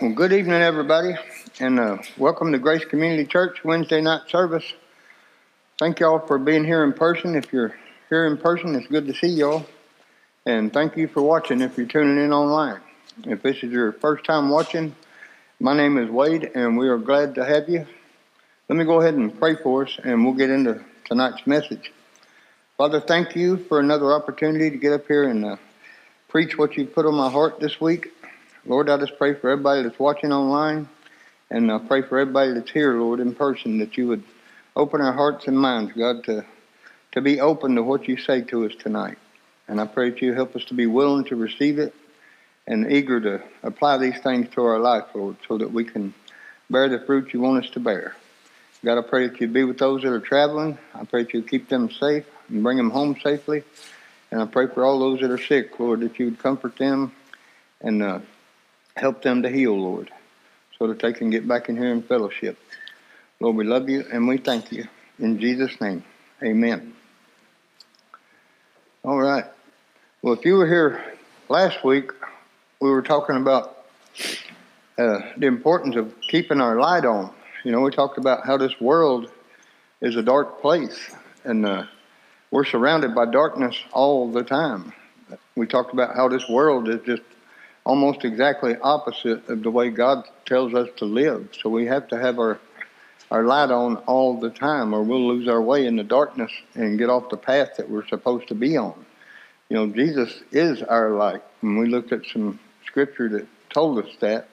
Well, 0.00 0.12
good 0.12 0.32
evening, 0.32 0.62
everybody, 0.62 1.14
and 1.58 1.78
uh, 1.78 1.98
welcome 2.16 2.52
to 2.52 2.58
Grace 2.58 2.86
Community 2.86 3.26
Church 3.26 3.62
Wednesday 3.62 4.00
night 4.00 4.22
service. 4.30 4.64
Thank 5.78 6.00
y'all 6.00 6.20
for 6.20 6.38
being 6.38 6.64
here 6.64 6.84
in 6.84 6.94
person. 6.94 7.34
If 7.34 7.52
you're 7.52 7.76
here 8.08 8.26
in 8.26 8.38
person, 8.38 8.74
it's 8.76 8.86
good 8.86 9.06
to 9.08 9.12
see 9.12 9.28
y'all. 9.28 9.66
And 10.46 10.72
thank 10.72 10.96
you 10.96 11.06
for 11.06 11.20
watching 11.20 11.60
if 11.60 11.76
you're 11.76 11.86
tuning 11.86 12.16
in 12.16 12.32
online. 12.32 12.80
If 13.24 13.42
this 13.42 13.56
is 13.56 13.70
your 13.70 13.92
first 13.92 14.24
time 14.24 14.48
watching, 14.48 14.96
my 15.60 15.76
name 15.76 15.98
is 15.98 16.08
Wade, 16.08 16.50
and 16.54 16.78
we 16.78 16.88
are 16.88 16.96
glad 16.96 17.34
to 17.34 17.44
have 17.44 17.68
you. 17.68 17.86
Let 18.70 18.76
me 18.78 18.86
go 18.86 19.02
ahead 19.02 19.16
and 19.16 19.38
pray 19.38 19.54
for 19.54 19.84
us, 19.84 19.98
and 20.02 20.24
we'll 20.24 20.32
get 20.32 20.48
into 20.48 20.82
tonight's 21.04 21.46
message. 21.46 21.92
Father, 22.78 23.00
thank 23.00 23.36
you 23.36 23.58
for 23.58 23.80
another 23.80 24.14
opportunity 24.14 24.70
to 24.70 24.78
get 24.78 24.94
up 24.94 25.06
here 25.06 25.28
and 25.28 25.44
uh, 25.44 25.56
preach 26.28 26.56
what 26.56 26.78
you 26.78 26.86
put 26.86 27.04
on 27.04 27.14
my 27.14 27.28
heart 27.30 27.60
this 27.60 27.82
week. 27.82 28.14
Lord, 28.66 28.90
I 28.90 28.98
just 28.98 29.16
pray 29.16 29.32
for 29.34 29.48
everybody 29.48 29.82
that's 29.82 29.98
watching 29.98 30.32
online, 30.32 30.86
and 31.50 31.72
I 31.72 31.78
pray 31.78 32.02
for 32.02 32.18
everybody 32.18 32.52
that's 32.52 32.70
here, 32.70 32.94
Lord, 33.00 33.18
in 33.18 33.34
person, 33.34 33.78
that 33.78 33.96
you 33.96 34.06
would 34.08 34.22
open 34.76 35.00
our 35.00 35.14
hearts 35.14 35.46
and 35.46 35.58
minds, 35.58 35.92
God, 35.96 36.24
to, 36.24 36.44
to 37.12 37.22
be 37.22 37.40
open 37.40 37.76
to 37.76 37.82
what 37.82 38.06
you 38.06 38.18
say 38.18 38.42
to 38.42 38.66
us 38.66 38.72
tonight. 38.78 39.16
And 39.66 39.80
I 39.80 39.86
pray 39.86 40.10
that 40.10 40.20
you 40.20 40.34
help 40.34 40.56
us 40.56 40.64
to 40.66 40.74
be 40.74 40.86
willing 40.86 41.24
to 41.26 41.36
receive 41.36 41.78
it 41.78 41.94
and 42.66 42.92
eager 42.92 43.18
to 43.20 43.42
apply 43.62 43.96
these 43.96 44.18
things 44.20 44.50
to 44.50 44.62
our 44.62 44.78
life, 44.78 45.04
Lord, 45.14 45.36
so 45.48 45.56
that 45.56 45.72
we 45.72 45.84
can 45.84 46.12
bear 46.68 46.90
the 46.90 47.00
fruit 47.00 47.32
you 47.32 47.40
want 47.40 47.64
us 47.64 47.70
to 47.70 47.80
bear. 47.80 48.14
God, 48.84 48.98
I 48.98 49.02
pray 49.08 49.28
that 49.28 49.40
you 49.40 49.48
be 49.48 49.64
with 49.64 49.78
those 49.78 50.02
that 50.02 50.12
are 50.12 50.20
traveling. 50.20 50.76
I 50.94 51.04
pray 51.04 51.22
that 51.22 51.32
you 51.32 51.42
keep 51.42 51.70
them 51.70 51.90
safe 51.90 52.26
and 52.50 52.62
bring 52.62 52.76
them 52.76 52.90
home 52.90 53.16
safely. 53.22 53.64
And 54.30 54.42
I 54.42 54.44
pray 54.44 54.66
for 54.66 54.84
all 54.84 54.98
those 54.98 55.20
that 55.20 55.30
are 55.30 55.38
sick, 55.38 55.80
Lord, 55.80 56.00
that 56.00 56.18
you 56.18 56.26
would 56.26 56.38
comfort 56.38 56.76
them 56.76 57.12
and 57.80 58.02
uh, 58.02 58.20
Help 58.96 59.22
them 59.22 59.42
to 59.42 59.48
heal, 59.48 59.78
Lord, 59.78 60.10
so 60.78 60.86
that 60.88 60.98
they 60.98 61.12
can 61.12 61.30
get 61.30 61.46
back 61.46 61.68
in 61.68 61.76
here 61.76 61.92
in 61.92 62.02
fellowship. 62.02 62.58
Lord, 63.40 63.56
we 63.56 63.64
love 63.64 63.88
you 63.88 64.04
and 64.12 64.28
we 64.28 64.38
thank 64.38 64.72
you. 64.72 64.86
In 65.18 65.38
Jesus' 65.38 65.80
name, 65.80 66.04
amen. 66.42 66.94
All 69.04 69.18
right. 69.18 69.44
Well, 70.22 70.34
if 70.34 70.44
you 70.44 70.56
were 70.56 70.66
here 70.66 71.02
last 71.48 71.82
week, 71.84 72.10
we 72.80 72.90
were 72.90 73.02
talking 73.02 73.36
about 73.36 73.84
uh, 74.98 75.20
the 75.36 75.46
importance 75.46 75.96
of 75.96 76.20
keeping 76.20 76.60
our 76.60 76.78
light 76.78 77.04
on. 77.04 77.32
You 77.64 77.72
know, 77.72 77.80
we 77.80 77.90
talked 77.90 78.18
about 78.18 78.44
how 78.44 78.58
this 78.58 78.78
world 78.80 79.30
is 80.02 80.16
a 80.16 80.22
dark 80.22 80.60
place, 80.60 81.10
and 81.44 81.64
uh, 81.64 81.84
we're 82.50 82.64
surrounded 82.64 83.14
by 83.14 83.26
darkness 83.26 83.76
all 83.92 84.30
the 84.30 84.42
time. 84.42 84.92
We 85.56 85.66
talked 85.66 85.92
about 85.92 86.14
how 86.14 86.28
this 86.28 86.48
world 86.48 86.88
is 86.88 87.00
just 87.06 87.22
almost 87.84 88.24
exactly 88.24 88.76
opposite 88.76 89.48
of 89.48 89.62
the 89.62 89.70
way 89.70 89.90
God 89.90 90.24
tells 90.46 90.74
us 90.74 90.88
to 90.96 91.04
live. 91.04 91.48
So 91.60 91.70
we 91.70 91.86
have 91.86 92.08
to 92.08 92.18
have 92.18 92.38
our 92.38 92.60
our 93.30 93.44
light 93.44 93.70
on 93.70 93.96
all 93.98 94.40
the 94.40 94.50
time, 94.50 94.92
or 94.92 95.02
we'll 95.02 95.28
lose 95.28 95.46
our 95.46 95.62
way 95.62 95.86
in 95.86 95.96
the 95.96 96.02
darkness 96.02 96.50
and 96.74 96.98
get 96.98 97.08
off 97.08 97.30
the 97.30 97.36
path 97.36 97.76
that 97.76 97.88
we're 97.88 98.06
supposed 98.08 98.48
to 98.48 98.54
be 98.54 98.76
on. 98.76 99.06
You 99.68 99.76
know, 99.76 99.86
Jesus 99.86 100.42
is 100.50 100.82
our 100.82 101.10
light, 101.10 101.42
and 101.62 101.78
we 101.78 101.86
looked 101.86 102.12
at 102.12 102.26
some 102.26 102.58
scripture 102.86 103.28
that 103.28 103.46
told 103.72 104.04
us 104.04 104.10
that. 104.18 104.48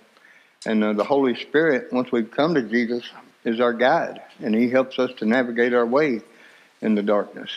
And 0.65 0.83
uh, 0.83 0.93
the 0.93 1.03
Holy 1.03 1.35
Spirit, 1.35 1.91
once 1.91 2.11
we've 2.11 2.29
come 2.29 2.53
to 2.53 2.61
Jesus, 2.61 3.03
is 3.43 3.59
our 3.59 3.73
guide, 3.73 4.21
and 4.39 4.53
He 4.53 4.69
helps 4.69 4.99
us 4.99 5.11
to 5.17 5.25
navigate 5.25 5.73
our 5.73 5.85
way 5.85 6.21
in 6.81 6.93
the 6.93 7.03
darkness. 7.03 7.49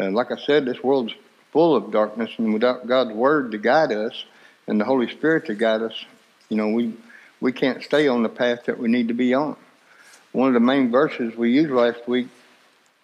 Uh, 0.00 0.10
like 0.10 0.30
I 0.30 0.38
said, 0.38 0.64
this 0.64 0.82
world's 0.82 1.14
full 1.52 1.76
of 1.76 1.90
darkness, 1.90 2.30
and 2.38 2.54
without 2.54 2.86
God's 2.86 3.12
Word 3.12 3.52
to 3.52 3.58
guide 3.58 3.92
us, 3.92 4.24
and 4.68 4.78
the 4.78 4.84
Holy 4.84 5.08
Spirit 5.08 5.46
to 5.46 5.54
guide 5.54 5.82
us, 5.82 6.04
you 6.48 6.56
know, 6.56 6.68
we 6.68 6.94
we 7.40 7.52
can't 7.52 7.82
stay 7.82 8.06
on 8.06 8.22
the 8.22 8.28
path 8.28 8.64
that 8.66 8.78
we 8.78 8.88
need 8.88 9.08
to 9.08 9.14
be 9.14 9.32
on. 9.32 9.56
One 10.32 10.48
of 10.48 10.54
the 10.54 10.60
main 10.60 10.90
verses 10.90 11.36
we 11.36 11.52
used 11.52 11.70
last 11.70 12.06
week 12.06 12.28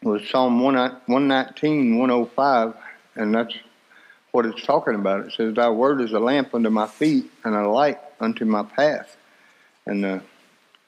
was 0.03 0.29
Psalm 0.29 0.61
119, 0.61 1.99
105, 1.99 2.75
and 3.15 3.35
that's 3.35 3.55
what 4.33 4.45
it's 4.45 4.65
talking 4.67 4.97
about. 4.97 5.27
It 5.27 5.33
says, 5.33 5.55
Thy 5.55 5.71
word 5.71 6.01
is 6.01 6.13
a 6.13 6.19
lamp 6.19 6.55
unto 6.55 6.69
my 6.69 6.87
feet 6.87 7.31
and 7.45 7.55
a 7.55 7.69
light 7.69 8.01
unto 8.21 8.45
my 8.45 8.65
path. 8.65 9.17
And 9.87 10.05
uh, 10.05 10.19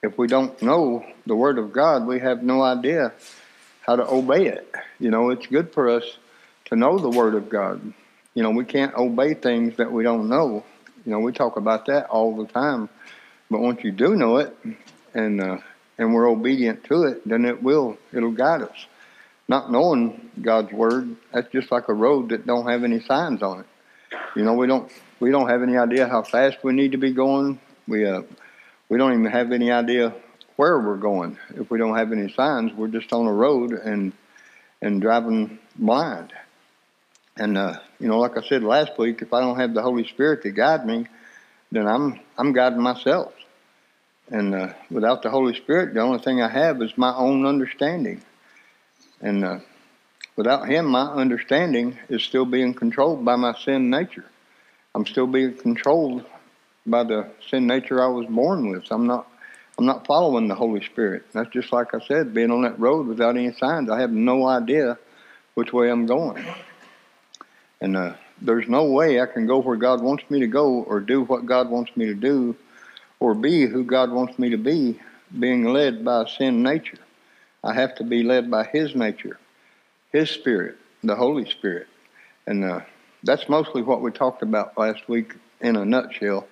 if 0.03 0.19
we 0.19 0.27
don't 0.27 0.61
know 0.61 1.07
the 1.25 1.37
word 1.37 1.59
of 1.59 1.73
God, 1.73 2.07
we 2.07 2.19
have 2.19 2.43
no 2.43 2.63
idea 2.63 3.13
how 3.81 3.97
to 3.97 4.07
obey 4.07 4.49
it. 4.49 4.75
You 4.99 5.11
know, 5.11 5.31
it's 5.31 5.47
good 5.47 5.73
for 5.73 5.89
us 5.89 6.19
to 6.67 6.77
know 6.77 6.99
the 6.99 7.11
word 7.11 7.37
of 7.37 7.49
God 7.49 7.95
you 8.37 8.43
know, 8.43 8.51
we 8.51 8.67
can't 8.67 8.95
obey 8.95 9.33
things 9.33 9.79
that 9.79 9.91
we 9.91 10.05
don't 10.05 10.29
know. 10.29 10.63
You 11.07 11.13
know, 11.13 11.21
we 11.21 11.33
talk 11.33 11.57
about 11.57 11.87
that 11.87 12.07
all 12.07 12.37
the 12.37 12.47
time. 12.47 12.89
But 13.49 13.61
once 13.61 13.85
you 13.85 13.93
do 13.93 14.17
know 14.17 14.39
it, 14.39 14.55
and 15.15 15.41
uh, 15.41 15.59
and 15.99 16.13
we're 16.13 16.29
obedient 16.29 16.85
to 16.85 17.05
it, 17.05 17.27
then 17.27 17.45
it 17.45 17.63
will 17.63 17.97
it'll 18.13 18.33
guide 18.33 18.63
us. 18.63 18.87
Not 19.49 19.71
knowing 19.71 20.31
God's 20.43 20.73
word, 20.73 21.15
that's 21.33 21.51
just 21.53 21.71
like 21.71 21.89
a 21.89 21.95
road 21.95 22.31
that 22.31 22.47
don't 22.47 22.69
have 22.69 22.83
any 22.83 23.01
signs 23.01 23.43
on 23.43 23.61
it. 23.61 23.67
You 24.35 24.43
know, 24.43 24.55
we 24.55 24.67
don't 24.67 24.91
we 25.21 25.31
don't 25.31 25.49
have 25.49 25.63
any 25.63 25.77
idea 25.77 26.09
how 26.09 26.23
fast 26.23 26.59
we 26.65 26.73
need 26.73 26.93
to 26.93 26.99
be 26.99 27.13
going. 27.13 27.61
We 27.87 28.05
uh, 28.05 28.23
we 28.89 28.99
don't 28.99 29.13
even 29.13 29.31
have 29.31 29.53
any 29.53 29.71
idea 29.71 30.13
where 30.57 30.79
we're 30.81 30.97
going. 30.97 31.39
If 31.55 31.71
we 31.71 31.79
don't 31.79 31.97
have 31.97 32.11
any 32.13 32.33
signs, 32.33 32.73
we're 32.73 32.89
just 32.89 33.13
on 33.13 33.27
a 33.27 33.33
road 33.33 33.73
and 33.73 34.13
and 34.83 35.01
driving 35.01 35.61
blind. 35.77 36.33
And 37.37 37.59
uh, 37.59 37.79
you 38.01 38.09
know, 38.09 38.19
like 38.19 38.37
I 38.37 38.43
said 38.43 38.63
last 38.63 38.99
week, 38.99 39.23
if 39.23 39.33
I 39.33 39.41
don't 39.41 39.59
have 39.59 39.75
the 39.75 39.83
Holy 39.83 40.07
Spirit 40.07 40.43
to 40.43 40.51
guide 40.51 40.87
me, 40.87 41.07
then 41.71 41.87
I'm 41.87 42.21
I'm 42.39 42.53
guiding 42.53 42.81
myself. 42.81 43.33
And 44.29 44.55
uh, 44.55 44.73
without 44.91 45.23
the 45.23 45.31
Holy 45.31 45.55
Spirit, 45.55 45.95
the 45.95 46.01
only 46.01 46.19
thing 46.19 46.43
I 46.43 46.49
have 46.49 46.83
is 46.83 46.97
my 46.97 47.15
own 47.15 47.47
understanding. 47.47 48.23
And 49.21 49.45
uh, 49.45 49.59
without 50.35 50.69
Him, 50.69 50.87
my 50.87 51.07
understanding 51.07 51.99
is 52.09 52.23
still 52.23 52.45
being 52.45 52.75
controlled 52.75 53.25
by 53.25 53.37
my 53.37 53.55
sin 53.55 53.91
nature. 53.91 54.25
I'm 54.95 55.07
still 55.07 55.27
being 55.27 55.55
controlled 55.55 56.25
by 56.87 57.05
the 57.05 57.29
sin 57.51 57.67
nature 57.67 58.03
I 58.03 58.09
was 58.09 58.27
born 58.27 58.71
with. 58.71 58.87
I'm 58.91 59.07
not 59.07 59.29
I'm 59.79 59.85
not 59.85 60.07
following 60.07 60.49
the 60.49 60.55
Holy 60.55 60.83
Spirit. 60.83 61.25
That's 61.33 61.51
just 61.51 61.71
like 61.71 61.95
I 61.95 62.01
said, 62.01 62.33
being 62.33 62.51
on 62.51 62.63
that 62.63 62.81
road 62.81 63.07
without 63.07 63.37
any 63.37 63.53
signs. 63.53 63.91
I 63.91 64.01
have 64.01 64.11
no 64.11 64.47
idea 64.47 64.99
which 65.55 65.73
way 65.73 65.91
I'm 65.91 66.07
going. 66.07 66.43
And 67.81 67.97
uh, 67.97 68.15
there's 68.41 68.69
no 68.69 68.85
way 68.85 69.21
I 69.21 69.27
can 69.27 69.47
go 69.47 69.59
where 69.59 69.77
God 69.77 70.03
wants 70.03 70.25
me 70.31 70.41
to 70.41 70.47
go 70.47 70.83
or 70.83 71.01
do 71.01 71.23
what 71.23 71.47
God 71.47 71.71
wants 71.71 71.97
me 71.97 72.07
to 72.07 72.15
do 72.15 72.57
or 73.21 73.35
be 73.35 73.67
who 73.67 73.85
God 73.85 74.11
wants 74.11 74.39
me 74.39 74.51
to 74.51 74.59
be 74.59 75.01
being 75.39 75.65
led 75.65 76.05
by 76.05 76.27
sin 76.27 76.63
nature. 76.63 76.99
I 77.65 77.75
have 77.75 77.97
to 77.97 78.05
be 78.05 78.23
led 78.23 78.51
by 78.51 78.65
His 78.65 78.95
nature, 78.95 79.39
His 80.13 80.31
Spirit, 80.31 80.77
the 81.03 81.17
Holy 81.17 81.49
Spirit. 81.51 81.89
And 82.47 82.65
uh, 82.65 82.81
that's 83.23 83.49
mostly 83.49 83.83
what 83.83 84.03
we 84.03 84.11
talked 84.13 84.43
about 84.43 84.79
last 84.79 85.09
week 85.09 85.35
in 85.61 85.77
a 85.77 85.85
nutshell. 85.85 86.47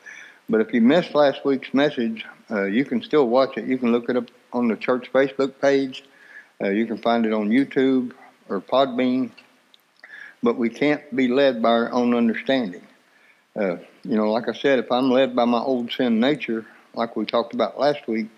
But 0.48 0.60
if 0.60 0.74
you 0.74 0.80
missed 0.80 1.14
last 1.14 1.44
week's 1.44 1.72
message, 1.72 2.24
uh, 2.50 2.64
you 2.64 2.84
can 2.84 3.02
still 3.02 3.28
watch 3.28 3.56
it. 3.56 3.66
You 3.66 3.78
can 3.78 3.92
look 3.92 4.08
it 4.08 4.16
up 4.16 4.30
on 4.52 4.68
the 4.68 4.76
church 4.76 5.10
Facebook 5.12 5.60
page. 5.60 6.04
Uh, 6.62 6.68
you 6.68 6.86
can 6.86 6.98
find 6.98 7.24
it 7.26 7.32
on 7.32 7.48
YouTube 7.48 8.12
or 8.48 8.60
Podbean 8.60 9.30
but 10.44 10.58
we 10.58 10.68
can't 10.68 11.02
be 11.16 11.26
led 11.26 11.62
by 11.62 11.70
our 11.70 11.90
own 11.90 12.14
understanding. 12.14 12.82
Uh, 13.56 13.76
you 14.04 14.16
know, 14.16 14.30
like 14.30 14.46
I 14.46 14.52
said, 14.52 14.78
if 14.78 14.92
I'm 14.92 15.10
led 15.10 15.34
by 15.34 15.46
my 15.46 15.58
old 15.58 15.90
sin 15.90 16.20
nature, 16.20 16.66
like 16.92 17.16
we 17.16 17.24
talked 17.24 17.54
about 17.54 17.80
last 17.80 18.06
week, 18.06 18.28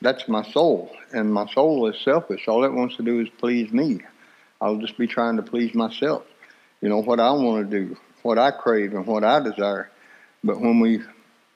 that's 0.00 0.26
my 0.26 0.42
soul, 0.42 0.90
and 1.12 1.32
my 1.32 1.46
soul 1.46 1.86
is 1.86 2.00
selfish. 2.00 2.48
All 2.48 2.64
it 2.64 2.72
wants 2.72 2.96
to 2.96 3.04
do 3.04 3.20
is 3.20 3.28
please 3.38 3.70
me. 3.72 4.00
I'll 4.60 4.78
just 4.78 4.98
be 4.98 5.06
trying 5.06 5.36
to 5.36 5.42
please 5.42 5.74
myself. 5.74 6.24
You 6.80 6.88
know, 6.88 7.00
what 7.00 7.20
I 7.20 7.30
want 7.30 7.70
to 7.70 7.78
do, 7.78 7.96
what 8.22 8.38
I 8.38 8.50
crave, 8.50 8.92
and 8.92 9.06
what 9.06 9.22
I 9.22 9.38
desire. 9.38 9.90
But 10.42 10.60
when 10.60 10.80
we 10.80 11.02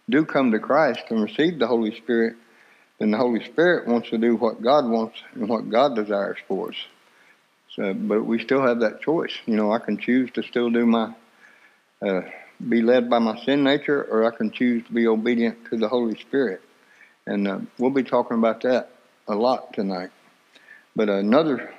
do 0.09 0.25
come 0.25 0.53
to 0.53 0.61
Christ 0.61 1.03
and 1.11 1.21
receive 1.21 1.59
the 1.59 1.67
Holy 1.67 1.97
Spirit, 1.97 2.37
then 3.01 3.11
the 3.11 3.19
Holy 3.19 3.45
Spirit 3.45 3.89
wants 3.89 4.11
to 4.11 4.19
do 4.19 4.37
what 4.37 4.63
God 4.63 4.89
wants 4.89 5.21
and 5.35 5.49
what 5.49 5.69
God 5.69 5.97
desires 5.97 6.39
for 6.47 6.69
us. 6.69 6.77
So, 7.77 7.93
but 7.93 8.25
we 8.25 8.43
still 8.43 8.63
have 8.63 8.81
that 8.81 9.03
choice. 9.03 9.33
You 9.45 9.55
know, 9.55 9.71
I 9.71 9.79
can 9.79 9.99
choose 9.99 10.31
to 10.33 10.43
still 10.43 10.71
do 10.71 10.87
my, 10.87 11.15
uh, 12.01 12.23
be 12.67 12.81
led 12.81 13.11
by 13.11 13.19
my 13.19 13.39
sin 13.45 13.63
nature, 13.63 14.03
or 14.03 14.25
I 14.25 14.35
can 14.35 14.51
choose 14.51 14.85
to 14.87 14.93
be 14.93 15.07
obedient 15.07 15.67
to 15.71 15.77
the 15.77 15.89
Holy 15.89 16.19
Spirit. 16.19 16.63
And 17.27 17.47
uh, 17.47 17.59
we'll 17.79 17.91
be 17.91 18.03
talking 18.03 18.39
about 18.39 18.63
that 18.63 18.91
a 19.29 19.35
lot 19.35 19.75
tonight. 19.75 20.11
But 20.95 21.11
another, 21.11 21.75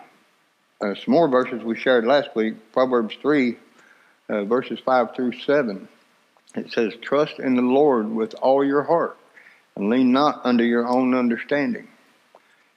uh, 0.80 0.94
some 0.94 1.14
more 1.14 1.28
verses 1.28 1.64
we 1.64 1.76
shared 1.76 2.06
last 2.06 2.36
week, 2.36 2.72
Proverbs 2.72 3.16
3, 3.20 3.58
uh, 4.30 4.44
verses 4.44 4.80
5 4.86 5.16
through 5.16 5.34
7. 5.40 5.88
It 6.56 6.72
says, 6.72 6.94
Trust 7.02 7.40
in 7.40 7.56
the 7.56 7.64
Lord 7.64 8.08
with 8.10 8.36
all 8.36 8.64
your 8.64 8.84
heart, 8.84 9.18
and 9.76 9.90
lean 9.90 10.12
not 10.12 10.42
unto 10.44 10.64
your 10.64 10.88
own 10.88 11.16
understanding. 11.16 11.88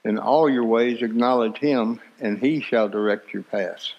In 0.03 0.17
all 0.17 0.49
your 0.49 0.65
ways 0.65 1.01
acknowledge 1.01 1.57
him, 1.57 1.99
and 2.19 2.39
he 2.39 2.59
shall 2.59 2.89
direct 2.89 3.33
your 3.33 3.43
paths. 3.43 3.93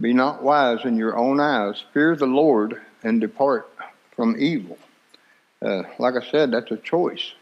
Be 0.00 0.12
not 0.12 0.42
wise 0.42 0.84
in 0.84 0.96
your 0.96 1.16
own 1.16 1.40
eyes. 1.40 1.84
Fear 1.94 2.16
the 2.16 2.26
Lord, 2.26 2.80
and 3.02 3.20
depart 3.20 3.70
from 4.14 4.36
evil. 4.38 4.78
Uh, 5.62 5.84
like 5.98 6.14
I 6.20 6.30
said, 6.30 6.50
that's 6.50 6.70
a 6.70 6.76
choice. 6.76 7.32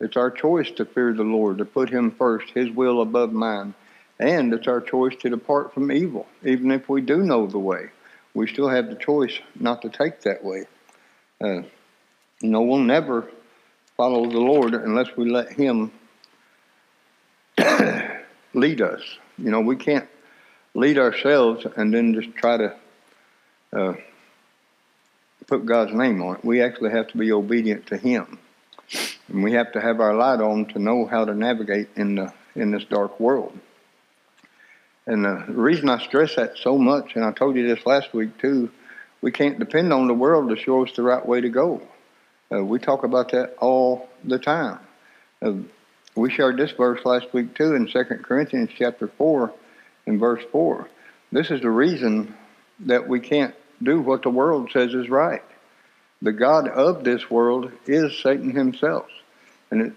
It's 0.00 0.16
our 0.16 0.30
choice 0.30 0.70
to 0.72 0.84
fear 0.84 1.12
the 1.12 1.22
Lord, 1.22 1.58
to 1.58 1.64
put 1.64 1.90
Him 1.90 2.10
first, 2.10 2.50
His 2.50 2.70
will 2.70 3.02
above 3.02 3.32
mine. 3.32 3.74
And 4.18 4.52
it's 4.54 4.66
our 4.66 4.80
choice 4.80 5.14
to 5.16 5.28
depart 5.28 5.74
from 5.74 5.92
evil. 5.92 6.26
Even 6.44 6.70
if 6.70 6.88
we 6.88 7.02
do 7.02 7.18
know 7.18 7.46
the 7.46 7.58
way, 7.58 7.90
we 8.34 8.46
still 8.46 8.68
have 8.68 8.88
the 8.88 8.96
choice 8.96 9.38
not 9.58 9.82
to 9.82 9.90
take 9.90 10.22
that 10.22 10.42
way. 10.42 10.64
Uh, 11.40 11.62
you 12.40 12.50
know, 12.50 12.62
we'll 12.62 12.78
never 12.78 13.30
follow 13.96 14.28
the 14.30 14.38
Lord 14.38 14.74
unless 14.74 15.14
we 15.16 15.30
let 15.30 15.52
Him 15.52 15.92
lead 18.54 18.80
us. 18.80 19.02
You 19.38 19.50
know, 19.50 19.60
we 19.60 19.76
can't 19.76 20.08
lead 20.74 20.98
ourselves 20.98 21.66
and 21.76 21.92
then 21.92 22.14
just 22.14 22.34
try 22.36 22.56
to 22.56 22.76
uh, 23.72 23.94
put 25.46 25.66
God's 25.66 25.92
name 25.92 26.22
on 26.22 26.36
it. 26.36 26.44
We 26.44 26.62
actually 26.62 26.90
have 26.90 27.08
to 27.08 27.18
be 27.18 27.32
obedient 27.32 27.86
to 27.88 27.96
Him, 27.96 28.38
and 29.28 29.42
we 29.42 29.52
have 29.52 29.72
to 29.72 29.80
have 29.80 30.00
our 30.00 30.14
light 30.14 30.40
on 30.40 30.66
to 30.66 30.78
know 30.78 31.06
how 31.06 31.24
to 31.24 31.34
navigate 31.34 31.88
in 31.96 32.16
the 32.16 32.32
in 32.54 32.70
this 32.70 32.84
dark 32.84 33.20
world. 33.20 33.58
And 35.06 35.24
the 35.24 35.44
reason 35.48 35.88
I 35.88 36.02
stress 36.02 36.34
that 36.36 36.58
so 36.58 36.78
much, 36.78 37.14
and 37.14 37.24
I 37.24 37.32
told 37.32 37.56
you 37.56 37.66
this 37.66 37.86
last 37.86 38.12
week 38.12 38.38
too, 38.38 38.70
we 39.20 39.30
can't 39.30 39.58
depend 39.58 39.92
on 39.92 40.08
the 40.08 40.14
world 40.14 40.50
to 40.50 40.56
show 40.56 40.84
us 40.84 40.92
the 40.92 41.02
right 41.02 41.24
way 41.24 41.40
to 41.40 41.48
go. 41.48 41.80
Uh, 42.52 42.64
we 42.64 42.78
talk 42.78 43.04
about 43.04 43.30
that 43.32 43.56
all 43.58 44.08
the 44.24 44.38
time. 44.38 44.78
Uh, 45.42 45.52
we 46.16 46.30
shared 46.30 46.56
this 46.56 46.72
verse 46.72 47.04
last 47.04 47.32
week 47.32 47.54
too 47.54 47.74
in 47.74 47.86
2 47.86 48.04
Corinthians 48.22 48.70
chapter 48.76 49.06
4 49.06 49.52
and 50.06 50.18
verse 50.18 50.42
4. 50.50 50.88
This 51.30 51.50
is 51.50 51.60
the 51.60 51.70
reason 51.70 52.34
that 52.80 53.06
we 53.06 53.20
can't 53.20 53.54
do 53.82 54.00
what 54.00 54.22
the 54.22 54.30
world 54.30 54.70
says 54.72 54.94
is 54.94 55.08
right. 55.10 55.42
The 56.22 56.32
God 56.32 56.68
of 56.68 57.04
this 57.04 57.30
world 57.30 57.70
is 57.86 58.18
Satan 58.22 58.54
himself. 58.56 59.06
And 59.70 59.82
it, 59.82 59.92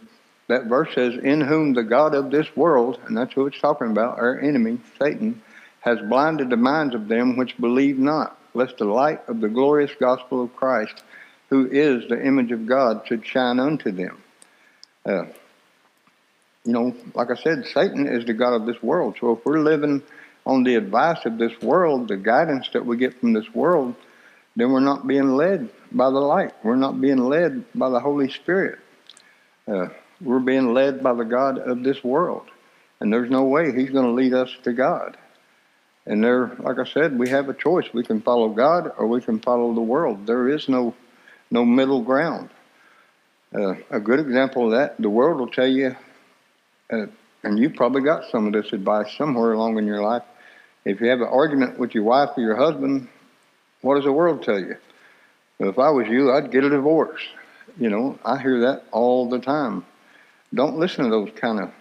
that 0.47 0.65
verse 0.65 0.93
says, 0.93 1.15
In 1.15 1.39
whom 1.39 1.73
the 1.73 1.83
God 1.83 2.13
of 2.13 2.31
this 2.31 2.53
world, 2.55 2.99
and 3.05 3.15
that's 3.15 3.33
who 3.33 3.47
it's 3.47 3.59
talking 3.59 3.91
about, 3.91 4.19
our 4.19 4.37
enemy, 4.39 4.79
Satan, 4.99 5.41
has 5.81 5.99
blinded 5.99 6.49
the 6.49 6.57
minds 6.57 6.93
of 6.93 7.07
them 7.07 7.37
which 7.37 7.57
believe 7.57 7.97
not, 7.97 8.37
lest 8.53 8.77
the 8.77 8.85
light 8.85 9.21
of 9.29 9.39
the 9.39 9.47
glorious 9.47 9.91
gospel 9.99 10.43
of 10.43 10.55
Christ, 10.55 11.03
who 11.49 11.67
is 11.71 12.09
the 12.09 12.21
image 12.21 12.51
of 12.51 12.65
God, 12.65 13.03
should 13.07 13.25
shine 13.25 13.59
unto 13.59 13.91
them. 13.91 14.21
Uh, 15.05 15.25
you 16.65 16.73
know, 16.73 16.95
like 17.15 17.31
I 17.31 17.35
said, 17.35 17.65
Satan 17.73 18.07
is 18.07 18.25
the 18.25 18.33
God 18.33 18.53
of 18.53 18.65
this 18.65 18.81
world. 18.83 19.15
So 19.19 19.33
if 19.33 19.45
we're 19.45 19.59
living 19.59 20.03
on 20.45 20.63
the 20.63 20.75
advice 20.75 21.25
of 21.25 21.37
this 21.37 21.53
world, 21.61 22.07
the 22.07 22.17
guidance 22.17 22.69
that 22.73 22.85
we 22.85 22.97
get 22.97 23.19
from 23.19 23.33
this 23.33 23.53
world, 23.53 23.95
then 24.55 24.71
we're 24.71 24.79
not 24.79 25.07
being 25.07 25.35
led 25.35 25.69
by 25.91 26.09
the 26.09 26.19
light. 26.19 26.53
We're 26.63 26.75
not 26.75 26.99
being 26.99 27.29
led 27.29 27.65
by 27.73 27.89
the 27.89 27.99
Holy 27.99 28.29
Spirit. 28.29 28.79
Uh, 29.67 29.89
we're 30.21 30.39
being 30.39 30.73
led 30.73 31.01
by 31.01 31.13
the 31.13 31.23
God 31.23 31.59
of 31.59 31.83
this 31.83 32.03
world. 32.03 32.47
And 32.99 33.13
there's 33.13 33.29
no 33.29 33.45
way 33.45 33.71
He's 33.71 33.91
going 33.91 34.05
to 34.05 34.11
lead 34.11 34.33
us 34.33 34.53
to 34.63 34.73
God. 34.73 35.17
And 36.05 36.23
there, 36.23 36.51
like 36.59 36.79
I 36.79 36.85
said, 36.85 37.17
we 37.17 37.29
have 37.29 37.49
a 37.49 37.53
choice. 37.53 37.85
We 37.93 38.03
can 38.03 38.21
follow 38.21 38.49
God 38.49 38.91
or 38.97 39.07
we 39.07 39.21
can 39.21 39.39
follow 39.39 39.73
the 39.73 39.81
world. 39.81 40.25
There 40.25 40.49
is 40.49 40.67
no, 40.67 40.95
no 41.51 41.63
middle 41.63 42.01
ground. 42.01 42.49
Uh, 43.53 43.75
a 43.89 43.99
good 43.99 44.19
example 44.19 44.65
of 44.65 44.71
that, 44.71 44.99
the 44.99 45.09
world 45.09 45.39
will 45.39 45.47
tell 45.47 45.67
you, 45.67 45.95
uh, 46.91 47.05
and 47.43 47.57
you 47.57 47.69
probably 47.69 48.01
got 48.01 48.29
some 48.29 48.47
of 48.47 48.53
this 48.53 48.73
advice 48.73 49.15
somewhere 49.17 49.53
along 49.53 49.77
in 49.77 49.85
your 49.85 50.01
life. 50.01 50.23
If 50.85 51.01
you 51.01 51.07
have 51.07 51.21
an 51.21 51.27
argument 51.27 51.77
with 51.77 51.93
your 51.93 52.03
wife 52.03 52.29
or 52.35 52.41
your 52.41 52.55
husband, 52.55 53.07
what 53.81 53.95
does 53.95 54.05
the 54.05 54.11
world 54.11 54.43
tell 54.43 54.59
you? 54.59 54.75
Well, 55.57 55.69
if 55.69 55.79
I 55.79 55.89
was 55.89 56.07
you, 56.07 56.31
I'd 56.31 56.51
get 56.51 56.63
a 56.63 56.69
divorce. 56.69 57.21
You 57.77 57.89
know, 57.89 58.19
I 58.25 58.37
hear 58.41 58.61
that 58.61 58.83
all 58.91 59.29
the 59.29 59.39
time. 59.39 59.85
Don't 60.53 60.77
listen 60.77 61.05
to 61.05 61.09
those 61.09 61.29
kind 61.35 61.59
of 61.59 61.71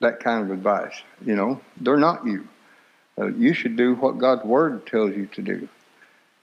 that 0.00 0.20
kind 0.20 0.44
of 0.44 0.50
advice. 0.50 0.94
You 1.24 1.34
know, 1.34 1.60
they're 1.80 1.96
not 1.96 2.26
you. 2.26 2.46
Uh, 3.18 3.26
you 3.26 3.54
should 3.54 3.76
do 3.76 3.94
what 3.94 4.18
God's 4.18 4.44
word 4.44 4.86
tells 4.86 5.16
you 5.16 5.26
to 5.26 5.42
do. 5.42 5.68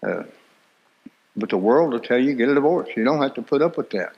Uh, 0.02 0.24
but 1.36 1.50
the 1.50 1.58
world 1.58 1.94
will 1.94 2.00
tell 2.00 2.18
you 2.18 2.34
get 2.34 2.50
a 2.50 2.56
divorce. 2.56 2.90
You 2.96 3.04
don't 3.04 3.22
have 3.22 3.36
to 3.36 3.42
put 3.42 3.62
up 3.62 3.78
with 3.78 3.90
that. 3.92 4.14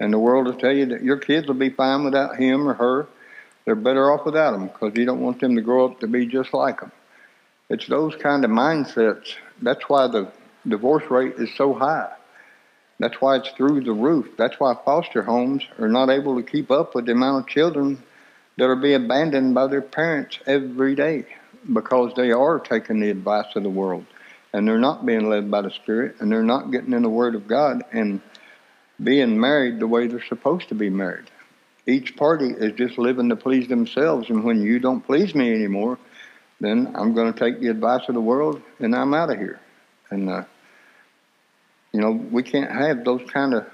And 0.00 0.12
the 0.12 0.18
world 0.18 0.46
will 0.46 0.54
tell 0.54 0.72
you 0.72 0.86
that 0.86 1.02
your 1.02 1.16
kids 1.16 1.46
will 1.46 1.54
be 1.54 1.70
fine 1.70 2.04
without 2.04 2.36
him 2.36 2.68
or 2.68 2.74
her. 2.74 3.08
They're 3.64 3.74
better 3.74 4.10
off 4.10 4.24
without 4.24 4.52
them 4.52 4.68
because 4.68 4.92
you 4.96 5.04
don't 5.04 5.20
want 5.20 5.40
them 5.40 5.56
to 5.56 5.62
grow 5.62 5.86
up 5.86 6.00
to 6.00 6.06
be 6.06 6.26
just 6.26 6.54
like 6.54 6.80
them. 6.80 6.92
It's 7.68 7.86
those 7.86 8.16
kind 8.16 8.44
of 8.44 8.50
mindsets. 8.50 9.34
That's 9.60 9.88
why 9.88 10.06
the 10.06 10.32
divorce 10.66 11.04
rate 11.10 11.34
is 11.36 11.54
so 11.54 11.74
high. 11.74 12.12
That's 12.98 13.20
why 13.20 13.36
it's 13.36 13.50
through 13.50 13.82
the 13.82 13.92
roof. 13.92 14.36
That's 14.36 14.58
why 14.58 14.74
foster 14.84 15.22
homes 15.22 15.64
are 15.78 15.88
not 15.88 16.10
able 16.10 16.36
to 16.36 16.42
keep 16.42 16.70
up 16.70 16.94
with 16.94 17.06
the 17.06 17.12
amount 17.12 17.44
of 17.44 17.48
children 17.48 18.02
that 18.56 18.64
are 18.64 18.76
being 18.76 19.04
abandoned 19.04 19.54
by 19.54 19.66
their 19.68 19.82
parents 19.82 20.38
every 20.46 20.94
day 20.94 21.26
because 21.72 22.12
they 22.14 22.32
are 22.32 22.58
taking 22.58 23.00
the 23.00 23.10
advice 23.10 23.54
of 23.54 23.62
the 23.62 23.70
world 23.70 24.04
and 24.52 24.66
they're 24.66 24.78
not 24.78 25.06
being 25.06 25.28
led 25.28 25.50
by 25.50 25.62
the 25.62 25.70
Spirit 25.70 26.16
and 26.18 26.30
they're 26.30 26.42
not 26.42 26.72
getting 26.72 26.92
in 26.92 27.02
the 27.02 27.08
Word 27.08 27.34
of 27.34 27.46
God 27.46 27.82
and 27.92 28.20
being 29.02 29.40
married 29.40 29.78
the 29.78 29.86
way 29.86 30.06
they're 30.06 30.24
supposed 30.24 30.68
to 30.68 30.74
be 30.74 30.90
married. 30.90 31.30
Each 31.86 32.16
party 32.16 32.50
is 32.50 32.72
just 32.72 32.98
living 32.98 33.28
to 33.30 33.36
please 33.36 33.68
themselves, 33.68 34.28
and 34.28 34.44
when 34.44 34.60
you 34.60 34.78
don't 34.78 35.00
please 35.00 35.34
me 35.34 35.52
anymore, 35.52 35.98
then 36.60 36.92
I'm 36.94 37.14
going 37.14 37.32
to 37.32 37.38
take 37.38 37.60
the 37.60 37.68
advice 37.68 38.02
of 38.08 38.14
the 38.14 38.20
world 38.20 38.60
and 38.78 38.94
I'm 38.94 39.14
out 39.14 39.30
of 39.30 39.38
here. 39.38 39.60
And 40.10 40.28
uh, 40.28 40.44
you 41.92 42.00
know, 42.00 42.10
we 42.10 42.42
can't 42.42 42.70
have 42.70 43.04
those 43.04 43.22
kind 43.30 43.54
of 43.54 43.66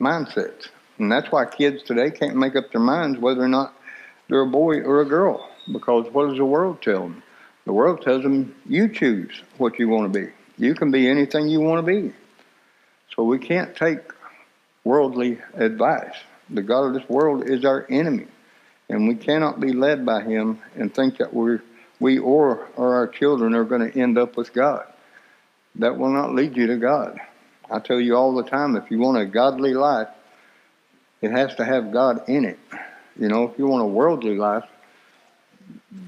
mindsets. 0.00 0.68
And 0.98 1.10
that's 1.10 1.30
why 1.30 1.44
kids 1.44 1.82
today 1.82 2.10
can't 2.10 2.36
make 2.36 2.56
up 2.56 2.72
their 2.72 2.80
minds 2.80 3.18
whether 3.18 3.42
or 3.42 3.48
not 3.48 3.74
they're 4.28 4.42
a 4.42 4.46
boy 4.46 4.80
or 4.80 5.00
a 5.00 5.04
girl. 5.04 5.48
Because 5.70 6.10
what 6.12 6.28
does 6.28 6.38
the 6.38 6.44
world 6.44 6.82
tell 6.82 7.00
them? 7.00 7.22
The 7.66 7.72
world 7.72 8.02
tells 8.02 8.22
them 8.22 8.54
you 8.66 8.88
choose 8.88 9.42
what 9.58 9.78
you 9.78 9.88
want 9.88 10.12
to 10.12 10.20
be. 10.20 10.32
You 10.56 10.74
can 10.74 10.90
be 10.90 11.08
anything 11.08 11.48
you 11.48 11.60
want 11.60 11.84
to 11.84 11.92
be. 11.92 12.12
So 13.14 13.24
we 13.24 13.38
can't 13.38 13.76
take 13.76 13.98
worldly 14.88 15.38
advice. 15.52 16.14
The 16.48 16.62
God 16.62 16.86
of 16.86 16.94
this 16.94 17.06
world 17.10 17.46
is 17.46 17.66
our 17.66 17.86
enemy. 17.90 18.26
And 18.88 19.06
we 19.06 19.16
cannot 19.16 19.60
be 19.60 19.74
led 19.74 20.06
by 20.06 20.22
him 20.22 20.60
and 20.76 20.92
think 20.92 21.18
that 21.18 21.34
we're, 21.34 21.62
we 22.00 22.18
or, 22.18 22.66
or 22.74 22.94
our 22.94 23.06
children 23.06 23.54
are 23.54 23.64
going 23.64 23.90
to 23.90 24.00
end 24.00 24.16
up 24.16 24.38
with 24.38 24.54
God 24.54 24.86
that 25.74 25.98
will 25.98 26.08
not 26.08 26.34
lead 26.34 26.56
you 26.56 26.68
to 26.68 26.76
God. 26.78 27.20
I 27.70 27.80
tell 27.80 28.00
you 28.00 28.16
all 28.16 28.34
the 28.34 28.48
time 28.48 28.76
if 28.76 28.90
you 28.90 28.98
want 28.98 29.18
a 29.18 29.26
godly 29.26 29.74
life, 29.74 30.08
it 31.20 31.32
has 31.32 31.54
to 31.56 31.66
have 31.66 31.92
God 31.92 32.26
in 32.26 32.46
it. 32.46 32.58
You 33.20 33.28
know, 33.28 33.44
if 33.44 33.58
you 33.58 33.66
want 33.66 33.82
a 33.82 33.86
worldly 33.86 34.38
life, 34.38 34.64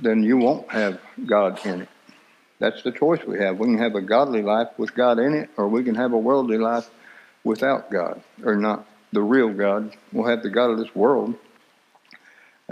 then 0.01 0.23
you 0.23 0.39
won't 0.39 0.71
have 0.71 0.99
God 1.27 1.65
in 1.67 1.83
it. 1.83 1.89
That's 2.61 2.83
the 2.83 2.93
choice 2.93 3.21
we 3.27 3.39
have. 3.41 3.59
We 3.59 3.67
can 3.67 3.79
have 3.79 3.95
a 3.95 4.01
godly 4.01 4.41
life 4.41 4.69
with 4.79 4.95
God 4.95 5.19
in 5.19 5.35
it, 5.35 5.51
or 5.59 5.69
we 5.69 5.85
can 5.85 5.97
have 5.97 6.15
a 6.15 6.19
worldly 6.19 6.57
life 6.57 6.89
without 7.45 7.91
God, 7.91 8.23
or 8.45 8.57
not 8.57 8.87
the 9.13 9.23
real 9.23 9.53
God. 9.53 9.97
We'll 10.13 10.29
have 10.29 10.43
the 10.43 10.51
God 10.51 10.71
of 10.71 10.79
this 10.79 10.95
world. 10.95 11.35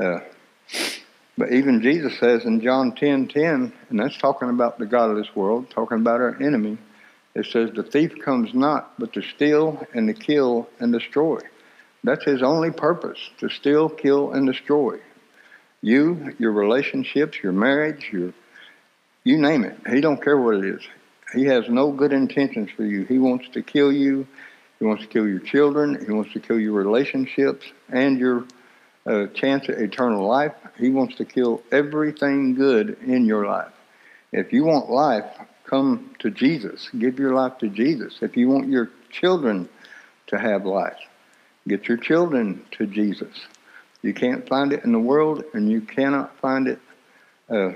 Uh, 0.01 0.21
but 1.37 1.53
even 1.53 1.83
Jesus 1.83 2.19
says 2.19 2.45
in 2.45 2.61
John 2.61 2.95
10 2.95 3.29
10, 3.29 3.73
and 3.91 4.01
that's 4.01 4.19
talking 4.19 4.51
about 4.51 4.79
the 4.79 4.87
God 4.87 5.11
of 5.11 5.17
this 5.17 5.35
world, 5.35 5.71
talking 5.71 5.99
about 5.99 6.21
our 6.21 6.41
enemy, 6.43 6.79
it 7.35 7.47
says, 7.47 7.71
The 7.73 7.83
thief 7.83 8.19
comes 8.25 8.55
not 8.55 8.99
but 8.99 9.13
to 9.13 9.23
steal 9.23 9.87
and 9.95 10.09
to 10.09 10.15
kill 10.15 10.69
and 10.81 10.93
destroy. 10.93 11.39
That's 12.05 12.25
his 12.25 12.43
only 12.43 12.71
purpose, 12.71 13.19
to 13.39 13.49
steal, 13.49 13.89
kill, 13.89 14.33
and 14.33 14.47
destroy. 14.47 14.99
You, 15.81 16.35
your 16.39 16.53
relationships, 16.53 17.39
your 17.43 17.53
marriage, 17.53 18.11
your 18.13 18.33
you 19.25 19.37
name 19.37 19.65
it. 19.65 19.77
He 19.89 20.01
don't 20.01 20.23
care 20.23 20.39
what 20.39 20.57
it 20.57 20.65
is. 20.65 20.83
He 21.35 21.45
has 21.45 21.69
no 21.69 21.93
good 21.93 22.13
intentions 22.13 22.71
for 22.75 22.85
you. 22.85 23.05
He 23.05 23.19
wants 23.19 23.49
to 23.51 23.63
kill 23.63 23.93
you. 23.93 24.27
He 24.79 24.85
wants 24.85 25.03
to 25.03 25.09
kill 25.09 25.29
your 25.29 25.41
children. 25.41 26.05
He 26.05 26.13
wants 26.13 26.33
to 26.33 26.41
kill 26.41 26.59
your 26.59 26.73
relationships 26.73 27.67
and 27.89 28.19
your 28.19 28.45
uh, 29.07 29.27
chance 29.29 29.69
at 29.69 29.79
eternal 29.79 30.27
life. 30.27 30.53
He 30.79 30.91
wants 30.91 31.17
to 31.17 31.25
kill 31.25 31.63
everything 31.73 32.55
good 32.55 32.99
in 33.03 33.25
your 33.25 33.47
life. 33.47 33.73
If 34.33 34.53
you 34.53 34.65
want 34.65 34.91
life, 34.91 35.25
come 35.65 36.15
to 36.21 36.31
Jesus. 36.31 36.89
Give 36.97 37.19
your 37.19 37.35
life 37.35 37.59
to 37.59 37.69
Jesus. 37.69 38.19
If 38.21 38.37
you 38.37 38.49
want 38.49 38.69
your 38.69 38.91
children 39.11 39.69
to 40.29 40.39
have 40.39 40.67
life, 40.67 40.99
get 41.67 41.89
your 41.89 41.97
children 41.97 42.65
to 42.73 42.87
Jesus. 42.87 43.35
You 44.03 44.15
can't 44.15 44.49
find 44.49 44.73
it 44.73 44.85
in 44.85 44.93
the 44.93 44.99
world, 44.99 45.45
and 45.55 45.71
you 45.71 45.81
cannot 45.81 46.39
find 46.39 46.69
it 46.69 46.79
uh, 47.49 47.71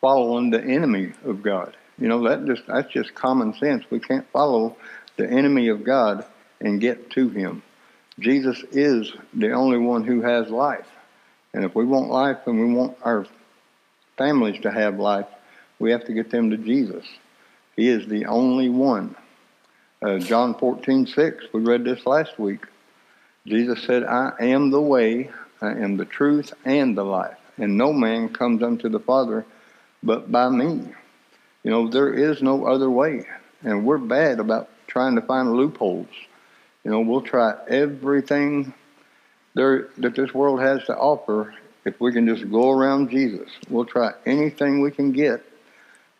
following 0.00 0.50
the 0.50 0.62
enemy 0.62 1.12
of 1.24 1.42
God. 1.42 1.76
You 1.98 2.08
know 2.08 2.28
that 2.28 2.44
just 2.44 2.66
that's 2.66 2.92
just 2.92 3.14
common 3.14 3.54
sense. 3.54 3.84
We 3.90 4.00
can't 4.00 4.26
follow 4.32 4.76
the 5.16 5.28
enemy 5.28 5.68
of 5.68 5.84
God 5.84 6.24
and 6.60 6.80
get 6.80 7.10
to 7.10 7.28
Him. 7.28 7.62
Jesus 8.18 8.62
is 8.72 9.12
the 9.34 9.52
only 9.52 9.78
one 9.78 10.04
who 10.04 10.22
has 10.22 10.48
life. 10.48 10.86
And 11.54 11.64
if 11.64 11.74
we 11.74 11.84
want 11.84 12.10
life 12.10 12.38
and 12.46 12.58
we 12.60 12.74
want 12.74 12.96
our 13.02 13.26
families 14.16 14.60
to 14.62 14.70
have 14.70 14.98
life, 14.98 15.26
we 15.78 15.90
have 15.92 16.04
to 16.06 16.12
get 16.12 16.30
them 16.30 16.50
to 16.50 16.56
Jesus. 16.56 17.04
He 17.76 17.88
is 17.88 18.06
the 18.06 18.26
only 18.26 18.68
one 18.68 19.16
Uh, 20.02 20.18
John 20.18 20.54
14, 20.54 21.06
6, 21.06 21.44
we 21.52 21.60
read 21.60 21.84
this 21.84 22.04
last 22.06 22.36
week. 22.36 22.66
Jesus 23.46 23.82
said, 23.84 24.02
I 24.02 24.32
am 24.40 24.70
the 24.70 24.80
way, 24.80 25.30
I 25.60 25.70
am 25.70 25.96
the 25.96 26.04
truth, 26.04 26.52
and 26.64 26.98
the 26.98 27.04
life. 27.04 27.38
And 27.56 27.76
no 27.78 27.92
man 27.92 28.28
comes 28.30 28.62
unto 28.64 28.88
the 28.88 28.98
Father 28.98 29.44
but 30.02 30.30
by 30.30 30.48
me. 30.48 30.88
You 31.62 31.70
know, 31.70 31.88
there 31.88 32.12
is 32.12 32.42
no 32.42 32.66
other 32.66 32.90
way. 32.90 33.26
And 33.62 33.86
we're 33.86 33.98
bad 33.98 34.40
about 34.40 34.68
trying 34.92 35.14
to 35.14 35.22
find 35.22 35.54
loopholes. 35.54 36.08
You 36.84 36.90
know, 36.90 37.00
we'll 37.00 37.22
try 37.22 37.54
everything 37.66 38.74
there 39.54 39.88
that 39.98 40.14
this 40.14 40.34
world 40.34 40.60
has 40.60 40.84
to 40.84 40.94
offer 40.96 41.54
if 41.86 41.98
we 41.98 42.12
can 42.12 42.26
just 42.26 42.50
go 42.50 42.70
around 42.70 43.10
Jesus. 43.10 43.48
We'll 43.70 43.86
try 43.86 44.12
anything 44.26 44.82
we 44.82 44.90
can 44.90 45.12
get, 45.12 45.42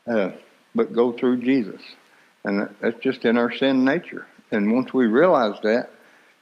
uh, 0.06 0.30
but 0.74 0.94
go 0.94 1.12
through 1.12 1.42
Jesus. 1.42 1.82
And 2.44 2.74
that's 2.80 2.98
just 3.00 3.26
in 3.26 3.36
our 3.36 3.52
sin 3.52 3.84
nature. 3.84 4.26
And 4.50 4.72
once 4.72 4.94
we 4.94 5.06
realize 5.06 5.60
that 5.62 5.90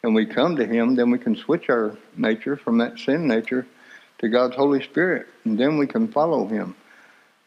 and 0.05 0.15
we 0.15 0.25
come 0.25 0.57
to 0.57 0.67
Him, 0.67 0.95
then 0.95 1.11
we 1.11 1.19
can 1.19 1.35
switch 1.35 1.69
our 1.69 1.97
nature 2.17 2.57
from 2.57 2.79
that 2.79 2.99
sin 2.99 3.27
nature 3.27 3.67
to 4.21 4.29
God's 4.29 4.55
Holy 4.55 4.83
Spirit. 4.85 5.27
And 5.45 5.59
then 5.59 5.79
we 5.79 5.89
can 5.89 6.07
follow 6.09 6.47
Him. 6.47 6.77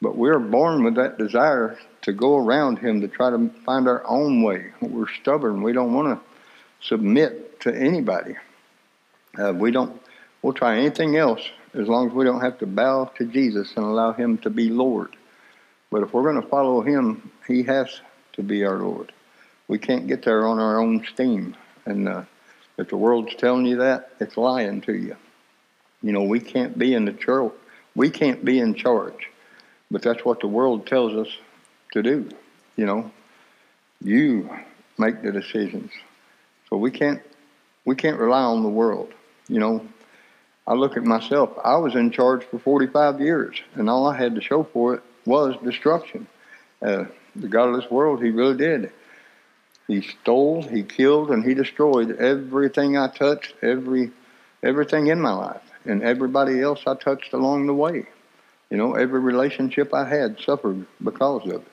But 0.04 0.18
we're 0.18 0.38
born 0.38 0.84
with 0.84 0.96
that 0.96 1.18
desire 1.18 1.80
to 2.02 2.12
go 2.12 2.36
around 2.36 2.78
Him 2.78 3.00
to 3.00 3.08
try 3.08 3.30
to 3.30 3.50
find 3.66 3.88
our 3.88 4.06
own 4.06 4.44
way. 4.44 4.74
We're 4.82 5.08
stubborn. 5.08 5.64
We 5.64 5.72
don't 5.72 5.94
want 5.94 6.20
to 6.20 6.86
submit 6.86 7.62
to 7.62 7.74
anybody. 7.74 8.36
Uh, 9.40 9.54
we 9.54 9.72
don't. 9.72 10.02
We'll 10.42 10.52
try 10.52 10.78
anything 10.78 11.16
else 11.16 11.42
as 11.74 11.88
long 11.88 12.10
as 12.10 12.14
we 12.14 12.26
don't 12.26 12.42
have 12.42 12.60
to 12.60 12.66
bow 12.66 13.14
to 13.16 13.26
Jesus 13.26 13.72
and 13.78 13.86
allow 13.86 14.12
Him 14.12 14.40
to 14.40 14.50
be 14.50 14.68
Lord. 14.68 15.16
But 15.90 16.04
if 16.04 16.14
we're 16.14 16.30
going 16.30 16.42
to 16.42 16.50
follow 16.50 16.82
Him, 16.82 17.32
He 17.48 17.64
has 17.64 18.02
to 18.34 18.44
be 18.44 18.66
our 18.66 18.80
Lord. 18.80 19.14
We 19.70 19.78
can't 19.78 20.08
get 20.08 20.24
there 20.24 20.46
on 20.46 20.60
our 20.60 20.82
own 20.82 21.06
steam. 21.14 21.56
And 21.86 22.10
uh, 22.10 22.24
if 22.78 22.90
the 22.90 22.98
world's 22.98 23.36
telling 23.36 23.66
you 23.66 23.78
that, 23.78 24.12
it's 24.20 24.36
lying 24.36 24.82
to 24.82 24.94
you. 24.94 25.16
You 26.02 26.12
know, 26.12 26.24
we 26.24 26.42
can't 26.42 26.78
be 26.78 26.94
in 26.94 27.06
the 27.06 27.14
church. 27.14 27.54
We 27.96 28.10
can't 28.10 28.44
be 28.44 28.60
in 28.60 28.74
charge. 28.74 29.30
But 29.94 30.02
that's 30.02 30.26
what 30.26 30.40
the 30.40 30.48
world 30.48 30.88
tells 30.88 31.14
us 31.14 31.32
to 31.92 32.02
do. 32.02 32.28
You 32.76 32.88
know, 32.88 33.12
you 34.02 34.50
make 34.98 35.22
the 35.22 35.32
decisions. 35.32 35.92
So 36.68 36.78
we 36.78 36.90
can't 36.90 37.22
we 37.86 37.96
can't 37.96 38.18
rely 38.18 38.42
on 38.42 38.64
the 38.64 38.70
world. 38.70 39.14
You 39.48 39.60
know, 39.60 39.88
I 40.66 40.74
look 40.74 40.98
at 40.98 41.04
myself. 41.04 41.52
I 41.64 41.76
was 41.76 41.94
in 41.94 42.10
charge 42.10 42.44
for 42.44 42.58
45 42.58 43.22
years, 43.22 43.62
and 43.76 43.88
all 43.88 44.08
I 44.08 44.18
had 44.18 44.34
to 44.34 44.42
show 44.42 44.64
for 44.64 44.96
it 44.96 45.04
was 45.28 45.56
destruction. 45.64 46.26
Uh, 46.82 47.06
the 47.36 47.48
God 47.48 47.70
of 47.70 47.80
this 47.80 47.92
world, 47.92 48.24
He 48.24 48.32
really 48.32 48.58
did. 48.58 48.92
He 49.88 50.02
stole, 50.02 50.64
He 50.64 50.82
killed, 50.82 51.30
and 51.30 51.46
He 51.46 51.54
destroyed 51.54 52.18
everything 52.18 52.98
I 52.98 53.10
touched, 53.10 53.54
every 53.62 54.12
everything 54.64 55.06
in 55.08 55.22
my 55.22 55.34
life, 55.34 55.72
and 55.86 56.02
everybody 56.02 56.62
else 56.62 56.82
I 56.88 56.96
touched 56.96 57.34
along 57.34 57.68
the 57.68 57.76
way. 57.76 58.08
You 58.74 58.80
know, 58.80 58.96
every 58.96 59.20
relationship 59.20 59.94
I 59.94 60.10
had 60.10 60.40
suffered 60.40 60.88
because 61.04 61.46
of 61.46 61.62
it. 61.62 61.68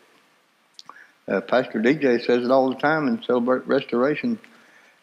Uh, 1.27 1.41
Pastor 1.41 1.81
DJ 1.81 2.23
says 2.23 2.45
it 2.45 2.51
all 2.51 2.69
the 2.69 2.79
time 2.79 3.09
in 3.09 3.23
Celebrate 3.23 3.67
Restoration. 3.67 4.39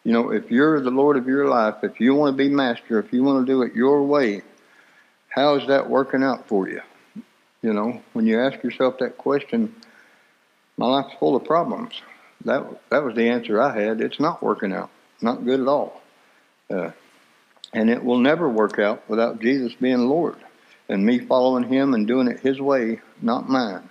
You 0.04 0.12
know, 0.12 0.30
if 0.30 0.48
you're 0.48 0.80
the 0.80 0.92
Lord 0.92 1.16
of 1.16 1.26
your 1.26 1.48
life, 1.48 1.82
if 1.82 1.98
you 1.98 2.14
want 2.14 2.36
to 2.36 2.40
be 2.40 2.50
master, 2.50 3.00
if 3.00 3.12
you 3.12 3.24
want 3.24 3.44
to 3.44 3.52
do 3.52 3.62
it 3.62 3.74
your 3.74 4.04
way, 4.04 4.42
how 5.28 5.56
is 5.56 5.66
that 5.66 5.90
working 5.90 6.22
out 6.22 6.46
for 6.46 6.68
you? 6.68 6.82
You 7.62 7.72
know, 7.72 8.00
when 8.12 8.26
you 8.26 8.40
ask 8.40 8.62
yourself 8.62 8.98
that 9.00 9.18
question, 9.18 9.74
my 10.76 10.86
life's 10.86 11.16
full 11.18 11.34
of 11.34 11.44
problems. 11.46 12.00
That 12.44 12.64
that 12.90 13.02
was 13.02 13.16
the 13.16 13.28
answer 13.28 13.60
I 13.60 13.76
had. 13.76 14.00
It's 14.00 14.20
not 14.20 14.40
working 14.40 14.72
out, 14.72 14.90
not 15.20 15.44
good 15.44 15.58
at 15.58 15.66
all, 15.66 16.00
uh, 16.70 16.92
and 17.72 17.90
it 17.90 18.04
will 18.04 18.18
never 18.18 18.48
work 18.48 18.78
out 18.78 19.02
without 19.10 19.40
Jesus 19.40 19.74
being 19.74 20.08
Lord 20.08 20.36
and 20.88 21.04
me 21.04 21.18
following 21.18 21.64
Him 21.64 21.94
and 21.94 22.06
doing 22.06 22.28
it 22.28 22.40
His 22.40 22.60
way, 22.60 23.00
not 23.20 23.48
mine. 23.48 23.88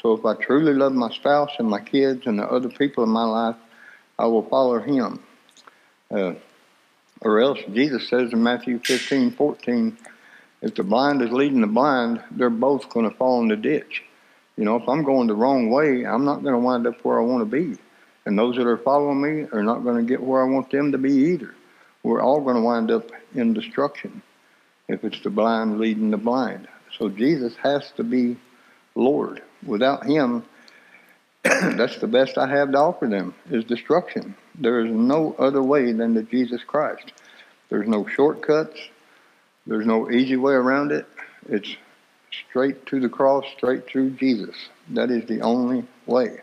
So 0.00 0.12
if 0.12 0.24
I 0.24 0.34
truly 0.34 0.74
love 0.74 0.92
my 0.92 1.10
spouse 1.10 1.52
and 1.58 1.68
my 1.68 1.80
kids 1.80 2.26
and 2.26 2.38
the 2.38 2.44
other 2.44 2.68
people 2.68 3.04
in 3.04 3.10
my 3.10 3.24
life, 3.24 3.56
I 4.18 4.26
will 4.26 4.42
follow 4.48 4.78
Him. 4.80 5.22
Uh, 6.10 6.34
or 7.20 7.40
else 7.40 7.58
Jesus 7.72 8.08
says 8.08 8.32
in 8.32 8.42
Matthew 8.42 8.78
15, 8.78 9.32
14, 9.32 9.96
if 10.62 10.74
the 10.74 10.82
blind 10.82 11.22
is 11.22 11.30
leading 11.30 11.60
the 11.60 11.66
blind, 11.66 12.22
they're 12.30 12.50
both 12.50 12.88
going 12.90 13.08
to 13.08 13.16
fall 13.16 13.40
in 13.42 13.48
the 13.48 13.56
ditch. 13.56 14.02
You 14.56 14.64
know, 14.64 14.76
if 14.76 14.88
I'm 14.88 15.02
going 15.02 15.26
the 15.26 15.34
wrong 15.34 15.70
way, 15.70 16.06
I'm 16.06 16.24
not 16.24 16.42
going 16.42 16.54
to 16.54 16.58
wind 16.58 16.86
up 16.86 17.04
where 17.04 17.18
I 17.18 17.24
want 17.24 17.40
to 17.40 17.44
be. 17.44 17.78
And 18.24 18.38
those 18.38 18.56
that 18.56 18.66
are 18.66 18.78
following 18.78 19.20
me 19.20 19.46
are 19.52 19.62
not 19.62 19.84
going 19.84 19.96
to 19.96 20.08
get 20.08 20.22
where 20.22 20.42
I 20.42 20.48
want 20.48 20.70
them 20.70 20.92
to 20.92 20.98
be 20.98 21.12
either. 21.12 21.54
We're 22.02 22.22
all 22.22 22.40
going 22.40 22.56
to 22.56 22.62
wind 22.62 22.90
up 22.90 23.10
in 23.34 23.52
destruction 23.52 24.22
if 24.88 25.04
it's 25.04 25.20
the 25.22 25.30
blind 25.30 25.78
leading 25.78 26.10
the 26.10 26.16
blind. 26.16 26.68
So 26.98 27.08
Jesus 27.08 27.54
has 27.62 27.90
to 27.96 28.04
be 28.04 28.36
Lord. 28.94 29.42
Without 29.64 30.04
him, 30.04 30.44
that's 31.42 31.98
the 31.98 32.06
best 32.06 32.38
I 32.38 32.48
have 32.48 32.72
to 32.72 32.78
offer 32.78 33.06
them 33.06 33.34
is 33.50 33.64
destruction. 33.64 34.36
There 34.54 34.84
is 34.84 34.90
no 34.90 35.34
other 35.38 35.62
way 35.62 35.92
than 35.92 36.14
to 36.14 36.22
Jesus 36.22 36.62
Christ. 36.64 37.12
There's 37.68 37.88
no 37.88 38.06
shortcuts. 38.06 38.78
There's 39.66 39.86
no 39.86 40.10
easy 40.10 40.36
way 40.36 40.52
around 40.52 40.92
it. 40.92 41.06
It's 41.48 41.76
straight 42.48 42.86
to 42.86 43.00
the 43.00 43.08
cross, 43.08 43.44
straight 43.56 43.86
through 43.86 44.10
Jesus. 44.10 44.54
That 44.90 45.10
is 45.10 45.26
the 45.26 45.40
only 45.40 45.84
way. 46.06 46.40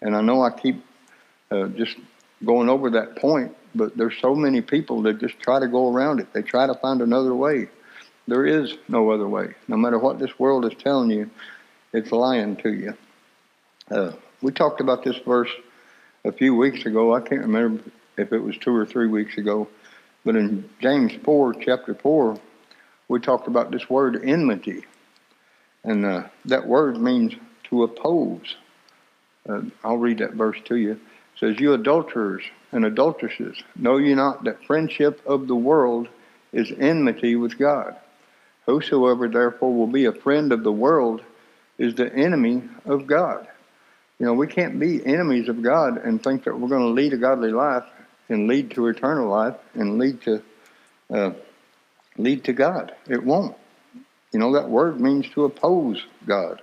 And 0.00 0.16
I 0.16 0.20
know 0.20 0.42
I 0.42 0.50
keep 0.50 0.84
uh, 1.50 1.68
just 1.68 1.96
going 2.44 2.68
over 2.68 2.90
that 2.90 3.16
point, 3.16 3.54
but 3.74 3.96
there's 3.96 4.18
so 4.20 4.34
many 4.34 4.60
people 4.60 5.02
that 5.02 5.18
just 5.18 5.38
try 5.40 5.58
to 5.58 5.68
go 5.68 5.92
around 5.92 6.20
it. 6.20 6.32
They 6.32 6.42
try 6.42 6.66
to 6.66 6.74
find 6.74 7.02
another 7.02 7.34
way. 7.34 7.68
There 8.26 8.46
is 8.46 8.74
no 8.88 9.10
other 9.10 9.28
way. 9.28 9.54
No 9.68 9.76
matter 9.76 9.98
what 9.98 10.18
this 10.18 10.38
world 10.38 10.64
is 10.64 10.72
telling 10.78 11.10
you, 11.10 11.30
it's 11.92 12.10
lying 12.10 12.56
to 12.56 12.72
you. 12.72 12.94
Uh, 13.90 14.12
we 14.40 14.52
talked 14.52 14.80
about 14.80 15.04
this 15.04 15.16
verse 15.18 15.50
a 16.24 16.32
few 16.32 16.54
weeks 16.54 16.86
ago. 16.86 17.14
I 17.14 17.20
can't 17.20 17.42
remember 17.42 17.82
if 18.16 18.32
it 18.32 18.38
was 18.38 18.56
two 18.58 18.74
or 18.74 18.86
three 18.86 19.08
weeks 19.08 19.36
ago, 19.36 19.68
but 20.24 20.36
in 20.36 20.68
James 20.80 21.12
4, 21.24 21.54
chapter 21.54 21.94
4, 21.94 22.38
we 23.08 23.20
talked 23.20 23.46
about 23.46 23.70
this 23.70 23.90
word 23.90 24.22
enmity. 24.24 24.84
And 25.82 26.06
uh, 26.06 26.24
that 26.46 26.66
word 26.66 26.98
means 26.98 27.34
to 27.64 27.82
oppose. 27.82 28.56
Uh, 29.46 29.62
I'll 29.82 29.98
read 29.98 30.18
that 30.18 30.32
verse 30.32 30.56
to 30.66 30.76
you. 30.76 30.92
It 30.92 30.98
says, 31.38 31.60
You 31.60 31.74
adulterers 31.74 32.44
and 32.74 32.84
adulteresses, 32.84 33.56
know 33.76 33.96
ye 33.96 34.14
not 34.14 34.44
that 34.44 34.64
friendship 34.66 35.22
of 35.24 35.46
the 35.46 35.54
world 35.54 36.08
is 36.52 36.72
enmity 36.78 37.36
with 37.36 37.58
God? 37.58 37.96
Whosoever 38.66 39.28
therefore 39.28 39.72
will 39.72 39.86
be 39.86 40.06
a 40.06 40.12
friend 40.12 40.52
of 40.52 40.62
the 40.64 40.72
world 40.72 41.22
is 41.78 41.94
the 41.94 42.12
enemy 42.12 42.62
of 42.84 43.06
God. 43.06 43.46
You 44.18 44.26
know, 44.26 44.34
we 44.34 44.46
can't 44.46 44.78
be 44.78 45.04
enemies 45.04 45.48
of 45.48 45.62
God 45.62 45.98
and 45.98 46.22
think 46.22 46.44
that 46.44 46.58
we're 46.58 46.68
going 46.68 46.82
to 46.82 47.00
lead 47.00 47.12
a 47.12 47.16
godly 47.16 47.50
life 47.50 47.84
and 48.28 48.48
lead 48.48 48.72
to 48.72 48.88
eternal 48.88 49.28
life 49.28 49.56
and 49.74 49.98
lead 49.98 50.22
to 50.22 50.42
uh, 51.10 51.32
lead 52.16 52.44
to 52.44 52.52
God. 52.52 52.94
It 53.08 53.22
won't. 53.22 53.56
You 54.32 54.40
know, 54.40 54.52
that 54.54 54.68
word 54.68 55.00
means 55.00 55.28
to 55.30 55.44
oppose 55.44 56.04
God. 56.26 56.62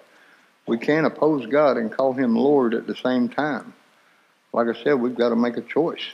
We 0.67 0.77
can't 0.77 1.05
oppose 1.05 1.45
God 1.45 1.77
and 1.77 1.91
call 1.91 2.13
Him 2.13 2.35
Lord 2.35 2.73
at 2.73 2.87
the 2.87 2.95
same 2.95 3.29
time. 3.29 3.73
Like 4.53 4.67
I 4.67 4.83
said, 4.83 4.93
we've 4.93 5.15
got 5.15 5.29
to 5.29 5.35
make 5.35 5.57
a 5.57 5.61
choice. 5.61 6.05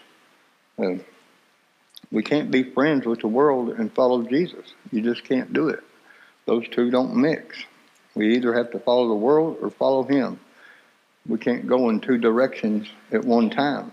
We 2.12 2.24
can't 2.24 2.52
be 2.52 2.64
friends 2.64 3.06
with 3.06 3.22
the 3.22 3.28
world 3.28 3.70
and 3.70 3.92
follow 3.94 4.24
Jesus. 4.24 4.74
You 4.92 5.02
just 5.02 5.24
can't 5.24 5.52
do 5.52 5.70
it. 5.70 5.84
Those 6.46 6.68
two 6.70 6.92
don't 6.92 7.16
mix. 7.16 7.58
We 8.16 8.36
either 8.36 8.54
have 8.54 8.72
to 8.72 8.80
follow 8.80 9.08
the 9.10 9.16
world 9.16 9.58
or 9.62 9.70
follow 9.70 10.04
Him. 10.04 10.40
We 11.28 11.38
can't 11.38 11.68
go 11.68 11.90
in 11.90 12.00
two 12.00 12.18
directions 12.18 12.88
at 13.12 13.26
one 13.26 13.50
time. 13.50 13.92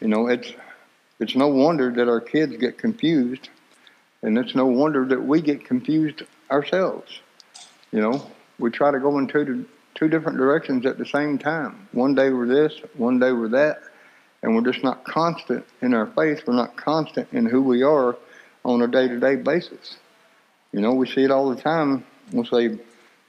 You 0.00 0.08
know, 0.08 0.26
it's 0.26 0.52
it's 1.18 1.36
no 1.36 1.48
wonder 1.48 1.90
that 1.92 2.08
our 2.08 2.20
kids 2.20 2.56
get 2.56 2.78
confused, 2.78 3.48
and 4.22 4.36
it's 4.36 4.54
no 4.54 4.66
wonder 4.66 5.06
that 5.06 5.22
we 5.22 5.40
get 5.40 5.64
confused 5.64 6.24
ourselves. 6.50 7.20
You 7.92 8.00
know, 8.00 8.30
we 8.58 8.70
try 8.70 8.90
to 8.90 8.98
go 8.98 9.18
in 9.18 9.28
two 9.28 9.66
two 10.02 10.08
different 10.08 10.36
directions 10.36 10.84
at 10.84 10.98
the 10.98 11.06
same 11.06 11.38
time. 11.38 11.86
One 11.92 12.16
day 12.16 12.30
we're 12.30 12.48
this, 12.48 12.72
one 12.96 13.20
day 13.20 13.30
we're 13.30 13.50
that, 13.50 13.82
and 14.42 14.52
we're 14.52 14.68
just 14.68 14.82
not 14.82 15.04
constant 15.04 15.64
in 15.80 15.94
our 15.94 16.06
faith. 16.06 16.42
We're 16.44 16.54
not 16.54 16.76
constant 16.76 17.28
in 17.32 17.46
who 17.46 17.62
we 17.62 17.84
are 17.84 18.16
on 18.64 18.82
a 18.82 18.88
day 18.88 19.06
to 19.06 19.20
day 19.20 19.36
basis. 19.36 19.98
You 20.72 20.80
know, 20.80 20.92
we 20.92 21.06
see 21.06 21.22
it 21.22 21.30
all 21.30 21.54
the 21.54 21.62
time. 21.62 22.04
We'll 22.32 22.46
say, 22.46 22.80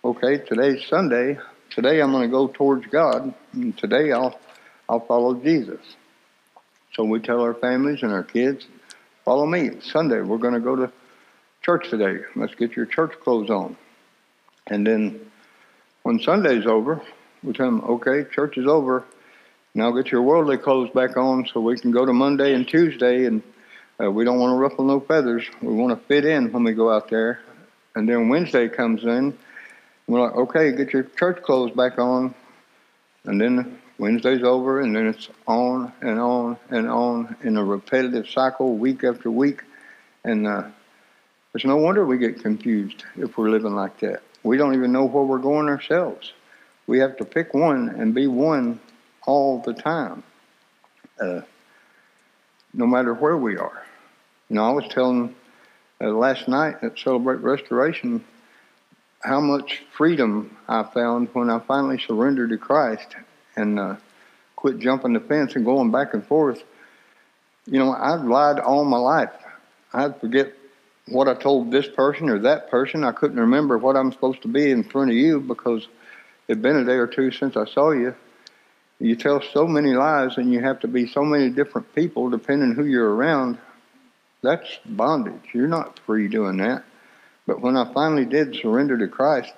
okay, 0.04 0.40
today's 0.40 0.84
Sunday. 0.88 1.38
Today 1.70 2.02
I'm 2.02 2.12
going 2.12 2.24
to 2.24 2.32
go 2.32 2.48
towards 2.48 2.88
God, 2.88 3.32
and 3.52 3.78
today 3.78 4.12
I'll 4.12 4.40
I'll 4.90 5.06
follow 5.06 5.36
Jesus. 5.36 5.82
So 6.96 7.04
we 7.04 7.20
tell 7.20 7.42
our 7.42 7.54
families 7.54 8.02
and 8.02 8.12
our 8.12 8.24
kids, 8.24 8.66
follow 9.26 9.46
me. 9.46 9.80
Sunday 9.82 10.22
we're 10.22 10.40
going 10.40 10.56
to 10.56 10.60
go 10.60 10.76
to 10.76 10.92
church 11.62 11.92
today. 11.92 12.24
Let's 12.36 12.56
get 12.56 12.76
your 12.76 12.88
church 12.88 13.14
clothes 13.24 13.52
on. 13.52 13.78
And 14.66 14.88
then 14.88 15.20
when 16.04 16.20
Sunday's 16.20 16.66
over, 16.66 17.02
we 17.44 17.54
tell 17.54 17.66
them, 17.66 17.82
okay, 17.82 18.26
church 18.30 18.58
is 18.58 18.68
over 18.68 19.06
Now 19.76 19.90
get 19.92 20.12
your 20.12 20.22
worldly 20.22 20.58
clothes 20.58 20.92
back 20.92 21.18
on 21.18 21.48
so 21.48 21.60
we 21.60 21.80
can 21.80 21.92
go 21.92 22.06
to 22.06 22.14
Monday 22.14 22.54
and 22.54 22.68
Tuesday, 22.68 23.26
and 23.26 23.42
uh, 24.02 24.12
we 24.12 24.24
don't 24.24 24.38
want 24.38 24.52
to 24.52 24.56
ruffle 24.56 24.86
no 24.86 25.00
feathers. 25.00 25.46
We 25.62 25.74
want 25.74 26.00
to 26.00 26.08
fit 26.08 26.26
in 26.26 26.52
when 26.52 26.64
we 26.64 26.74
go 26.74 26.92
out 26.92 27.10
there. 27.10 27.42
And 27.96 28.08
then 28.08 28.30
Wednesday 28.30 28.70
comes 28.70 29.04
in, 29.04 29.38
we're 30.08 30.22
like, 30.22 30.36
okay, 30.36 30.72
get 30.74 30.94
your 30.94 31.04
church 31.04 31.42
clothes 31.42 31.72
back 31.72 31.98
on. 31.98 32.36
And 33.26 33.40
then 33.40 33.80
Wednesday's 33.98 34.44
over, 34.44 34.82
and 34.82 34.96
then 34.96 35.08
it's 35.08 35.30
on 35.48 35.92
and 36.02 36.20
on 36.20 36.58
and 36.70 36.88
on 36.88 37.36
in 37.44 37.58
a 37.58 37.64
repetitive 37.64 38.30
cycle, 38.30 38.78
week 38.78 39.04
after 39.04 39.32
week. 39.32 39.62
And 40.24 40.48
uh, 40.48 40.66
it's 41.56 41.66
no 41.66 41.78
wonder 41.78 42.06
we 42.06 42.18
get 42.18 42.42
confused 42.42 43.06
if 43.16 43.38
we're 43.38 43.50
living 43.50 43.76
like 43.76 44.00
that. 44.00 44.22
We 44.44 44.58
don't 44.58 44.76
even 44.76 44.92
know 44.92 45.06
where 45.06 45.24
we're 45.24 45.40
going 45.40 45.70
ourselves. 45.70 46.34
We 46.86 47.00
have 47.00 47.18
to 47.18 47.26
pick 47.26 47.54
one 47.54 47.90
and 47.90 48.14
be 48.14 48.28
one 48.28 48.80
all 49.26 49.60
the 49.60 49.74
time, 49.74 50.24
uh, 51.20 51.42
no 52.74 52.86
matter 52.86 53.14
where 53.14 53.38
we 53.38 53.58
are. 53.58 53.86
You 54.50 54.58
know, 54.58 54.66
I 54.66 54.72
was 54.72 54.88
telling 54.90 55.34
uh, 56.02 56.10
last 56.10 56.48
night 56.50 56.76
at 56.82 57.00
Celebrate 57.00 57.38
Restoration 57.38 58.24
how 59.22 59.40
much 59.40 59.82
freedom 59.96 60.58
I 60.68 60.84
found 60.84 61.30
when 61.34 61.50
I 61.50 61.60
finally 61.60 61.98
surrendered 61.98 62.50
to 62.50 62.58
Christ 62.58 63.16
and 63.56 63.80
uh, 63.80 63.96
quit 64.58 64.80
jumping 64.80 65.14
the 65.14 65.22
fence 65.22 65.56
and 65.56 65.64
going 65.64 65.92
back 65.92 66.14
and 66.14 66.26
forth. 66.26 66.62
You 67.66 67.80
know, 67.80 67.94
I'd 67.94 68.26
lied 68.26 68.60
all 68.60 68.84
my 68.84 68.98
life. 68.98 69.32
I'd 69.94 70.20
forget 70.20 70.54
what 71.08 71.28
I 71.28 71.34
told 71.34 71.72
this 71.72 71.88
person 71.88 72.30
or 72.30 72.40
that 72.40 72.70
person. 72.70 73.04
I 73.04 73.12
couldn't 73.12 73.40
remember 73.40 73.78
what 73.78 73.96
I'm 73.96 74.12
supposed 74.12 74.42
to 74.44 74.48
be 74.48 74.72
in 74.72 74.84
front 74.84 75.12
of 75.12 75.16
you 75.16 75.40
because 75.40 75.88
it'd 76.48 76.62
been 76.62 76.78
a 76.78 76.86
day 76.86 76.96
or 76.96 77.08
two 77.08 77.32
since 77.32 77.58
I 77.58 77.66
saw 77.66 77.92
you. 77.92 78.16
You 79.00 79.16
tell 79.16 79.42
so 79.42 79.68
many 79.68 79.94
lies 79.94 80.38
and 80.38 80.52
you 80.54 80.62
have 80.62 80.80
to 80.82 80.88
be 80.88 81.08
so 81.08 81.24
many 81.24 81.50
different 81.50 81.94
people 81.94 82.30
depending 82.30 82.74
who 82.74 82.86
you're 82.86 83.14
around. 83.14 83.58
That's 84.42 84.80
bondage. 84.86 85.50
You're 85.54 85.68
not 85.68 86.00
free 86.06 86.28
doing 86.28 86.58
that. 86.58 86.84
But 87.46 87.62
when 87.62 87.76
I 87.76 87.92
finally 87.94 88.26
did 88.26 88.56
surrender 88.56 88.98
to 88.98 89.08
Christ, 89.08 89.54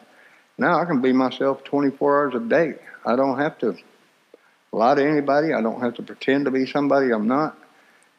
now 0.57 0.79
I 0.79 0.85
can 0.85 1.01
be 1.01 1.13
myself 1.13 1.63
24 1.63 2.23
hours 2.23 2.35
a 2.35 2.39
day. 2.39 2.75
I 3.05 3.15
don't 3.15 3.37
have 3.37 3.59
to 3.59 3.75
lie 4.71 4.95
to 4.95 5.07
anybody. 5.07 5.53
I 5.53 5.61
don't 5.61 5.81
have 5.81 5.95
to 5.95 6.03
pretend 6.03 6.45
to 6.45 6.51
be 6.51 6.65
somebody 6.65 7.11
I'm 7.11 7.27
not. 7.27 7.57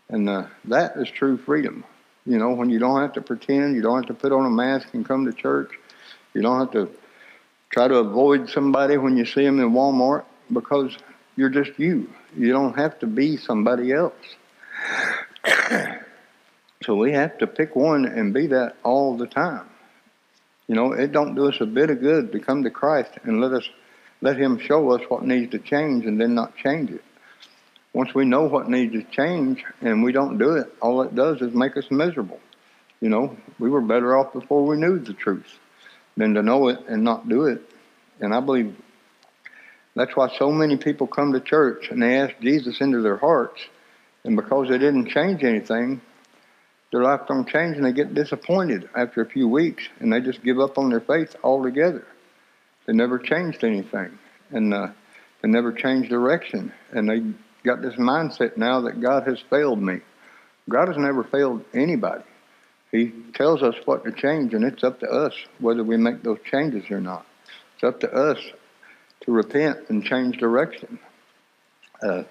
And 0.09 0.29
uh, 0.29 0.47
that 0.67 0.97
is 0.97 1.11
true 1.11 1.37
freedom. 1.37 1.85
You 2.27 2.39
know, 2.39 2.53
when 2.53 2.71
you 2.71 2.79
don't 2.79 3.01
have 3.01 3.13
to 3.15 3.21
pretend, 3.21 3.77
you 3.77 3.83
don't 3.83 3.97
have 3.97 4.07
to 4.07 4.15
put 4.15 4.33
on 4.33 4.45
a 4.47 4.51
mask 4.51 4.89
and 4.95 5.07
come 5.07 5.27
to 5.27 5.33
church. 5.33 5.71
You 6.35 6.43
don't 6.43 6.59
have 6.59 6.73
to 6.73 6.91
try 7.71 7.87
to 7.87 7.97
avoid 7.97 8.51
somebody 8.51 8.97
when 8.97 9.17
you 9.17 9.25
see 9.25 9.45
them 9.45 9.61
in 9.61 9.71
Walmart 9.71 10.25
because 10.53 10.97
you're 11.37 11.51
just 11.51 11.79
you. 11.79 12.11
You 12.37 12.53
don't 12.53 12.77
have 12.77 12.99
to 13.01 13.07
be 13.07 13.37
somebody 13.37 13.93
else. 13.93 14.15
so 16.83 16.97
we 16.97 17.13
have 17.13 17.39
to 17.39 17.47
pick 17.47 17.77
one 17.77 18.07
and 18.07 18.35
be 18.35 18.49
that 18.49 18.77
all 18.83 19.17
the 19.17 19.27
time. 19.27 19.67
You 20.67 20.75
know, 20.75 20.93
it 20.93 21.13
don't 21.13 21.37
do 21.37 21.49
us 21.49 21.61
a 21.61 21.67
bit 21.67 21.91
of 21.91 22.01
good 22.01 22.33
to 22.33 22.41
come 22.41 22.65
to 22.65 22.71
Christ 22.71 23.13
and 23.23 23.41
let 23.41 23.53
us 23.53 23.69
let 24.21 24.37
him 24.37 24.59
show 24.59 24.91
us 24.91 25.03
what 25.09 25.25
needs 25.25 25.53
to 25.53 25.59
change 25.59 26.07
and 26.07 26.21
then 26.21 26.35
not 26.35 26.57
change 26.57 26.91
it. 26.91 27.05
Once 27.97 28.15
we 28.15 28.27
know 28.27 28.43
what 28.43 28.69
needs 28.69 28.93
to 28.93 29.03
change 29.05 29.65
and 29.81 30.05
we 30.05 30.13
don't 30.13 30.37
do 30.37 30.57
it, 30.57 30.71
all 30.83 31.01
it 31.01 31.15
does 31.15 31.41
is 31.41 31.55
make 31.55 31.79
us 31.79 31.91
miserable. 31.91 32.39
You 33.01 33.09
know, 33.09 33.35
we 33.59 33.71
were 33.71 33.81
better 33.81 34.19
off 34.19 34.35
before 34.35 34.67
we 34.67 34.77
knew 34.77 34.99
the 34.99 35.15
truth 35.15 35.59
than 36.15 36.35
to 36.35 36.43
know 36.43 36.69
it 36.69 36.79
and 36.89 37.03
not 37.03 37.27
do 37.27 37.47
it. 37.47 37.63
And 38.21 38.35
I 38.35 38.41
believe 38.41 38.77
that's 39.95 40.15
why 40.15 40.29
so 40.37 40.53
many 40.53 40.77
people 40.77 41.07
come 41.07 41.33
to 41.33 41.41
church 41.41 41.89
and 41.91 42.03
they 42.03 42.19
ask 42.19 42.35
Jesus 42.43 42.83
into 42.83 43.01
their 43.01 43.17
hearts, 43.17 43.63
and 44.25 44.37
because 44.37 44.69
they 44.69 44.77
didn't 44.77 45.09
change 45.09 45.43
anything, 45.43 46.03
their 46.93 47.03
life 47.03 47.23
don't 47.27 47.49
change, 47.49 47.79
and 47.79 47.87
they 47.87 47.93
get 47.93 48.13
disappointed 48.13 48.91
after 48.95 49.23
a 49.23 49.27
few 49.27 49.49
weeks, 49.49 49.89
and 50.01 50.13
they 50.13 50.21
just 50.21 50.45
give 50.45 50.61
up 50.61 50.77
on 50.77 50.91
their 50.91 51.01
faith 51.01 51.35
altogether. 51.43 52.07
They 52.85 52.93
never 52.93 53.19
changed 53.19 53.65
anything, 53.65 54.19
and 54.51 54.75
uh, 54.75 54.89
they 55.41 55.49
never 55.49 55.73
changed 55.73 56.11
direction, 56.11 56.75
and 56.93 57.09
they 57.09 57.23
got 57.67 57.83
this 57.83 57.97
mindset 57.97 58.57
now 58.57 58.81
that 58.83 59.01
God 59.01 59.27
has 59.27 59.41
failed 59.51 59.83
me. 59.83 60.01
God 60.69 60.89
has 60.89 60.97
never 60.97 61.25
failed 61.25 61.65
anybody. 61.75 62.25
He 62.93 63.13
tells 63.35 63.63
us 63.63 63.75
what 63.85 64.05
to 64.05 64.13
change, 64.13 64.55
and 64.55 64.65
it's 64.65 64.85
up 64.85 65.01
to 65.01 65.07
us 65.07 65.35
whether 65.59 65.85
we 65.85 65.97
make 65.97 66.23
those 66.23 66.39
changes 66.49 66.91
or 66.91 67.01
not. 67.01 67.27
It's 67.75 67.85
up 67.85 68.01
to 68.01 68.13
us 68.13 68.39
to 69.23 69.33
repent 69.33 69.91
and 69.91 70.05
change 70.05 70.39
direction. 70.39 70.99
Uh, 72.03 72.23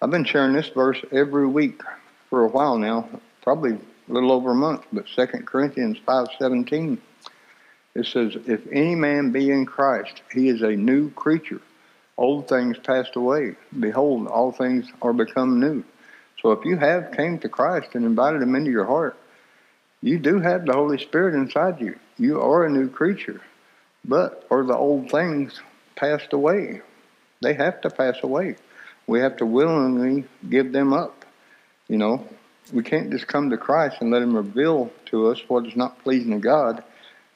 I've 0.00 0.10
been 0.10 0.24
sharing 0.24 0.54
this 0.54 0.68
verse 0.68 0.98
every 1.12 1.46
week 1.46 1.82
for 2.30 2.44
a 2.44 2.48
while 2.48 2.78
now, 2.78 3.08
probably 3.42 3.72
a 3.72 4.12
little 4.12 4.32
over 4.32 4.52
a 4.52 4.54
month, 4.54 4.84
but 4.92 5.06
2 5.14 5.26
Corinthians 5.44 5.98
5.17, 6.06 6.98
it 7.94 8.06
says, 8.06 8.36
If 8.46 8.66
any 8.70 8.94
man 8.94 9.32
be 9.32 9.50
in 9.50 9.66
Christ, 9.66 10.22
he 10.32 10.48
is 10.48 10.62
a 10.62 10.70
new 10.70 11.10
creature. 11.10 11.60
Old 12.20 12.48
things 12.48 12.76
passed 12.78 13.16
away. 13.16 13.56
Behold, 13.80 14.26
all 14.28 14.52
things 14.52 14.86
are 15.00 15.14
become 15.14 15.58
new. 15.58 15.82
So 16.42 16.52
if 16.52 16.66
you 16.66 16.76
have 16.76 17.12
came 17.12 17.38
to 17.38 17.48
Christ 17.48 17.88
and 17.94 18.04
invited 18.04 18.42
him 18.42 18.54
into 18.54 18.70
your 18.70 18.84
heart, 18.84 19.16
you 20.02 20.18
do 20.18 20.38
have 20.38 20.66
the 20.66 20.74
Holy 20.74 20.98
Spirit 20.98 21.34
inside 21.34 21.80
you. 21.80 21.98
You 22.18 22.42
are 22.42 22.66
a 22.66 22.70
new 22.70 22.90
creature. 22.90 23.40
But 24.04 24.46
are 24.50 24.64
the 24.64 24.76
old 24.76 25.10
things 25.10 25.60
passed 25.96 26.34
away. 26.34 26.82
They 27.40 27.54
have 27.54 27.80
to 27.80 27.90
pass 27.90 28.16
away. 28.22 28.56
We 29.06 29.20
have 29.20 29.38
to 29.38 29.46
willingly 29.46 30.24
give 30.48 30.72
them 30.72 30.92
up. 30.92 31.24
You 31.88 31.96
know, 31.96 32.28
we 32.70 32.82
can't 32.82 33.10
just 33.10 33.28
come 33.28 33.48
to 33.48 33.56
Christ 33.56 33.96
and 34.00 34.10
let 34.10 34.20
Him 34.20 34.36
reveal 34.36 34.92
to 35.06 35.28
us 35.28 35.40
what 35.48 35.66
is 35.66 35.74
not 35.74 36.02
pleasing 36.02 36.32
to 36.32 36.38
God 36.38 36.84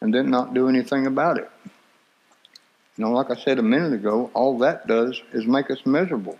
and 0.02 0.12
then 0.12 0.30
not 0.30 0.52
do 0.52 0.68
anything 0.68 1.06
about 1.06 1.38
it. 1.38 1.50
You 2.96 3.04
know, 3.04 3.10
like 3.10 3.30
I 3.30 3.36
said 3.36 3.58
a 3.58 3.62
minute 3.62 3.92
ago, 3.92 4.30
all 4.34 4.58
that 4.58 4.86
does 4.86 5.20
is 5.32 5.46
make 5.46 5.70
us 5.70 5.84
miserable. 5.84 6.38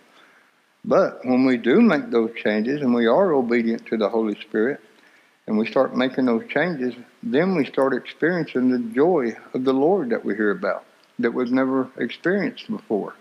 But 0.84 1.24
when 1.24 1.46
we 1.46 1.56
do 1.56 1.80
make 1.80 2.10
those 2.10 2.30
changes 2.36 2.80
and 2.80 2.94
we 2.94 3.06
are 3.06 3.32
obedient 3.32 3.86
to 3.86 3.96
the 3.96 4.08
Holy 4.08 4.38
Spirit 4.40 4.80
and 5.46 5.58
we 5.58 5.66
start 5.66 5.96
making 5.96 6.26
those 6.26 6.46
changes, 6.48 6.94
then 7.22 7.56
we 7.56 7.64
start 7.64 7.92
experiencing 7.92 8.70
the 8.70 8.94
joy 8.94 9.36
of 9.52 9.64
the 9.64 9.72
Lord 9.72 10.10
that 10.10 10.24
we 10.24 10.36
hear 10.36 10.50
about 10.50 10.84
that 11.18 11.32
we've 11.32 11.50
never 11.50 11.88
experienced 11.98 12.68
before. 12.68 13.14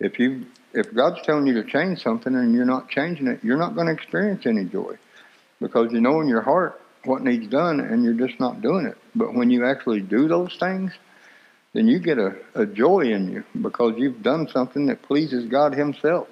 If 0.00 0.18
you 0.18 0.46
if 0.74 0.92
God's 0.94 1.22
telling 1.22 1.46
you 1.46 1.54
to 1.54 1.64
change 1.64 2.02
something 2.02 2.34
and 2.34 2.54
you're 2.54 2.64
not 2.64 2.90
changing 2.90 3.26
it, 3.26 3.42
you're 3.42 3.56
not 3.56 3.74
going 3.74 3.86
to 3.86 3.92
experience 3.92 4.46
any 4.46 4.64
joy 4.64 4.98
because 5.60 5.92
you 5.92 6.00
know 6.00 6.20
in 6.20 6.28
your 6.28 6.42
heart 6.42 6.80
what 7.04 7.22
needs 7.22 7.46
done 7.48 7.80
and 7.80 8.04
you're 8.04 8.28
just 8.28 8.38
not 8.38 8.60
doing 8.60 8.86
it. 8.86 8.98
But 9.14 9.34
when 9.34 9.50
you 9.50 9.64
actually 9.64 10.00
do 10.00 10.28
those 10.28 10.56
things, 10.56 10.92
then 11.72 11.86
you 11.86 11.98
get 11.98 12.18
a, 12.18 12.36
a 12.54 12.66
joy 12.66 13.00
in 13.00 13.30
you 13.30 13.44
because 13.60 13.94
you've 13.98 14.22
done 14.22 14.48
something 14.48 14.86
that 14.86 15.02
pleases 15.02 15.46
God 15.46 15.74
Himself. 15.74 16.28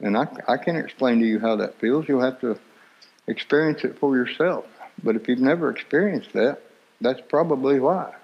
And 0.00 0.16
I, 0.16 0.28
I 0.46 0.56
can't 0.56 0.78
explain 0.78 1.20
to 1.20 1.26
you 1.26 1.40
how 1.40 1.56
that 1.56 1.80
feels. 1.80 2.08
You'll 2.08 2.20
have 2.20 2.40
to 2.40 2.58
experience 3.26 3.82
it 3.84 3.98
for 3.98 4.16
yourself. 4.16 4.66
But 5.02 5.16
if 5.16 5.28
you've 5.28 5.40
never 5.40 5.70
experienced 5.70 6.32
that, 6.34 6.60
that's 7.00 7.20
probably 7.28 7.80
why. 7.80 8.14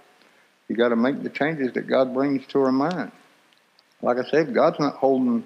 You 0.69 0.77
got 0.77 0.89
to 0.89 0.97
make 0.97 1.23
the 1.23 1.31
changes 1.31 1.73
that 1.75 1.87
God 1.87 2.15
brings 2.15 2.47
to 2.49 2.61
our 2.61 2.73
mind. 2.73 3.13
Like 4.03 4.19
I 4.19 4.29
said, 4.29 4.55
God's 4.55 4.81
not 4.81 4.97
holding 4.97 5.45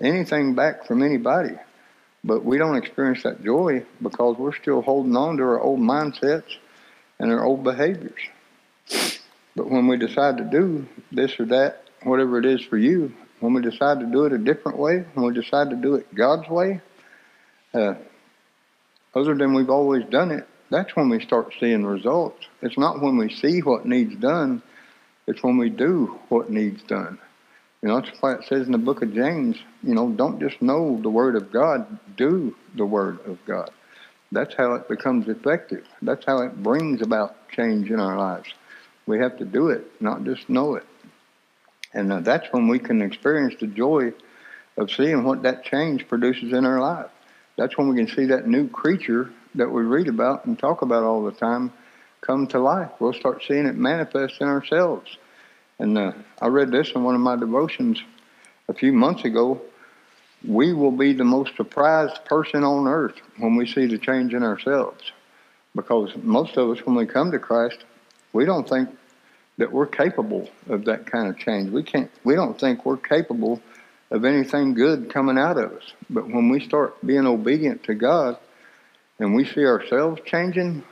anything 0.00 0.54
back 0.54 0.86
from 0.86 1.02
anybody, 1.02 1.54
but 2.24 2.44
we 2.44 2.58
don't 2.58 2.76
experience 2.76 3.22
that 3.22 3.42
joy 3.44 3.84
because 4.02 4.36
we're 4.36 4.54
still 4.54 4.82
holding 4.82 5.16
on 5.16 5.36
to 5.36 5.42
our 5.42 5.60
old 5.60 5.80
mindsets 5.80 6.56
and 7.18 7.30
our 7.30 7.44
old 7.44 7.64
behaviors. 7.64 8.20
But 9.60 9.68
when 9.68 9.88
we 9.88 9.98
decide 9.98 10.38
to 10.38 10.44
do 10.44 10.86
this 11.12 11.38
or 11.38 11.44
that, 11.44 11.82
whatever 12.02 12.38
it 12.38 12.46
is 12.46 12.62
for 12.62 12.78
you, 12.78 13.12
when 13.40 13.52
we 13.52 13.60
decide 13.60 14.00
to 14.00 14.06
do 14.06 14.24
it 14.24 14.32
a 14.32 14.38
different 14.38 14.78
way, 14.78 15.04
when 15.12 15.26
we 15.26 15.34
decide 15.34 15.68
to 15.68 15.76
do 15.76 15.96
it 15.96 16.14
God's 16.14 16.48
way, 16.48 16.80
uh, 17.74 17.92
other 19.14 19.34
than 19.34 19.52
we've 19.52 19.68
always 19.68 20.06
done 20.06 20.30
it, 20.30 20.48
that's 20.70 20.96
when 20.96 21.10
we 21.10 21.20
start 21.20 21.52
seeing 21.60 21.84
results. 21.84 22.46
It's 22.62 22.78
not 22.78 23.02
when 23.02 23.18
we 23.18 23.28
see 23.28 23.60
what 23.60 23.84
needs 23.84 24.16
done, 24.16 24.62
it's 25.26 25.42
when 25.42 25.58
we 25.58 25.68
do 25.68 26.18
what 26.30 26.48
needs 26.48 26.82
done. 26.84 27.18
You 27.82 27.90
know, 27.90 28.00
that's 28.00 28.18
why 28.22 28.36
it 28.36 28.44
says 28.44 28.64
in 28.64 28.72
the 28.72 28.78
book 28.78 29.02
of 29.02 29.12
James, 29.12 29.58
you 29.82 29.94
know, 29.94 30.08
don't 30.08 30.40
just 30.40 30.62
know 30.62 30.98
the 31.02 31.10
word 31.10 31.36
of 31.36 31.52
God, 31.52 31.98
do 32.16 32.56
the 32.76 32.86
word 32.86 33.18
of 33.26 33.36
God. 33.44 33.70
That's 34.32 34.54
how 34.54 34.72
it 34.76 34.88
becomes 34.88 35.28
effective. 35.28 35.84
That's 36.00 36.24
how 36.24 36.38
it 36.44 36.62
brings 36.62 37.02
about 37.02 37.50
change 37.50 37.90
in 37.90 38.00
our 38.00 38.16
lives. 38.16 38.54
We 39.10 39.18
have 39.18 39.36
to 39.38 39.44
do 39.44 39.68
it, 39.68 39.86
not 40.00 40.24
just 40.24 40.48
know 40.48 40.76
it. 40.76 40.86
And 41.92 42.12
uh, 42.12 42.20
that's 42.20 42.46
when 42.52 42.68
we 42.68 42.78
can 42.78 43.02
experience 43.02 43.54
the 43.60 43.66
joy 43.66 44.12
of 44.76 44.90
seeing 44.90 45.24
what 45.24 45.42
that 45.42 45.64
change 45.64 46.08
produces 46.08 46.52
in 46.52 46.64
our 46.64 46.80
life. 46.80 47.10
That's 47.56 47.76
when 47.76 47.88
we 47.88 47.96
can 47.96 48.08
see 48.08 48.26
that 48.26 48.46
new 48.46 48.68
creature 48.68 49.30
that 49.56 49.68
we 49.68 49.82
read 49.82 50.08
about 50.08 50.46
and 50.46 50.58
talk 50.58 50.82
about 50.82 51.02
all 51.02 51.24
the 51.24 51.32
time 51.32 51.72
come 52.22 52.46
to 52.48 52.58
life. 52.58 52.90
We'll 53.00 53.12
start 53.12 53.42
seeing 53.46 53.66
it 53.66 53.76
manifest 53.76 54.40
in 54.40 54.46
ourselves. 54.46 55.18
And 55.78 55.98
uh, 55.98 56.12
I 56.40 56.46
read 56.46 56.70
this 56.70 56.92
in 56.94 57.02
one 57.02 57.14
of 57.14 57.20
my 57.20 57.36
devotions 57.36 58.02
a 58.68 58.72
few 58.72 58.92
months 58.92 59.24
ago 59.24 59.60
we 60.46 60.72
will 60.72 60.92
be 60.92 61.12
the 61.12 61.24
most 61.24 61.56
surprised 61.56 62.24
person 62.24 62.64
on 62.64 62.88
earth 62.88 63.16
when 63.38 63.56
we 63.56 63.66
see 63.66 63.86
the 63.86 63.98
change 63.98 64.32
in 64.34 64.42
ourselves. 64.42 65.12
Because 65.74 66.10
most 66.22 66.56
of 66.56 66.70
us, 66.70 66.84
when 66.84 66.96
we 66.96 67.06
come 67.06 67.30
to 67.30 67.38
Christ, 67.38 67.84
we 68.32 68.44
don't 68.44 68.68
think 68.68 68.88
that 69.60 69.70
we're 69.70 69.86
capable 69.86 70.48
of 70.70 70.86
that 70.86 71.04
kind 71.04 71.28
of 71.28 71.38
change. 71.38 71.70
We 71.70 71.82
can't. 71.82 72.10
We 72.24 72.34
don't 72.34 72.58
think 72.58 72.86
we're 72.86 72.96
capable 72.96 73.60
of 74.10 74.24
anything 74.24 74.72
good 74.72 75.10
coming 75.10 75.36
out 75.36 75.58
of 75.58 75.72
us. 75.72 75.92
But 76.08 76.26
when 76.26 76.48
we 76.48 76.60
start 76.60 76.94
being 77.06 77.26
obedient 77.26 77.84
to 77.84 77.94
God, 77.94 78.38
and 79.18 79.34
we 79.34 79.44
see 79.44 79.66
ourselves 79.66 80.22
changing, 80.24 80.82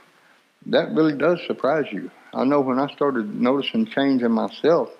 that 0.67 0.91
really 0.91 1.17
does 1.17 1.41
surprise 1.47 1.85
you. 1.91 2.11
I 2.31 2.43
know 2.43 2.61
when 2.61 2.77
I 2.77 2.93
started 2.93 3.41
noticing 3.41 3.87
change 3.87 4.21
in 4.21 4.31
myself, 4.31 4.91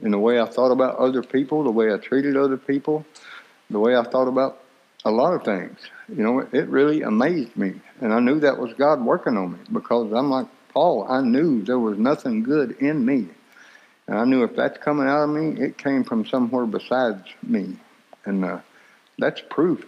in 0.00 0.10
the 0.10 0.18
way 0.18 0.40
I 0.40 0.46
thought 0.46 0.72
about 0.72 0.96
other 0.96 1.22
people, 1.22 1.64
the 1.64 1.70
way 1.70 1.92
I 1.92 1.98
treated 1.98 2.38
other 2.38 2.56
people, 2.56 3.04
the 3.68 3.78
way 3.78 3.94
I 3.94 4.04
thought 4.04 4.26
about 4.26 4.62
a 5.04 5.10
lot 5.10 5.34
of 5.34 5.44
things. 5.44 5.78
You 6.08 6.24
know, 6.24 6.38
it 6.40 6.66
really 6.66 7.02
amazed 7.02 7.58
me. 7.58 7.74
And 8.00 8.14
I 8.14 8.20
knew 8.20 8.40
that 8.40 8.58
was 8.58 8.72
God 8.72 9.04
working 9.04 9.36
on 9.36 9.52
me 9.52 9.58
because 9.70 10.10
I'm 10.14 10.30
like 10.30 10.46
Paul, 10.72 11.06
I 11.08 11.20
knew 11.20 11.62
there 11.62 11.78
was 11.78 11.98
nothing 11.98 12.42
good 12.42 12.76
in 12.80 13.04
me. 13.04 13.28
And 14.06 14.18
I 14.18 14.24
knew 14.24 14.42
if 14.42 14.56
that's 14.56 14.78
coming 14.78 15.06
out 15.06 15.24
of 15.24 15.30
me, 15.30 15.60
it 15.60 15.78
came 15.78 16.04
from 16.04 16.26
somewhere 16.26 16.66
besides 16.66 17.26
me. 17.42 17.76
And 18.24 18.44
uh, 18.44 18.60
that's 19.18 19.42
proof 19.50 19.84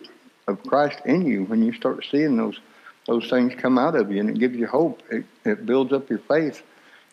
of 0.47 0.63
Christ 0.63 1.01
in 1.05 1.27
you 1.27 1.45
when 1.45 1.63
you 1.63 1.73
start 1.73 2.05
seeing 2.11 2.37
those 2.37 2.59
those 3.07 3.29
things 3.29 3.53
come 3.55 3.77
out 3.77 3.97
of 3.97 4.11
you 4.11 4.19
and 4.19 4.31
it 4.31 4.39
gives 4.39 4.57
you 4.57 4.67
hope. 4.67 5.03
It, 5.11 5.27
it 5.45 5.67
builds 5.67 5.93
up 5.93 6.09
your 6.09 6.21
faith. 6.21 6.63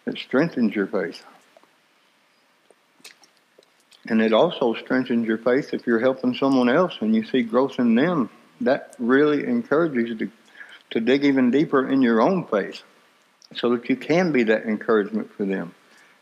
It 0.06 0.18
strengthens 0.18 0.74
your 0.74 0.88
faith. 0.88 1.22
And 4.08 4.22
it 4.22 4.32
also 4.32 4.74
strengthens 4.74 5.28
your 5.28 5.38
faith 5.38 5.74
if 5.74 5.86
you're 5.86 6.00
helping 6.00 6.34
someone 6.34 6.70
else 6.70 6.98
and 7.02 7.14
you 7.14 7.26
see 7.26 7.44
growth 7.44 7.78
in 7.78 7.96
them. 7.96 8.30
That 8.62 8.96
really 9.00 9.44
encourages 9.44 10.10
you 10.10 10.16
to, 10.16 10.32
to 10.92 11.00
dig 11.02 11.26
even 11.26 11.52
deeper 11.52 11.86
in 11.86 12.02
your 12.02 12.22
own 12.22 12.48
faith 12.48 12.84
so 13.56 13.76
that 13.76 13.90
you 13.90 13.96
can 13.96 14.32
be 14.32 14.44
that 14.44 14.64
encouragement 14.64 15.32
for 15.34 15.46
them. 15.46 15.74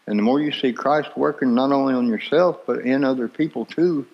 And 0.08 0.18
the 0.18 0.24
more 0.24 0.42
you 0.42 0.52
see 0.52 0.74
Christ 0.74 1.10
working 1.16 1.54
not 1.54 1.72
only 1.72 1.94
on 1.94 2.08
yourself, 2.08 2.62
but 2.66 2.80
in 2.80 3.04
other 3.04 3.28
people 3.28 3.66
too, 3.66 4.08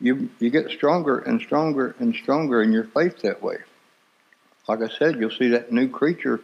you, 0.00 0.28
you 0.38 0.50
get 0.50 0.70
stronger 0.70 1.18
and 1.18 1.40
stronger 1.40 1.94
and 1.98 2.14
stronger 2.14 2.62
in 2.62 2.72
your 2.72 2.84
faith 2.84 3.20
that 3.22 3.42
way. 3.42 3.56
Like 4.68 4.80
I 4.80 4.88
said, 4.88 5.16
you'll 5.18 5.30
see 5.30 5.48
that 5.48 5.72
new 5.72 5.88
creature 5.88 6.40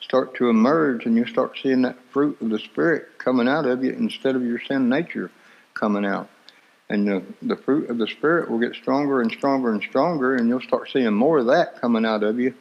start 0.00 0.34
to 0.36 0.48
emerge 0.48 1.06
and 1.06 1.16
you 1.16 1.26
start 1.26 1.58
seeing 1.62 1.82
that 1.82 1.96
fruit 2.12 2.40
of 2.40 2.50
the 2.50 2.58
Spirit 2.58 3.18
coming 3.18 3.48
out 3.48 3.66
of 3.66 3.82
you 3.82 3.92
instead 3.92 4.36
of 4.36 4.42
your 4.42 4.60
sin 4.60 4.88
nature 4.88 5.30
coming 5.72 6.04
out. 6.04 6.28
And 6.90 7.08
the, 7.08 7.22
the 7.40 7.56
fruit 7.56 7.88
of 7.88 7.96
the 7.96 8.06
Spirit 8.06 8.50
will 8.50 8.58
get 8.58 8.74
stronger 8.74 9.22
and 9.22 9.32
stronger 9.32 9.72
and 9.72 9.82
stronger, 9.82 10.36
and 10.36 10.48
you'll 10.48 10.60
start 10.60 10.90
seeing 10.90 11.14
more 11.14 11.38
of 11.38 11.46
that 11.46 11.80
coming 11.80 12.04
out 12.04 12.22
of 12.22 12.38
you 12.38 12.54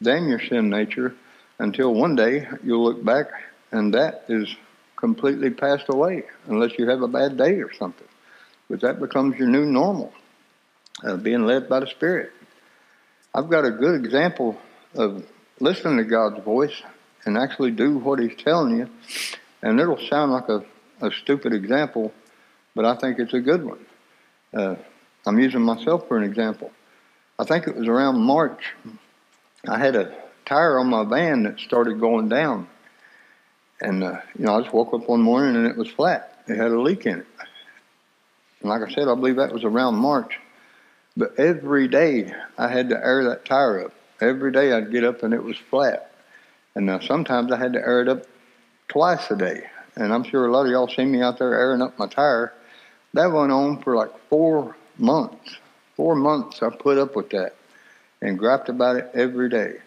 than 0.00 0.28
your 0.28 0.40
sin 0.40 0.70
nature 0.70 1.14
until 1.58 1.94
one 1.94 2.14
day 2.14 2.46
you'll 2.62 2.84
look 2.84 3.04
back 3.04 3.28
and 3.72 3.94
that 3.94 4.24
is 4.28 4.54
completely 4.96 5.50
passed 5.50 5.86
away 5.88 6.24
unless 6.46 6.78
you 6.78 6.88
have 6.88 7.02
a 7.02 7.08
bad 7.08 7.36
day 7.36 7.60
or 7.60 7.72
something. 7.72 8.08
But 8.68 8.80
that 8.80 9.00
becomes 9.00 9.38
your 9.38 9.48
new 9.48 9.64
normal, 9.64 10.12
uh, 11.04 11.16
being 11.16 11.46
led 11.46 11.68
by 11.68 11.80
the 11.80 11.86
Spirit. 11.86 12.32
I've 13.34 13.48
got 13.48 13.64
a 13.64 13.70
good 13.70 14.04
example 14.04 14.58
of 14.94 15.24
listening 15.60 15.98
to 15.98 16.04
God's 16.04 16.42
voice 16.42 16.82
and 17.24 17.36
actually 17.36 17.70
do 17.72 17.98
what 17.98 18.18
He's 18.18 18.36
telling 18.36 18.78
you. 18.78 18.88
And 19.62 19.78
it'll 19.78 19.98
sound 20.08 20.32
like 20.32 20.48
a, 20.48 20.64
a 21.00 21.10
stupid 21.10 21.52
example, 21.52 22.12
but 22.74 22.84
I 22.84 22.96
think 22.96 23.18
it's 23.18 23.34
a 23.34 23.40
good 23.40 23.64
one. 23.64 23.84
Uh, 24.54 24.76
I'm 25.26 25.38
using 25.38 25.62
myself 25.62 26.08
for 26.08 26.16
an 26.16 26.24
example. 26.24 26.70
I 27.38 27.44
think 27.44 27.66
it 27.66 27.76
was 27.76 27.88
around 27.88 28.18
March. 28.20 28.72
I 29.68 29.78
had 29.78 29.96
a 29.96 30.14
tire 30.46 30.78
on 30.78 30.86
my 30.86 31.04
van 31.04 31.42
that 31.42 31.60
started 31.60 32.00
going 32.00 32.28
down. 32.28 32.68
And, 33.80 34.02
uh, 34.02 34.20
you 34.38 34.46
know, 34.46 34.56
I 34.56 34.62
just 34.62 34.72
woke 34.72 34.94
up 34.94 35.08
one 35.08 35.20
morning 35.20 35.56
and 35.56 35.66
it 35.66 35.76
was 35.76 35.90
flat. 35.90 36.42
It 36.48 36.56
had 36.56 36.70
a 36.70 36.80
leak 36.80 37.04
in 37.04 37.18
it. 37.18 37.26
And 38.60 38.70
like 38.70 38.82
I 38.82 38.92
said, 38.92 39.08
I 39.08 39.14
believe 39.14 39.36
that 39.36 39.52
was 39.52 39.64
around 39.64 39.96
March. 39.96 40.38
But 41.16 41.38
every 41.38 41.88
day 41.88 42.32
I 42.56 42.68
had 42.68 42.88
to 42.90 42.96
air 42.96 43.24
that 43.24 43.44
tire 43.44 43.84
up. 43.84 43.92
Every 44.20 44.52
day 44.52 44.72
I'd 44.72 44.92
get 44.92 45.04
up 45.04 45.22
and 45.22 45.34
it 45.34 45.42
was 45.42 45.58
flat. 45.58 46.12
And 46.74 46.88
uh, 46.88 47.00
sometimes 47.00 47.52
I 47.52 47.58
had 47.58 47.72
to 47.74 47.80
air 47.80 48.00
it 48.02 48.08
up 48.08 48.24
twice 48.88 49.30
a 49.30 49.36
day. 49.36 49.64
And 49.96 50.12
I'm 50.12 50.24
sure 50.24 50.46
a 50.46 50.52
lot 50.52 50.66
of 50.66 50.72
y'all 50.72 50.88
seen 50.88 51.10
me 51.10 51.22
out 51.22 51.38
there 51.38 51.54
airing 51.54 51.82
up 51.82 51.98
my 51.98 52.06
tire. 52.06 52.52
That 53.14 53.32
went 53.32 53.52
on 53.52 53.82
for 53.82 53.96
like 53.96 54.10
four 54.28 54.76
months. 54.98 55.56
Four 55.96 56.14
months 56.16 56.62
I 56.62 56.68
put 56.70 56.98
up 56.98 57.16
with 57.16 57.30
that 57.30 57.54
and 58.20 58.38
griped 58.38 58.68
about 58.68 58.96
it 58.96 59.10
every 59.14 59.48
day. 59.48 59.78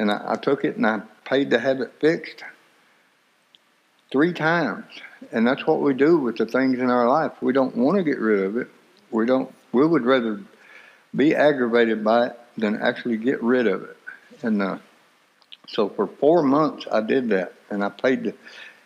And 0.00 0.10
I, 0.10 0.32
I 0.32 0.36
took 0.36 0.64
it 0.64 0.76
and 0.78 0.86
I 0.86 1.02
paid 1.26 1.50
to 1.50 1.58
have 1.58 1.82
it 1.82 1.92
fixed 2.00 2.42
three 4.10 4.32
times. 4.32 4.86
And 5.30 5.46
that's 5.46 5.66
what 5.66 5.82
we 5.82 5.92
do 5.92 6.16
with 6.16 6.38
the 6.38 6.46
things 6.46 6.78
in 6.78 6.88
our 6.88 7.06
life. 7.06 7.32
We 7.42 7.52
don't 7.52 7.76
want 7.76 7.98
to 7.98 8.02
get 8.02 8.18
rid 8.18 8.42
of 8.42 8.56
it. 8.56 8.68
We 9.10 9.26
don't. 9.26 9.54
We 9.72 9.86
would 9.86 10.06
rather 10.06 10.40
be 11.14 11.34
aggravated 11.34 12.02
by 12.02 12.28
it 12.28 12.40
than 12.56 12.80
actually 12.80 13.18
get 13.18 13.42
rid 13.42 13.66
of 13.66 13.82
it. 13.82 13.98
And 14.42 14.62
uh, 14.62 14.78
so 15.68 15.90
for 15.90 16.06
four 16.06 16.42
months 16.42 16.86
I 16.90 17.02
did 17.02 17.28
that, 17.28 17.52
and 17.68 17.84
I 17.84 17.90
paid 17.90 18.24
to 18.24 18.32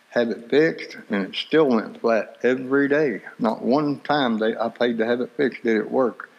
have 0.09 0.31
it 0.31 0.49
fixed, 0.49 0.97
and 1.09 1.27
it 1.27 1.35
still 1.35 1.69
went 1.69 2.01
flat 2.01 2.39
every 2.43 2.89
day. 2.89 3.21
Not 3.39 3.61
one 3.61 4.01
time 4.01 4.37
they 4.37 4.57
I 4.57 4.67
paid 4.67 4.97
to 4.97 5.05
have 5.05 5.21
it 5.21 5.31
fixed 5.37 5.63
did 5.63 5.77
it 5.77 5.89
work. 5.89 6.29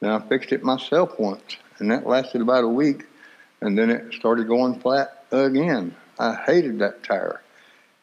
Then 0.00 0.10
I 0.10 0.20
fixed 0.20 0.52
it 0.52 0.62
myself 0.62 1.18
once, 1.18 1.56
and 1.78 1.90
that 1.90 2.06
lasted 2.06 2.42
about 2.42 2.64
a 2.64 2.68
week, 2.68 3.06
and 3.60 3.76
then 3.76 3.90
it 3.90 4.14
started 4.14 4.48
going 4.48 4.80
flat 4.80 5.24
again. 5.30 5.94
I 6.18 6.34
hated 6.34 6.78
that 6.80 7.02
tire, 7.02 7.42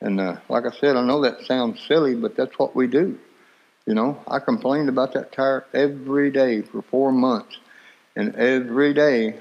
and 0.01 0.19
uh, 0.19 0.37
like 0.49 0.65
I 0.65 0.71
said, 0.71 0.95
I 0.95 1.05
know 1.05 1.21
that 1.21 1.45
sounds 1.45 1.81
silly, 1.87 2.15
but 2.15 2.35
that's 2.35 2.57
what 2.57 2.75
we 2.75 2.87
do. 2.87 3.17
You 3.85 3.93
know, 3.93 4.21
I 4.27 4.39
complained 4.39 4.89
about 4.89 5.13
that 5.13 5.31
tire 5.31 5.65
every 5.73 6.31
day 6.31 6.61
for 6.61 6.81
four 6.81 7.11
months, 7.11 7.57
and 8.15 8.35
every 8.35 8.93
day, 8.93 9.39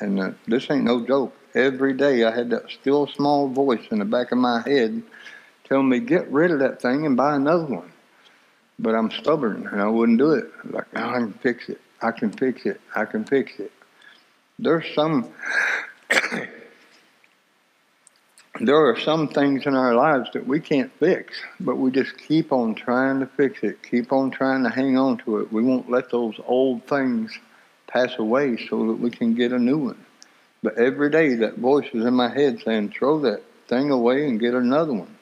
and 0.00 0.20
uh, 0.20 0.30
this 0.46 0.70
ain't 0.70 0.84
no 0.84 1.04
joke. 1.04 1.34
Every 1.54 1.92
day 1.92 2.24
I 2.24 2.34
had 2.34 2.50
that 2.50 2.70
still 2.70 3.06
small 3.06 3.48
voice 3.48 3.86
in 3.90 3.98
the 4.00 4.04
back 4.04 4.32
of 4.32 4.38
my 4.38 4.62
head 4.66 5.02
telling 5.64 5.88
me, 5.88 5.98
get 6.00 6.30
rid 6.30 6.50
of 6.50 6.58
that 6.60 6.80
thing 6.80 7.06
and 7.06 7.16
buy 7.16 7.34
another 7.34 7.64
one. 7.64 7.92
But 8.78 8.94
I'm 8.94 9.10
stubborn 9.10 9.68
and 9.68 9.80
I 9.80 9.88
wouldn't 9.88 10.18
do 10.18 10.32
it. 10.32 10.46
Like, 10.64 10.86
I 10.96 11.18
can 11.18 11.32
fix 11.34 11.68
it. 11.68 11.80
I 12.02 12.10
can 12.10 12.30
fix 12.30 12.66
it. 12.66 12.80
I 12.94 13.04
can 13.04 13.24
fix 13.24 13.52
it. 13.58 13.72
There's 14.58 14.86
some, 14.94 15.32
there 18.60 18.88
are 18.88 18.98
some 19.00 19.28
things 19.28 19.66
in 19.66 19.74
our 19.74 19.94
lives 19.94 20.30
that 20.32 20.46
we 20.46 20.60
can't 20.60 20.92
fix, 20.98 21.34
but 21.58 21.76
we 21.76 21.90
just 21.90 22.16
keep 22.18 22.52
on 22.52 22.76
trying 22.76 23.20
to 23.20 23.26
fix 23.26 23.62
it, 23.64 23.82
keep 23.82 24.12
on 24.12 24.30
trying 24.30 24.62
to 24.62 24.70
hang 24.70 24.96
on 24.96 25.18
to 25.18 25.38
it. 25.38 25.52
We 25.52 25.62
won't 25.62 25.90
let 25.90 26.10
those 26.10 26.38
old 26.46 26.86
things 26.86 27.36
pass 27.88 28.16
away 28.18 28.56
so 28.68 28.86
that 28.86 29.00
we 29.00 29.10
can 29.10 29.34
get 29.34 29.52
a 29.52 29.58
new 29.58 29.78
one. 29.78 30.04
But 30.62 30.78
every 30.78 31.10
day 31.10 31.34
that 31.36 31.58
voice 31.58 31.88
is 31.92 32.04
in 32.04 32.14
my 32.14 32.32
head 32.32 32.60
saying, 32.64 32.90
throw 32.90 33.20
that 33.20 33.42
thing 33.68 33.90
away 33.90 34.26
and 34.28 34.40
get 34.40 34.54
another 34.54 34.92
one. 34.92 35.16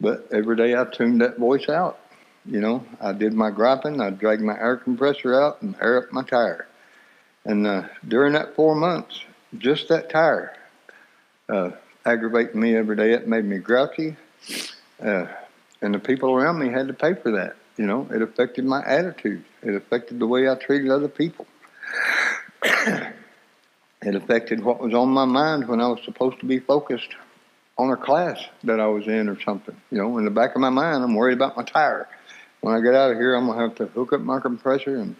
But 0.00 0.28
every 0.32 0.56
day 0.56 0.74
I 0.74 0.84
tuned 0.84 1.20
that 1.20 1.38
voice 1.38 1.68
out. 1.68 1.98
You 2.46 2.60
know, 2.60 2.84
I 3.00 3.12
did 3.12 3.32
my 3.34 3.50
griping, 3.50 4.00
I 4.00 4.10
dragged 4.10 4.42
my 4.42 4.58
air 4.58 4.76
compressor 4.76 5.40
out 5.40 5.62
and 5.62 5.76
air 5.80 5.98
up 5.98 6.12
my 6.12 6.22
tire. 6.22 6.66
And 7.44 7.66
uh, 7.66 7.88
during 8.06 8.32
that 8.34 8.54
four 8.54 8.74
months, 8.74 9.20
just 9.58 9.88
that 9.88 10.10
tire 10.10 10.56
uh, 11.48 11.70
aggravating 12.04 12.60
me 12.60 12.76
every 12.76 12.96
day. 12.96 13.12
It 13.12 13.28
made 13.28 13.44
me 13.44 13.58
grouchy. 13.58 14.16
Uh, 15.02 15.26
and 15.82 15.94
the 15.94 15.98
people 15.98 16.32
around 16.32 16.58
me 16.58 16.70
had 16.70 16.88
to 16.88 16.94
pay 16.94 17.14
for 17.14 17.32
that. 17.32 17.56
You 17.76 17.86
know, 17.86 18.08
it 18.12 18.22
affected 18.22 18.64
my 18.64 18.82
attitude. 18.84 19.44
It 19.62 19.74
affected 19.74 20.18
the 20.18 20.26
way 20.26 20.48
I 20.48 20.54
treated 20.54 20.90
other 20.90 21.08
people. 21.08 21.46
It 24.06 24.14
affected 24.14 24.62
what 24.62 24.80
was 24.80 24.92
on 24.92 25.08
my 25.08 25.24
mind 25.24 25.66
when 25.66 25.80
I 25.80 25.88
was 25.88 25.98
supposed 26.04 26.38
to 26.40 26.44
be 26.44 26.58
focused 26.58 27.08
on 27.78 27.90
a 27.90 27.96
class 27.96 28.38
that 28.64 28.78
I 28.78 28.86
was 28.86 29.06
in 29.06 29.30
or 29.30 29.40
something. 29.40 29.74
You 29.90 29.96
know, 29.96 30.18
in 30.18 30.26
the 30.26 30.30
back 30.30 30.54
of 30.54 30.60
my 30.60 30.68
mind, 30.68 31.02
I'm 31.02 31.14
worried 31.14 31.38
about 31.38 31.56
my 31.56 31.62
tire. 31.62 32.06
When 32.60 32.74
I 32.74 32.82
get 32.82 32.94
out 32.94 33.12
of 33.12 33.16
here, 33.16 33.34
I'm 33.34 33.46
going 33.46 33.58
to 33.58 33.64
have 33.64 33.76
to 33.76 33.86
hook 33.86 34.12
up 34.12 34.20
my 34.20 34.40
compressor 34.40 34.96
and 34.96 35.16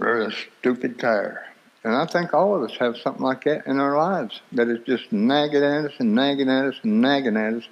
wear 0.00 0.22
a 0.22 0.32
stupid 0.32 0.98
tire. 0.98 1.46
And 1.84 1.94
I 1.94 2.06
think 2.06 2.34
all 2.34 2.54
of 2.54 2.68
us 2.68 2.76
have 2.78 2.96
something 2.96 3.22
like 3.22 3.44
that 3.44 3.66
in 3.66 3.78
our 3.78 3.96
lives 3.96 4.40
that 4.52 4.68
is 4.68 4.80
just 4.86 5.12
nagging 5.12 5.62
at 5.62 5.86
us 5.86 5.92
and 5.98 6.14
nagging 6.14 6.48
at 6.48 6.64
us 6.64 6.74
and 6.82 7.00
nagging 7.00 7.36
at 7.36 7.54
us. 7.54 7.64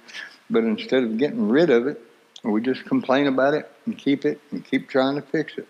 But 0.49 0.63
instead 0.63 1.03
of 1.03 1.17
getting 1.17 1.49
rid 1.49 1.69
of 1.69 1.87
it, 1.87 2.01
we 2.43 2.61
just 2.61 2.85
complain 2.85 3.27
about 3.27 3.53
it 3.53 3.69
and 3.85 3.97
keep 3.97 4.25
it 4.25 4.39
and 4.51 4.63
keep 4.63 4.89
trying 4.89 5.15
to 5.15 5.21
fix 5.21 5.57
it. 5.57 5.67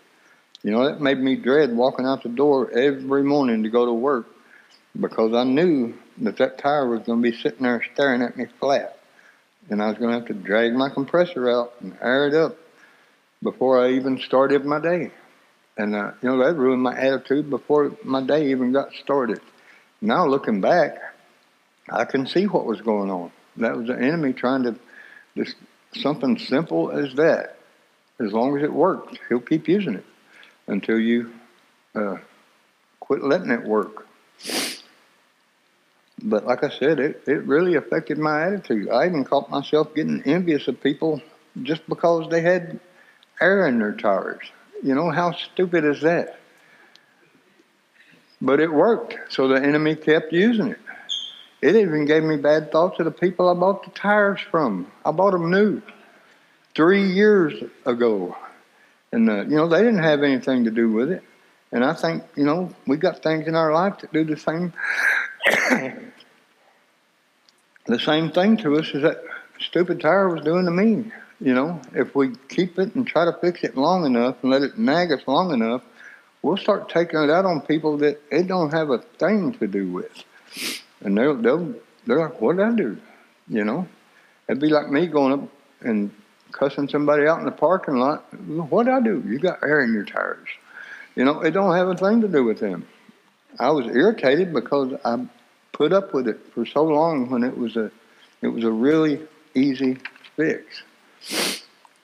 You 0.62 0.70
know, 0.70 0.86
that 0.86 1.00
made 1.00 1.18
me 1.18 1.36
dread 1.36 1.74
walking 1.74 2.06
out 2.06 2.22
the 2.22 2.28
door 2.28 2.70
every 2.70 3.22
morning 3.22 3.62
to 3.62 3.70
go 3.70 3.86
to 3.86 3.92
work 3.92 4.26
because 4.98 5.34
I 5.34 5.44
knew 5.44 5.94
that 6.18 6.36
that 6.36 6.58
tire 6.58 6.88
was 6.88 7.00
going 7.00 7.22
to 7.22 7.30
be 7.30 7.36
sitting 7.36 7.62
there 7.62 7.82
staring 7.94 8.22
at 8.22 8.36
me 8.36 8.46
flat. 8.58 8.98
And 9.70 9.82
I 9.82 9.88
was 9.88 9.98
going 9.98 10.10
to 10.10 10.18
have 10.18 10.28
to 10.28 10.34
drag 10.34 10.74
my 10.74 10.88
compressor 10.88 11.50
out 11.50 11.74
and 11.80 11.96
air 12.00 12.28
it 12.28 12.34
up 12.34 12.56
before 13.42 13.82
I 13.82 13.92
even 13.92 14.18
started 14.18 14.64
my 14.64 14.80
day. 14.80 15.10
And, 15.80 15.96
uh, 15.96 16.12
you 16.20 16.28
know, 16.28 16.44
that 16.44 16.56
ruined 16.56 16.82
my 16.82 16.94
attitude 16.94 17.48
before 17.48 17.96
my 18.04 18.22
day 18.22 18.50
even 18.50 18.70
got 18.70 18.92
started. 19.02 19.40
Now, 20.02 20.26
looking 20.26 20.60
back, 20.60 20.98
I 21.88 22.04
can 22.04 22.26
see 22.26 22.44
what 22.46 22.66
was 22.66 22.82
going 22.82 23.10
on. 23.10 23.32
That 23.56 23.78
was 23.78 23.86
the 23.86 23.94
enemy 23.98 24.34
trying 24.34 24.64
to 24.64 24.76
just 25.38 25.56
something 25.94 26.38
simple 26.38 26.90
as 26.90 27.14
that. 27.14 27.56
As 28.20 28.30
long 28.30 28.58
as 28.58 28.62
it 28.62 28.70
worked, 28.70 29.18
he'll 29.30 29.40
keep 29.40 29.68
using 29.68 29.94
it 29.94 30.04
until 30.66 31.00
you 31.00 31.32
uh, 31.94 32.18
quit 33.00 33.24
letting 33.24 33.50
it 33.50 33.64
work. 33.64 34.06
But 36.22 36.44
like 36.44 36.62
I 36.62 36.68
said, 36.68 37.00
it, 37.00 37.22
it 37.26 37.42
really 37.44 37.76
affected 37.76 38.18
my 38.18 38.42
attitude. 38.42 38.90
I 38.90 39.06
even 39.06 39.24
caught 39.24 39.48
myself 39.48 39.94
getting 39.94 40.22
envious 40.26 40.68
of 40.68 40.82
people 40.82 41.22
just 41.62 41.88
because 41.88 42.28
they 42.28 42.42
had 42.42 42.78
air 43.40 43.66
in 43.66 43.78
their 43.78 43.94
tires. 43.94 44.44
You 44.82 44.94
know, 44.94 45.10
how 45.10 45.32
stupid 45.32 45.84
is 45.84 46.00
that? 46.02 46.38
But 48.40 48.60
it 48.60 48.72
worked, 48.72 49.18
so 49.28 49.48
the 49.48 49.56
enemy 49.56 49.94
kept 49.96 50.32
using 50.32 50.68
it. 50.68 50.78
It 51.60 51.76
even 51.76 52.06
gave 52.06 52.22
me 52.22 52.36
bad 52.36 52.72
thoughts 52.72 52.98
of 52.98 53.04
the 53.04 53.10
people 53.10 53.48
I 53.48 53.54
bought 53.54 53.84
the 53.84 53.90
tires 53.90 54.40
from. 54.40 54.90
I 55.04 55.10
bought 55.10 55.32
them 55.32 55.50
new 55.50 55.82
three 56.74 57.12
years 57.12 57.62
ago. 57.84 58.34
And, 59.12 59.28
uh, 59.28 59.42
you 59.42 59.56
know, 59.56 59.68
they 59.68 59.82
didn't 59.82 60.02
have 60.02 60.22
anything 60.22 60.64
to 60.64 60.70
do 60.70 60.90
with 60.90 61.10
it. 61.10 61.22
And 61.72 61.84
I 61.84 61.92
think, 61.92 62.24
you 62.34 62.44
know, 62.44 62.74
we 62.86 62.96
got 62.96 63.22
things 63.22 63.46
in 63.46 63.54
our 63.54 63.72
life 63.72 63.98
that 63.98 64.12
do 64.12 64.24
the 64.24 64.36
same. 64.36 64.72
the 67.86 67.98
same 67.98 68.30
thing 68.30 68.56
to 68.58 68.78
us 68.78 68.90
as 68.94 69.02
that 69.02 69.22
stupid 69.60 70.00
tire 70.00 70.28
was 70.28 70.42
doing 70.42 70.64
to 70.64 70.70
me. 70.70 71.12
You 71.40 71.54
know, 71.54 71.80
if 71.94 72.14
we 72.14 72.34
keep 72.48 72.78
it 72.78 72.94
and 72.94 73.06
try 73.06 73.24
to 73.24 73.32
fix 73.40 73.64
it 73.64 73.76
long 73.76 74.04
enough 74.04 74.36
and 74.42 74.50
let 74.50 74.62
it 74.62 74.76
nag 74.76 75.10
us 75.10 75.22
long 75.26 75.52
enough, 75.52 75.82
we'll 76.42 76.58
start 76.58 76.90
taking 76.90 77.18
it 77.20 77.30
out 77.30 77.46
on 77.46 77.62
people 77.62 77.96
that 77.98 78.20
it 78.30 78.46
don't 78.46 78.70
have 78.72 78.90
a 78.90 78.98
thing 78.98 79.52
to 79.54 79.66
do 79.66 79.90
with. 79.90 80.24
And 81.00 81.16
they'll, 81.16 81.34
they'll, 81.36 81.74
they're 82.06 82.20
like, 82.20 82.40
what 82.42 82.58
did 82.58 82.66
I 82.66 82.74
do? 82.74 82.98
You 83.48 83.64
know, 83.64 83.88
it'd 84.48 84.60
be 84.60 84.68
like 84.68 84.90
me 84.90 85.06
going 85.06 85.32
up 85.32 85.48
and 85.80 86.10
cussing 86.52 86.88
somebody 86.88 87.26
out 87.26 87.38
in 87.38 87.46
the 87.46 87.52
parking 87.52 87.96
lot. 87.96 88.32
What 88.46 88.84
did 88.84 88.92
I 88.92 89.00
do? 89.00 89.24
You 89.26 89.38
got 89.38 89.62
air 89.62 89.82
in 89.82 89.94
your 89.94 90.04
tires. 90.04 90.48
You 91.16 91.24
know, 91.24 91.40
it 91.40 91.52
don't 91.52 91.74
have 91.74 91.88
a 91.88 91.96
thing 91.96 92.20
to 92.20 92.28
do 92.28 92.44
with 92.44 92.60
them. 92.60 92.86
I 93.58 93.70
was 93.70 93.86
irritated 93.86 94.52
because 94.52 94.92
I 95.04 95.26
put 95.72 95.92
up 95.92 96.12
with 96.12 96.28
it 96.28 96.38
for 96.54 96.66
so 96.66 96.84
long 96.84 97.30
when 97.30 97.44
it 97.44 97.56
was 97.56 97.76
a, 97.76 97.90
it 98.42 98.48
was 98.48 98.64
a 98.64 98.70
really 98.70 99.22
easy 99.54 99.96
fix. 100.36 100.82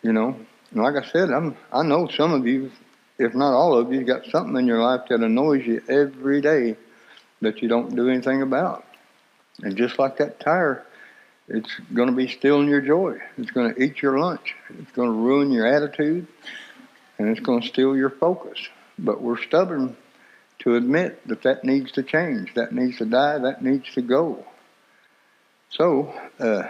You 0.02 0.12
know, 0.12 0.36
and 0.70 0.82
like 0.82 0.94
I 0.96 1.06
said, 1.06 1.30
I'm, 1.30 1.56
I 1.72 1.82
know 1.82 2.08
some 2.08 2.32
of 2.32 2.46
you, 2.46 2.70
if 3.18 3.34
not 3.34 3.54
all 3.54 3.76
of 3.78 3.92
you, 3.92 4.04
got 4.04 4.26
something 4.26 4.56
in 4.56 4.66
your 4.66 4.82
life 4.82 5.08
that 5.08 5.20
annoys 5.20 5.66
you 5.66 5.82
every 5.88 6.40
day 6.40 6.76
that 7.40 7.62
you 7.62 7.68
don't 7.68 7.94
do 7.94 8.08
anything 8.08 8.42
about. 8.42 8.84
And 9.62 9.76
just 9.76 9.98
like 9.98 10.18
that 10.18 10.40
tire, 10.40 10.84
it's 11.48 11.70
going 11.94 12.08
to 12.08 12.14
be 12.14 12.28
stealing 12.28 12.68
your 12.68 12.80
joy. 12.80 13.18
It's 13.38 13.50
going 13.50 13.74
to 13.74 13.82
eat 13.82 14.02
your 14.02 14.18
lunch. 14.18 14.54
It's 14.78 14.92
going 14.92 15.08
to 15.08 15.16
ruin 15.16 15.50
your 15.50 15.66
attitude, 15.66 16.26
and 17.18 17.28
it's 17.28 17.40
going 17.40 17.62
to 17.62 17.68
steal 17.68 17.96
your 17.96 18.10
focus. 18.10 18.58
But 18.98 19.22
we're 19.22 19.40
stubborn 19.40 19.96
to 20.60 20.74
admit 20.74 21.26
that 21.28 21.42
that 21.42 21.64
needs 21.64 21.92
to 21.92 22.02
change. 22.02 22.54
That 22.54 22.72
needs 22.72 22.98
to 22.98 23.04
die. 23.04 23.38
That 23.38 23.62
needs 23.62 23.92
to 23.94 24.02
go. 24.02 24.44
So, 25.70 26.12
uh, 26.38 26.64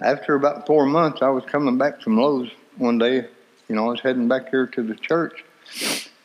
after 0.00 0.34
about 0.34 0.66
four 0.66 0.86
months, 0.86 1.22
I 1.22 1.28
was 1.28 1.44
coming 1.44 1.78
back 1.78 2.02
from 2.02 2.18
Lowe's 2.18 2.50
one 2.76 2.98
day. 2.98 3.26
You 3.68 3.74
know, 3.74 3.86
I 3.86 3.90
was 3.90 4.00
heading 4.00 4.28
back 4.28 4.50
here 4.50 4.66
to 4.66 4.82
the 4.82 4.94
church, 4.94 5.44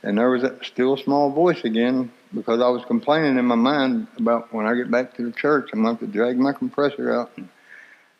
and 0.03 0.17
there 0.17 0.29
was 0.29 0.41
that 0.41 0.65
still 0.65 0.97
small 0.97 1.31
voice 1.31 1.63
again 1.63 2.11
because 2.33 2.61
I 2.61 2.69
was 2.69 2.83
complaining 2.85 3.37
in 3.37 3.45
my 3.45 3.55
mind 3.55 4.07
about 4.17 4.53
when 4.53 4.65
I 4.65 4.75
get 4.75 4.91
back 4.91 5.15
to 5.15 5.23
the 5.23 5.31
church, 5.31 5.69
I'm 5.73 5.83
going 5.83 5.97
to 5.97 6.01
have 6.01 6.11
to 6.11 6.17
drag 6.17 6.37
my 6.37 6.53
compressor 6.53 7.13
out 7.13 7.31
and 7.37 7.49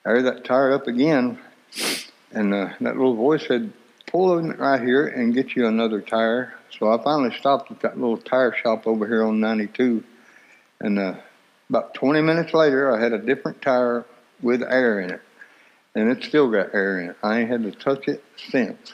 air 0.06 0.22
that 0.24 0.44
tire 0.44 0.74
up 0.74 0.88
again. 0.88 1.40
And 2.32 2.54
uh, 2.54 2.70
that 2.82 2.96
little 2.98 3.16
voice 3.16 3.46
said, 3.48 3.72
pull 4.08 4.38
in 4.38 4.52
right 4.58 4.82
here 4.82 5.08
and 5.08 5.34
get 5.34 5.56
you 5.56 5.68
another 5.68 6.02
tire. 6.02 6.54
So 6.78 6.92
I 6.92 7.02
finally 7.02 7.36
stopped 7.38 7.72
at 7.72 7.80
that 7.82 7.98
little 7.98 8.18
tire 8.18 8.56
shop 8.56 8.88
over 8.88 9.08
here 9.08 9.24
on 9.24 9.40
92. 9.40 10.04
And 10.80 11.00
uh, 11.00 11.16
about 11.70 11.94
20 11.94 12.22
minutes 12.22 12.54
later, 12.54 12.92
I 12.92 13.02
had 13.02 13.14
a 13.14 13.18
different 13.18 13.62
tire 13.62 14.06
with 14.42 14.62
air 14.64 15.00
in 15.00 15.12
it. 15.12 15.22
And 15.96 16.10
it 16.10 16.24
still 16.24 16.50
got 16.50 16.74
air 16.74 17.00
in 17.00 17.10
it. 17.10 17.18
I 17.22 17.40
ain't 17.40 17.50
had 17.50 17.64
to 17.64 17.72
touch 17.72 18.08
it 18.08 18.24
since. 18.38 18.94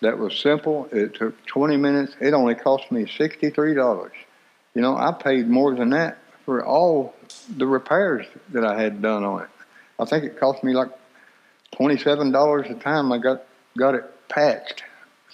That 0.00 0.18
was 0.18 0.38
simple. 0.38 0.88
It 0.92 1.14
took 1.14 1.44
20 1.46 1.76
minutes. 1.76 2.14
It 2.20 2.34
only 2.34 2.54
cost 2.54 2.90
me 2.90 3.04
$63. 3.04 4.10
You 4.74 4.82
know, 4.82 4.96
I 4.96 5.12
paid 5.12 5.48
more 5.48 5.74
than 5.74 5.90
that 5.90 6.18
for 6.44 6.64
all 6.64 7.14
the 7.56 7.66
repairs 7.66 8.26
that 8.50 8.64
I 8.64 8.80
had 8.80 9.02
done 9.02 9.24
on 9.24 9.42
it. 9.42 9.48
I 9.98 10.04
think 10.04 10.24
it 10.24 10.38
cost 10.38 10.62
me 10.62 10.74
like 10.74 10.90
twenty-seven 11.72 12.30
dollars 12.30 12.66
a 12.68 12.74
time 12.74 13.10
I 13.12 13.18
got 13.18 13.42
got 13.76 13.94
it 13.94 14.04
patched. 14.28 14.82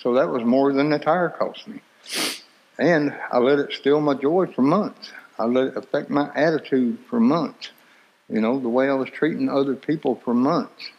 So 0.01 0.15
that 0.15 0.29
was 0.29 0.45
more 0.45 0.73
than 0.73 0.91
the 0.91 0.99
tire 0.99 1.29
cost 1.29 1.67
me. 1.69 1.81
And 2.79 3.15
I 3.31 3.39
let 3.39 3.59
it 3.59 3.73
steal 3.73 4.01
my 4.01 4.15
joy 4.15 4.47
for 4.47 4.63
months. 4.63 5.13
I 5.39 5.45
let 5.45 5.69
it 5.69 5.77
affect 5.77 6.11
my 6.11 6.31
attitude 6.35 6.99
for 7.09 7.21
months. 7.21 7.71
You 8.33 8.41
know, 8.41 8.59
the 8.59 8.69
way 8.71 8.89
I 8.89 8.95
was 8.95 9.11
treating 9.11 9.51
other 9.51 9.77
people 9.77 10.19
for 10.25 10.33
months. 10.33 10.91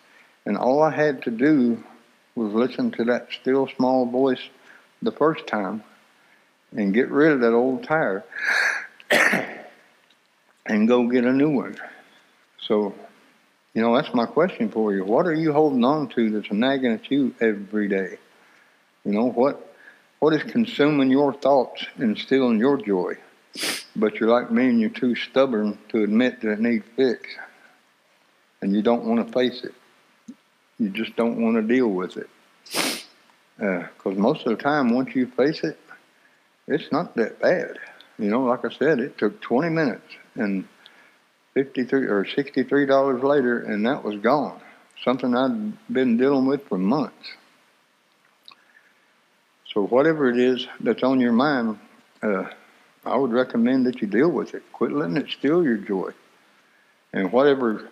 And 0.45 0.55
all 0.55 0.83
I 0.83 0.91
had 0.91 1.23
to 1.23 1.31
do 1.31 1.83
was 2.35 2.53
listen 2.53 2.91
to 2.91 3.05
that 3.05 3.29
still 3.41 3.67
small 3.75 4.05
voice 4.05 4.41
the 5.01 5.11
first 5.11 5.47
time 5.47 5.83
and 6.75 6.93
get 6.93 7.09
rid 7.09 7.31
of 7.31 7.39
that 7.41 7.53
old 7.53 7.83
tire 7.85 8.23
and 10.65 10.87
go 10.87 11.07
get 11.07 11.25
a 11.25 11.33
new 11.33 11.49
one. 11.49 11.75
So, 12.61 12.93
you 13.73 13.81
know, 13.81 13.95
that's 13.95 14.13
my 14.13 14.27
question 14.27 14.69
for 14.69 14.93
you. 14.93 15.03
What 15.03 15.25
are 15.25 15.33
you 15.33 15.53
holding 15.53 15.83
on 15.83 16.09
to 16.09 16.29
that's 16.29 16.51
nagging 16.51 16.91
at 16.91 17.09
you 17.09 17.33
every 17.41 17.87
day? 17.87 18.19
You 19.03 19.11
know, 19.11 19.25
what 19.25 19.73
what 20.19 20.33
is 20.33 20.43
consuming 20.43 21.09
your 21.09 21.33
thoughts 21.33 21.85
and 21.97 22.15
stealing 22.17 22.59
your 22.59 22.77
joy? 22.77 23.15
But 23.95 24.15
you're 24.15 24.29
like 24.29 24.51
me 24.51 24.69
and 24.69 24.79
you're 24.79 24.89
too 24.89 25.15
stubborn 25.15 25.77
to 25.89 26.03
admit 26.03 26.41
that 26.41 26.53
it 26.53 26.59
needs 26.59 26.85
fix. 26.95 27.27
And 28.61 28.73
you 28.73 28.81
don't 28.81 29.05
want 29.05 29.25
to 29.25 29.33
face 29.33 29.63
it. 29.63 29.73
You 30.79 30.89
just 30.89 31.15
don't 31.15 31.41
want 31.41 31.55
to 31.55 31.61
deal 31.61 31.87
with 31.87 32.17
it. 32.17 32.29
Because 33.57 34.17
uh, 34.17 34.19
most 34.19 34.45
of 34.45 34.57
the 34.57 34.63
time, 34.63 34.93
once 34.93 35.13
you 35.15 35.27
face 35.27 35.63
it, 35.63 35.79
it's 36.67 36.91
not 36.91 37.15
that 37.15 37.39
bad. 37.39 37.77
You 38.17 38.29
know, 38.29 38.43
like 38.43 38.65
I 38.65 38.69
said, 38.69 38.99
it 38.99 39.17
took 39.17 39.41
20 39.41 39.69
minutes 39.69 40.15
and 40.35 40.67
53 41.53 42.07
or 42.07 42.25
63 42.25 42.85
dollars 42.85 43.21
later, 43.21 43.59
and 43.59 43.85
that 43.85 44.03
was 44.03 44.19
gone. 44.19 44.59
Something 45.03 45.35
I'd 45.35 45.73
been 45.91 46.17
dealing 46.17 46.45
with 46.45 46.67
for 46.67 46.77
months. 46.77 47.33
So 49.73 49.85
whatever 49.85 50.29
it 50.29 50.37
is 50.37 50.67
that's 50.79 51.03
on 51.03 51.19
your 51.19 51.33
mind, 51.33 51.79
uh, 52.21 52.45
I 53.05 53.17
would 53.17 53.31
recommend 53.31 53.85
that 53.85 54.01
you 54.01 54.07
deal 54.07 54.29
with 54.29 54.53
it. 54.53 54.63
Quit 54.71 54.91
letting 54.91 55.17
it 55.17 55.29
steal 55.29 55.63
your 55.63 55.77
joy. 55.77 56.11
And 57.11 57.31
whatever 57.31 57.89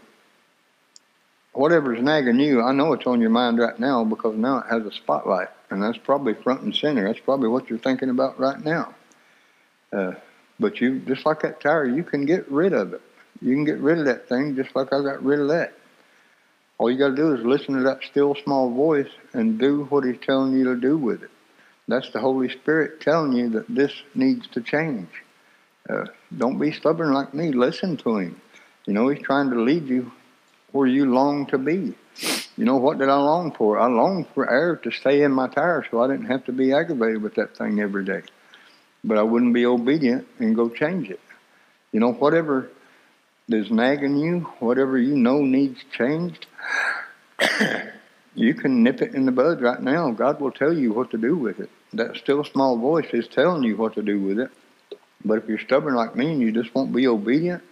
whatever's 1.54 2.02
nagging 2.02 2.39
you, 2.39 2.62
I 2.62 2.71
know 2.71 2.93
it's 2.93 3.06
on 3.06 3.21
your 3.21 3.30
mind 3.30 3.60
right 3.60 3.78
now 3.78 4.04
because 4.04 4.38
now 4.38 4.60
it 4.60 4.67
has 4.69 4.86
a 4.86 4.91
spotlight, 4.91 5.50
and 5.69 5.84
that's 5.84 5.97
probably 5.97 6.34
front 6.34 6.62
and 6.62 6.76
center. 6.76 7.06
That's 7.06 7.19
probably 7.19 7.50
what 7.50 7.69
you're 7.69 7.80
thinking 7.80 8.10
about 8.10 8.39
right 8.39 8.63
now. 8.63 8.95
Uh, 9.91 10.13
but 10.60 10.80
you, 10.80 11.00
just 11.00 11.26
like 11.26 11.41
that 11.41 11.60
tire, 11.60 11.86
you 11.86 12.04
can 12.04 12.26
get 12.26 12.50
rid 12.50 12.74
of 12.74 12.93
it. 12.93 13.02
You 13.41 13.54
can 13.54 13.65
get 13.65 13.80
rid 13.80 14.00
of 14.00 14.06
that 14.06 14.30
thing 14.30 14.56
just 14.56 14.76
like 14.76 14.93
I 14.93 15.02
got 15.02 15.24
rid 15.24 15.39
of 15.39 15.50
that. 15.50 15.74
All 16.78 16.89
you 16.89 16.97
got 16.97 17.10
to 17.10 17.15
do 17.15 17.36
is 17.36 17.45
listen 17.45 17.76
to 17.76 17.84
that 17.84 18.00
still 18.10 18.36
small 18.43 18.71
voice 18.71 19.10
and 19.34 19.60
do 19.60 19.84
what 19.86 20.04
He's 20.04 20.17
telling 20.26 20.54
you 20.54 20.63
to 20.65 20.76
do 20.76 20.97
with 20.97 21.24
it. 21.24 21.30
That's 21.91 22.10
the 22.12 22.21
Holy 22.21 22.47
Spirit 22.47 23.01
telling 23.01 23.34
you 23.34 23.49
that 23.49 23.67
this 23.67 23.91
needs 24.15 24.47
to 24.54 24.62
change. 24.62 25.10
Uh, 25.89 26.06
don't 26.38 26.58
be 26.58 26.71
stubborn 26.71 27.12
like 27.12 27.34
me. 27.34 27.51
Listen 27.51 27.97
to 27.97 28.15
Him. 28.15 28.39
You 28.86 28.93
know, 28.93 29.10
He's 29.10 29.21
trying 29.21 29.49
to 29.49 29.62
lead 29.62 29.89
you 29.89 30.10
where 30.71 30.88
you 30.88 31.13
long 31.13 31.47
to 31.47 31.58
be. 31.58 31.93
You 32.56 32.63
know, 32.63 32.77
what 32.77 32.97
did 32.97 33.10
I 33.10 33.17
long 33.17 33.51
for? 33.51 33.77
I 33.77 33.88
longed 33.88 34.27
for 34.34 34.49
air 34.49 34.77
to 34.77 34.91
stay 34.91 35.23
in 35.23 35.34
my 35.34 35.49
tire 35.49 35.86
so 35.91 36.01
I 36.01 36.08
didn't 36.08 36.27
have 36.27 36.45
to 36.45 36.54
be 36.54 36.71
aggravated 36.71 37.21
with 37.21 37.36
that 37.36 37.58
thing 37.58 37.82
every 37.82 38.06
day. 38.06 38.21
But 39.04 39.17
I 39.17 39.23
wouldn't 39.23 39.54
be 39.54 39.65
obedient 39.65 40.30
and 40.39 40.56
go 40.56 40.69
change 40.69 41.10
it. 41.10 41.19
You 41.91 41.99
know, 41.99 42.13
whatever 42.13 42.71
is 43.49 43.69
nagging 43.69 44.15
you, 44.15 44.41
whatever 44.60 44.97
you 44.97 45.17
know 45.17 45.39
needs 45.39 45.84
changed, 45.91 46.45
you 48.34 48.54
can 48.54 48.82
nip 48.82 49.01
it 49.01 49.13
in 49.13 49.25
the 49.25 49.34
bud 49.34 49.62
right 49.62 49.82
now. 49.82 50.12
God 50.12 50.39
will 50.39 50.51
tell 50.51 50.71
you 50.71 50.93
what 50.93 51.12
to 51.12 51.17
do 51.17 51.36
with 51.36 51.60
it. 51.60 51.69
That 51.93 52.15
still 52.15 52.43
small 52.43 52.77
voice 52.77 53.10
is 53.13 53.27
telling 53.27 53.63
you 53.63 53.75
what 53.75 53.95
to 53.95 54.01
do 54.01 54.19
with 54.19 54.39
it. 54.39 54.51
But 55.23 55.38
if 55.38 55.47
you're 55.47 55.60
stubborn 55.60 55.95
like 55.95 56.15
me 56.15 56.32
and 56.32 56.41
you 56.41 56.51
just 56.51 56.73
won't 56.73 56.93
be 56.93 57.08
obedient, 57.08 57.63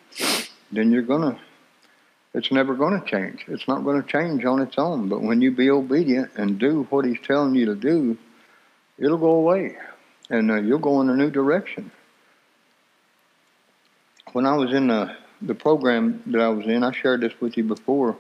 then 0.71 0.91
you're 0.91 1.01
going 1.01 1.34
to 1.34 1.39
it's 2.34 2.51
never 2.51 2.75
going 2.75 2.99
to 2.99 3.08
change. 3.08 3.45
It's 3.47 3.67
not 3.67 3.84
going 3.84 4.01
to 4.01 4.08
change 4.08 4.45
on 4.45 4.62
its 4.62 4.77
own. 4.77 5.10
But 5.10 5.21
when 5.21 5.41
you 5.41 5.51
be 5.51 5.69
obedient 5.69 6.32
and 6.36 6.60
do 6.60 6.84
what 6.89 7.05
He's 7.05 7.19
telling 7.23 7.55
you 7.55 7.65
to 7.65 7.75
do, 7.75 8.17
it'll 8.97 9.17
go 9.17 9.32
away, 9.32 9.77
and 10.29 10.51
uh, 10.51 10.55
you'll 10.55 10.79
go 10.79 11.01
in 11.01 11.10
a 11.10 11.15
new 11.15 11.32
direction. 11.32 11.91
When 14.34 14.45
I 14.45 14.55
was 14.55 14.73
in 14.73 14.88
the, 14.88 15.15
the 15.41 15.55
program 15.55 16.21
that 16.27 16.41
I 16.41 16.49
was 16.49 16.67
in, 16.67 16.84
I 16.84 16.91
shared 16.91 17.21
this 17.21 17.34
with 17.41 17.58
you 17.58 17.63
before, 17.63 18.15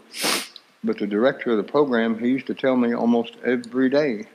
but 0.83 0.97
the 0.97 1.05
director 1.05 1.51
of 1.51 1.57
the 1.57 1.71
program, 1.71 2.17
he 2.17 2.29
used 2.29 2.47
to 2.47 2.55
tell 2.55 2.75
me 2.75 2.95
almost 2.95 3.35
every 3.45 3.89
day, 3.89 4.25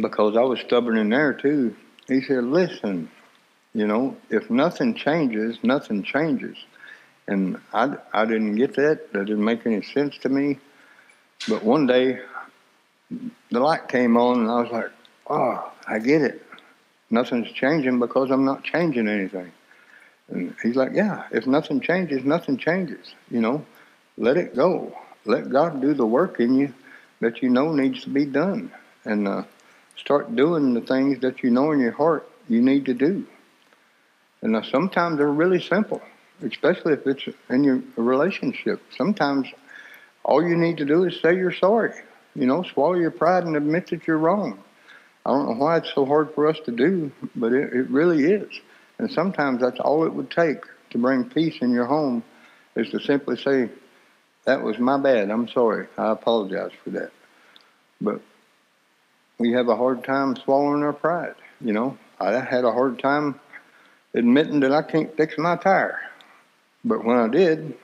because 0.00 0.36
I 0.36 0.42
was 0.42 0.60
stubborn 0.60 0.98
in 0.98 1.08
there 1.08 1.34
too. 1.34 1.76
He 2.08 2.20
said, 2.22 2.44
Listen, 2.44 3.10
you 3.74 3.86
know, 3.86 4.16
if 4.28 4.50
nothing 4.50 4.94
changes, 4.94 5.58
nothing 5.62 6.02
changes. 6.02 6.56
And 7.26 7.60
I, 7.72 7.96
I 8.12 8.24
didn't 8.24 8.56
get 8.56 8.74
that. 8.74 9.12
That 9.12 9.26
didn't 9.26 9.44
make 9.44 9.64
any 9.64 9.82
sense 9.82 10.18
to 10.18 10.28
me. 10.28 10.58
But 11.48 11.62
one 11.62 11.86
day, 11.86 12.20
the 13.50 13.60
light 13.60 13.88
came 13.88 14.16
on, 14.16 14.40
and 14.40 14.50
I 14.50 14.60
was 14.62 14.72
like, 14.72 14.90
oh, 15.28 15.72
I 15.86 15.98
get 15.98 16.22
it. 16.22 16.44
Nothing's 17.10 17.50
changing 17.52 17.98
because 17.98 18.30
I'm 18.30 18.44
not 18.44 18.64
changing 18.64 19.08
anything. 19.08 19.52
And 20.28 20.54
he's 20.62 20.76
like, 20.76 20.92
yeah, 20.94 21.24
if 21.32 21.46
nothing 21.46 21.80
changes, 21.80 22.24
nothing 22.24 22.56
changes. 22.56 23.14
You 23.30 23.40
know, 23.40 23.64
let 24.16 24.36
it 24.36 24.54
go. 24.54 24.96
Let 25.24 25.50
God 25.50 25.80
do 25.80 25.94
the 25.94 26.06
work 26.06 26.40
in 26.40 26.54
you 26.54 26.72
that 27.20 27.42
you 27.42 27.50
know 27.50 27.72
needs 27.72 28.04
to 28.04 28.10
be 28.10 28.24
done. 28.24 28.72
And 29.04 29.26
uh, 29.26 29.44
start 30.00 30.34
doing 30.34 30.74
the 30.74 30.80
things 30.80 31.20
that 31.20 31.42
you 31.42 31.50
know 31.50 31.72
in 31.72 31.80
your 31.80 31.92
heart 31.92 32.28
you 32.48 32.62
need 32.62 32.86
to 32.86 32.94
do. 32.94 33.26
And 34.42 34.64
sometimes 34.66 35.18
they're 35.18 35.28
really 35.28 35.60
simple, 35.60 36.00
especially 36.42 36.94
if 36.94 37.06
it's 37.06 37.28
in 37.48 37.64
your 37.64 37.82
relationship. 37.96 38.80
Sometimes 38.96 39.46
all 40.24 40.42
you 40.42 40.56
need 40.56 40.78
to 40.78 40.84
do 40.84 41.04
is 41.04 41.20
say 41.20 41.36
you're 41.36 41.52
sorry. 41.52 41.92
You 42.34 42.46
know, 42.46 42.62
swallow 42.62 42.94
your 42.94 43.10
pride 43.10 43.44
and 43.44 43.56
admit 43.56 43.88
that 43.88 44.06
you're 44.06 44.18
wrong. 44.18 44.62
I 45.26 45.30
don't 45.30 45.46
know 45.46 45.64
why 45.64 45.76
it's 45.78 45.92
so 45.94 46.06
hard 46.06 46.34
for 46.34 46.46
us 46.46 46.58
to 46.64 46.72
do, 46.72 47.12
but 47.36 47.52
it, 47.52 47.72
it 47.74 47.90
really 47.90 48.24
is. 48.24 48.50
And 48.98 49.10
sometimes 49.10 49.60
that's 49.60 49.80
all 49.80 50.04
it 50.04 50.14
would 50.14 50.30
take 50.30 50.64
to 50.90 50.98
bring 50.98 51.28
peace 51.28 51.58
in 51.60 51.70
your 51.70 51.86
home 51.86 52.22
is 52.74 52.90
to 52.90 53.00
simply 53.00 53.36
say, 53.36 53.68
that 54.44 54.62
was 54.62 54.78
my 54.78 54.96
bad. 54.98 55.30
I'm 55.30 55.48
sorry. 55.48 55.86
I 55.98 56.12
apologize 56.12 56.72
for 56.82 56.90
that. 56.90 57.10
But 58.00 58.22
we 59.40 59.52
have 59.52 59.68
a 59.68 59.74
hard 59.74 60.04
time 60.04 60.36
swallowing 60.36 60.82
our 60.82 60.92
pride. 60.92 61.34
You 61.62 61.72
know, 61.72 61.96
I 62.20 62.40
had 62.40 62.64
a 62.64 62.72
hard 62.72 62.98
time 62.98 63.40
admitting 64.12 64.60
that 64.60 64.72
I 64.72 64.82
can't 64.82 65.16
fix 65.16 65.38
my 65.38 65.56
tire. 65.56 65.98
But 66.84 67.06
when 67.06 67.16
I 67.16 67.26
did, 67.26 67.74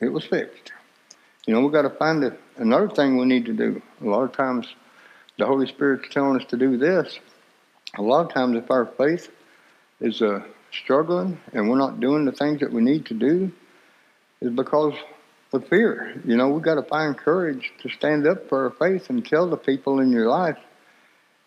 it 0.00 0.08
was 0.08 0.24
fixed. 0.24 0.72
You 1.44 1.54
know, 1.54 1.60
we've 1.60 1.72
got 1.72 1.82
to 1.82 1.90
find 1.90 2.22
a, 2.22 2.36
another 2.56 2.88
thing 2.88 3.16
we 3.16 3.26
need 3.26 3.46
to 3.46 3.52
do. 3.52 3.82
A 4.00 4.04
lot 4.04 4.22
of 4.22 4.32
times, 4.32 4.68
the 5.38 5.46
Holy 5.46 5.66
Spirit's 5.66 6.08
telling 6.08 6.40
us 6.40 6.46
to 6.50 6.56
do 6.56 6.76
this. 6.76 7.18
A 7.98 8.02
lot 8.02 8.24
of 8.24 8.32
times, 8.32 8.56
if 8.56 8.70
our 8.70 8.86
faith 8.86 9.28
is 10.00 10.22
uh, 10.22 10.44
struggling 10.70 11.40
and 11.52 11.68
we're 11.68 11.78
not 11.78 11.98
doing 11.98 12.24
the 12.24 12.32
things 12.32 12.60
that 12.60 12.72
we 12.72 12.80
need 12.80 13.06
to 13.06 13.14
do, 13.14 13.50
is 14.40 14.50
because 14.52 14.94
of 15.52 15.66
fear. 15.66 16.20
You 16.24 16.36
know, 16.36 16.48
we've 16.48 16.62
got 16.62 16.76
to 16.76 16.82
find 16.84 17.18
courage 17.18 17.72
to 17.82 17.88
stand 17.88 18.24
up 18.24 18.48
for 18.48 18.64
our 18.64 18.70
faith 18.70 19.10
and 19.10 19.26
tell 19.26 19.50
the 19.50 19.56
people 19.56 19.98
in 19.98 20.12
your 20.12 20.28
life, 20.28 20.58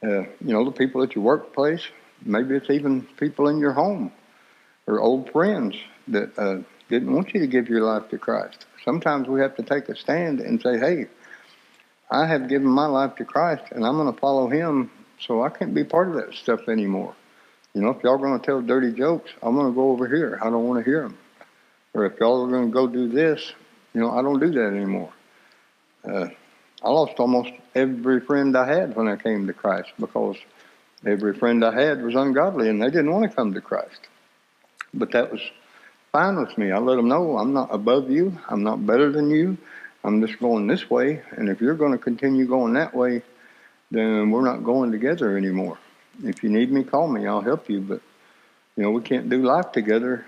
uh, 0.06 0.24
you 0.40 0.54
know, 0.54 0.64
the 0.64 0.72
people 0.72 1.02
at 1.02 1.16
your 1.16 1.24
workplace, 1.24 1.82
maybe 2.24 2.56
it's 2.56 2.70
even 2.70 3.02
people 3.18 3.48
in 3.48 3.58
your 3.58 3.74
home 3.74 4.12
or 4.88 5.00
old 5.00 5.32
friends 5.32 5.76
that 6.08 6.38
uh, 6.38 6.58
didn't 6.90 7.12
want 7.12 7.34
you 7.34 7.40
to 7.40 7.48
give 7.48 7.68
your 7.68 7.82
life 7.82 8.10
to 8.10 8.18
Christ. 8.18 8.66
Sometimes 8.84 9.28
we 9.28 9.42
have 9.42 9.56
to 9.56 9.64
take 9.64 9.90
a 9.90 9.96
stand 9.96 10.40
and 10.40 10.62
say, 10.62 10.78
hey, 10.78 11.08
I 12.12 12.28
have 12.28 12.48
given 12.48 12.68
my 12.68 12.86
life 12.86 13.16
to 13.16 13.26
Christ 13.26 13.64
and 13.72 13.84
I'm 13.84 13.98
going 13.98 14.14
to 14.14 14.20
follow 14.20 14.48
him, 14.48 14.92
so 15.20 15.42
I 15.42 15.50
can't 15.50 15.74
be 15.74 15.84
part 15.84 16.10
of 16.10 16.16
that 16.16 16.36
stuff 16.36 16.70
anymore. 16.70 17.16
You 17.74 17.82
know, 17.82 17.90
if 17.90 18.04
y'all 18.04 18.18
going 18.18 18.40
to 18.40 18.46
tell 18.46 18.62
dirty 18.62 18.92
jokes, 18.92 19.32
I'm 19.42 19.56
going 19.56 19.68
to 19.68 19.76
go 19.76 19.92
over 19.92 20.08
here. 20.08 20.40
I 20.42 20.50
don't 20.50 20.68
want 20.68 20.84
to 20.84 20.90
hear 20.90 21.02
them. 21.02 21.18
Or 21.94 22.06
if 22.06 22.20
y'all 22.20 22.46
are 22.46 22.50
going 22.50 22.68
to 22.68 22.74
go 22.74 22.88
do 22.88 23.10
this, 23.10 23.54
you 23.94 24.02
know, 24.02 24.12
I 24.12 24.22
don't 24.22 24.40
do 24.40 24.52
that 24.52 24.68
anymore. 24.68 25.12
Uh, 26.04 26.28
I 26.84 26.90
lost 26.90 27.20
almost 27.20 27.52
every 27.74 28.20
friend 28.20 28.56
I 28.56 28.68
had 28.68 28.96
when 28.96 29.08
I 29.08 29.16
came 29.16 29.48
to 29.48 29.54
Christ 29.54 29.90
because 30.00 30.38
every 31.06 31.34
friend 31.34 31.64
I 31.64 31.74
had 31.74 32.04
was 32.04 32.16
ungodly 32.16 32.70
and 32.70 32.82
they 32.82 32.88
didn't 32.88 33.12
want 33.12 33.30
to 33.30 33.36
come 33.36 33.54
to 33.54 33.62
Christ. 33.62 34.00
But 34.94 35.12
that 35.12 35.32
was 35.32 35.42
fine 36.12 36.38
with 36.38 36.58
me. 36.58 36.72
I 36.72 36.78
let 36.80 36.96
them 36.96 37.08
know 37.08 37.38
I'm 37.38 37.54
not 37.54 37.74
above 37.74 38.10
you. 38.10 38.38
I'm 38.50 38.64
not 38.64 38.86
better 38.86 39.12
than 39.12 39.30
you. 39.30 39.58
I'm 40.04 40.26
just 40.26 40.40
going 40.40 40.68
this 40.68 40.90
way. 40.90 41.22
And 41.32 41.50
if 41.50 41.62
you're 41.62 41.76
going 41.76 41.92
to 41.92 41.98
continue 41.98 42.46
going 42.46 42.74
that 42.74 42.94
way, 42.94 43.22
then 43.92 44.32
we're 44.32 44.46
not 44.46 44.64
going 44.64 44.92
together 44.92 45.38
anymore. 45.38 45.78
If 46.24 46.44
you 46.44 46.50
need 46.50 46.72
me, 46.72 46.84
call 46.84 47.08
me. 47.08 47.28
I'll 47.28 47.42
help 47.42 47.70
you. 47.70 47.82
But, 47.82 48.02
you 48.76 48.84
know, 48.84 48.92
we 48.92 49.02
can't 49.02 49.30
do 49.30 49.44
life 49.44 49.72
together 49.72 50.26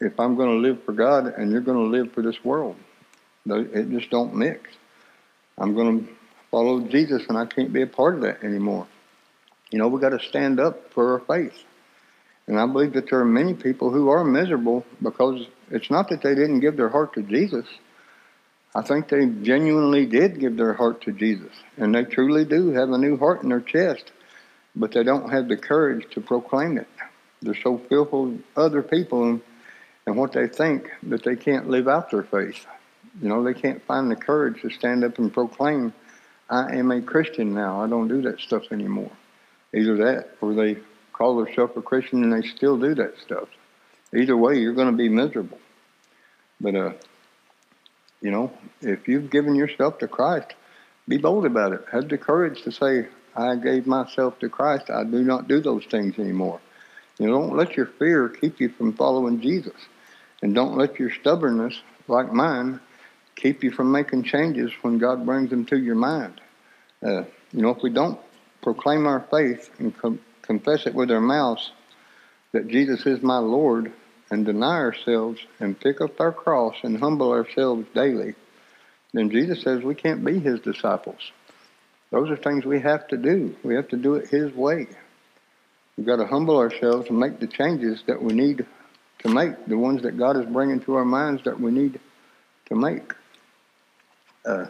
if 0.00 0.18
I'm 0.18 0.36
going 0.36 0.50
to 0.50 0.68
live 0.68 0.82
for 0.84 0.92
God 0.92 1.26
and 1.26 1.50
you're 1.52 1.60
going 1.60 1.78
to 1.78 1.96
live 1.96 2.12
for 2.12 2.22
this 2.22 2.44
world. 2.44 2.76
It 3.46 3.90
just 3.90 4.10
don't 4.10 4.34
mix. 4.34 4.70
I'm 5.58 5.74
going 5.74 6.06
to 6.06 6.12
follow 6.50 6.80
Jesus 6.80 7.24
and 7.28 7.38
I 7.38 7.46
can't 7.46 7.72
be 7.72 7.82
a 7.82 7.86
part 7.86 8.14
of 8.14 8.20
that 8.22 8.44
anymore. 8.44 8.86
You 9.70 9.78
know, 9.78 9.88
we 9.88 10.00
got 10.00 10.10
to 10.10 10.20
stand 10.20 10.60
up 10.60 10.92
for 10.92 11.12
our 11.12 11.18
faith. 11.20 11.64
And 12.46 12.60
I 12.60 12.66
believe 12.66 12.92
that 12.92 13.10
there 13.10 13.20
are 13.20 13.24
many 13.24 13.54
people 13.54 13.90
who 13.90 14.08
are 14.08 14.22
miserable 14.22 14.84
because 15.02 15.46
it's 15.70 15.90
not 15.90 16.08
that 16.10 16.22
they 16.22 16.34
didn't 16.34 16.60
give 16.60 16.76
their 16.76 16.88
heart 16.88 17.14
to 17.14 17.22
Jesus. 17.22 17.66
I 18.74 18.82
think 18.82 19.08
they 19.08 19.26
genuinely 19.26 20.06
did 20.06 20.38
give 20.38 20.56
their 20.56 20.74
heart 20.74 21.00
to 21.02 21.12
Jesus. 21.12 21.50
And 21.76 21.94
they 21.94 22.04
truly 22.04 22.44
do 22.44 22.70
have 22.70 22.90
a 22.90 22.98
new 22.98 23.16
heart 23.16 23.42
in 23.42 23.48
their 23.48 23.60
chest. 23.60 24.12
But 24.76 24.92
they 24.92 25.02
don't 25.02 25.30
have 25.30 25.48
the 25.48 25.56
courage 25.56 26.06
to 26.10 26.20
proclaim 26.20 26.76
it. 26.76 26.86
They're 27.42 27.54
so 27.54 27.78
fearful 27.78 28.28
of 28.28 28.42
other 28.56 28.82
people 28.82 29.24
and, 29.24 29.40
and 30.06 30.16
what 30.16 30.32
they 30.32 30.46
think 30.46 30.90
that 31.04 31.24
they 31.24 31.36
can't 31.36 31.68
live 31.68 31.88
out 31.88 32.10
their 32.10 32.22
faith. 32.22 32.66
You 33.20 33.28
know, 33.28 33.42
they 33.42 33.54
can't 33.54 33.84
find 33.86 34.10
the 34.10 34.16
courage 34.16 34.60
to 34.62 34.70
stand 34.70 35.04
up 35.04 35.18
and 35.18 35.32
proclaim, 35.32 35.92
I 36.50 36.76
am 36.76 36.90
a 36.90 37.00
Christian 37.00 37.54
now. 37.54 37.82
I 37.82 37.88
don't 37.88 38.08
do 38.08 38.22
that 38.22 38.40
stuff 38.40 38.64
anymore. 38.70 39.10
Either 39.74 39.96
that 39.96 40.36
or 40.40 40.54
they 40.54 40.78
call 41.12 41.42
themselves 41.42 41.72
a 41.76 41.82
Christian 41.82 42.22
and 42.22 42.32
they 42.32 42.46
still 42.46 42.78
do 42.78 42.94
that 42.94 43.18
stuff. 43.18 43.48
Either 44.14 44.36
way, 44.36 44.58
you're 44.58 44.74
going 44.74 44.90
to 44.90 44.96
be 44.96 45.08
miserable. 45.08 45.58
But, 46.60 46.74
uh, 46.74 46.92
you 48.20 48.30
know, 48.30 48.52
if 48.80 49.08
you've 49.08 49.30
given 49.30 49.54
yourself 49.54 49.98
to 49.98 50.08
Christ, 50.08 50.54
be 51.08 51.16
bold 51.16 51.46
about 51.46 51.72
it. 51.72 51.84
Have 51.92 52.08
the 52.08 52.18
courage 52.18 52.62
to 52.62 52.72
say, 52.72 53.08
I 53.34 53.56
gave 53.56 53.86
myself 53.86 54.38
to 54.40 54.48
Christ. 54.48 54.90
I 54.90 55.04
do 55.04 55.22
not 55.22 55.48
do 55.48 55.60
those 55.60 55.84
things 55.84 56.18
anymore. 56.18 56.60
You 57.18 57.26
know, 57.26 57.40
don't 57.40 57.56
let 57.56 57.76
your 57.76 57.86
fear 57.86 58.28
keep 58.28 58.60
you 58.60 58.68
from 58.68 58.92
following 58.92 59.40
Jesus. 59.40 59.76
And 60.42 60.54
don't 60.54 60.76
let 60.76 60.98
your 60.98 61.10
stubbornness, 61.10 61.80
like 62.08 62.32
mine, 62.32 62.80
keep 63.36 63.62
you 63.62 63.70
from 63.70 63.92
making 63.92 64.24
changes 64.24 64.72
when 64.82 64.98
God 64.98 65.24
brings 65.24 65.50
them 65.50 65.66
to 65.66 65.78
your 65.78 65.94
mind. 65.94 66.40
Uh, 67.02 67.22
you 67.52 67.62
know, 67.62 67.70
if 67.70 67.82
we 67.82 67.90
don't 67.90 68.18
proclaim 68.62 69.06
our 69.06 69.20
faith 69.30 69.70
and 69.78 69.96
com- 69.96 70.20
confess 70.42 70.86
it 70.86 70.94
with 70.94 71.10
our 71.10 71.20
mouths 71.20 71.70
that 72.52 72.68
Jesus 72.68 73.06
is 73.06 73.22
my 73.22 73.38
Lord 73.38 73.92
and 74.30 74.44
deny 74.44 74.78
ourselves 74.78 75.40
and 75.60 75.78
pick 75.78 76.00
up 76.00 76.20
our 76.20 76.32
cross 76.32 76.76
and 76.82 76.98
humble 76.98 77.30
ourselves 77.30 77.86
daily, 77.94 78.34
then 79.12 79.30
Jesus 79.30 79.62
says 79.62 79.82
we 79.82 79.94
can't 79.94 80.24
be 80.24 80.38
his 80.38 80.60
disciples. 80.60 81.30
Those 82.10 82.30
are 82.30 82.36
things 82.36 82.64
we 82.64 82.80
have 82.80 83.06
to 83.08 83.16
do. 83.16 83.54
We 83.62 83.74
have 83.74 83.88
to 83.88 83.96
do 83.96 84.14
it 84.14 84.28
his 84.28 84.52
way. 84.52 84.86
We've 85.96 86.06
got 86.06 86.16
to 86.16 86.26
humble 86.26 86.58
ourselves 86.58 87.08
and 87.08 87.18
make 87.18 87.40
the 87.40 87.46
changes 87.46 88.02
that 88.06 88.22
we 88.22 88.34
need 88.34 88.66
to 89.20 89.28
make, 89.28 89.66
the 89.66 89.78
ones 89.78 90.02
that 90.02 90.18
God 90.18 90.36
is 90.36 90.46
bringing 90.46 90.80
to 90.80 90.94
our 90.94 91.04
minds 91.04 91.44
that 91.44 91.58
we 91.58 91.70
need 91.70 92.00
to 92.66 92.74
make. 92.74 93.12
Uh, 94.46 94.66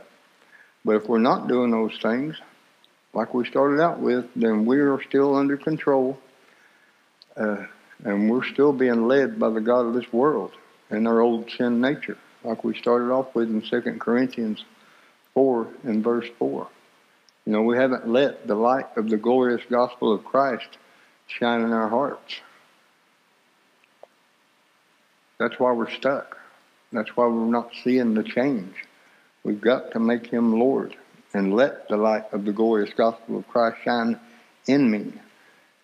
but 0.84 0.96
if 0.96 1.08
we're 1.08 1.18
not 1.18 1.48
doing 1.48 1.70
those 1.70 1.96
things, 2.00 2.37
like 3.12 3.35
we 3.35 3.46
started 3.46 3.81
out 3.81 4.00
with, 4.00 4.27
then 4.35 4.64
we 4.64 4.79
are 4.79 5.00
still 5.02 5.37
under 5.37 5.56
control. 5.56 6.18
Uh, 7.37 7.64
and 8.04 8.31
we're 8.31 8.44
still 8.44 8.72
being 8.72 9.08
led 9.08 9.38
by 9.38 9.50
the 9.50 9.60
God 9.60 9.87
of 9.87 9.94
this 9.94 10.10
world 10.12 10.52
and 10.90 11.08
our 11.08 11.20
old 11.20 11.50
sin 11.50 11.81
nature, 11.81 12.18
like 12.44 12.62
we 12.62 12.77
started 12.77 13.10
off 13.10 13.35
with 13.35 13.48
in 13.48 13.62
2 13.62 13.98
Corinthians 13.98 14.64
4 15.35 15.66
and 15.85 16.04
verse 16.04 16.29
4. 16.38 16.68
You 17.44 17.52
know, 17.52 17.62
we 17.62 17.77
haven't 17.77 18.08
let 18.08 18.46
the 18.46 18.54
light 18.54 18.87
of 18.96 19.08
the 19.08 19.16
glorious 19.16 19.62
gospel 19.70 20.12
of 20.12 20.24
Christ 20.24 20.68
shine 21.27 21.62
in 21.62 21.72
our 21.72 21.88
hearts. 21.88 22.40
That's 25.38 25.58
why 25.58 25.72
we're 25.72 25.90
stuck. 25.90 26.37
That's 26.92 27.16
why 27.16 27.27
we're 27.27 27.44
not 27.44 27.70
seeing 27.85 28.14
the 28.14 28.22
change. 28.22 28.74
We've 29.47 29.61
got 29.61 29.92
to 29.92 30.01
make 30.01 30.27
him 30.27 30.59
Lord 30.59 30.97
and 31.33 31.55
let 31.55 31.88
the 31.88 31.97
light 31.97 32.25
of 32.33 32.44
the 32.44 32.53
glorious 32.53 32.92
gospel 32.97 33.38
of 33.38 33.47
Christ 33.47 33.77
shine 33.85 34.19
in 34.67 34.90
me. 34.90 35.13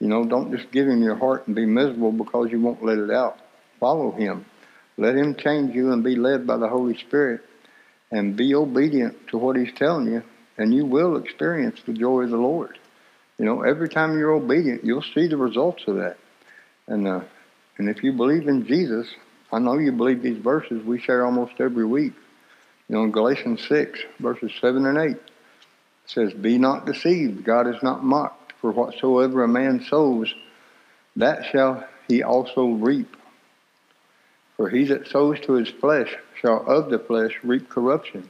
You 0.01 0.09
know, 0.09 0.25
don't 0.25 0.51
just 0.51 0.73
give 0.73 0.89
him 0.89 1.01
your 1.01 1.15
heart 1.15 1.47
and 1.47 1.55
be 1.55 1.65
miserable 1.65 2.11
because 2.11 2.51
you 2.51 2.61
won't 2.61 2.85
let 2.85 2.99
it 2.99 3.13
out. 3.13 3.39
Follow 3.79 4.11
him. 4.11 4.47
Let 4.99 5.15
him 5.15 5.37
change 5.37 5.77
you 5.77 5.93
and 5.93 6.03
be 6.03 6.17
led 6.17 6.45
by 6.45 6.57
the 6.57 6.67
Holy 6.67 6.99
Spirit 6.99 7.43
and 8.11 8.37
be 8.37 8.53
obedient 8.53 9.29
to 9.29 9.39
what 9.39 9.55
he's 9.55 9.73
telling 9.77 10.07
you, 10.07 10.25
and 10.59 10.75
you 10.75 10.85
will 10.85 11.17
experience 11.17 11.81
the 11.87 11.93
joy 11.93 12.23
of 12.23 12.31
the 12.31 12.37
Lord. 12.39 12.81
You 13.39 13.45
know, 13.45 13.63
every 13.63 13.89
time 13.89 14.19
you're 14.19 14.33
obedient, 14.33 14.85
you'll 14.85 15.05
see 15.15 15.29
the 15.29 15.37
results 15.37 15.85
of 15.87 15.99
that. 15.99 16.17
And 16.89 17.07
uh, 17.07 17.21
and 17.79 17.89
if 17.89 18.03
you 18.03 18.13
believe 18.13 18.49
in 18.49 18.67
Jesus, 18.67 19.07
I 19.53 19.61
know 19.61 19.79
you 19.79 19.93
believe 19.93 20.21
these 20.21 20.43
verses 20.43 20.85
we 20.85 20.99
share 20.99 21.25
almost 21.25 21.61
every 21.61 21.87
week. 21.87 22.15
You 22.93 22.99
know, 22.99 23.05
in 23.05 23.11
Galatians 23.11 23.67
6, 23.69 24.01
verses 24.19 24.53
7 24.61 24.85
and 24.85 24.99
8, 24.99 25.13
it 25.13 25.23
says, 26.05 26.35
Be 26.35 26.59
not 26.59 26.85
deceived, 26.85 27.43
God 27.43 27.67
is 27.67 27.83
not 27.83 28.05
mocked, 28.05 28.53
for 28.61 28.71
whatsoever 28.71 29.43
a 29.43 29.49
man 29.49 29.83
sows, 29.83 30.35
that 31.17 31.47
shall 31.47 31.89
he 32.07 32.23
also 32.23 32.67
reap. 32.67 33.17
For 34.59 34.69
he 34.69 34.85
that 34.85 35.09
sows 35.09 35.41
to 35.41 35.55
his 35.55 35.71
flesh 35.71 36.15
shall 36.39 36.67
of 36.67 36.91
the 36.91 36.99
flesh 36.99 37.33
reap 37.43 37.71
corruption, 37.71 38.29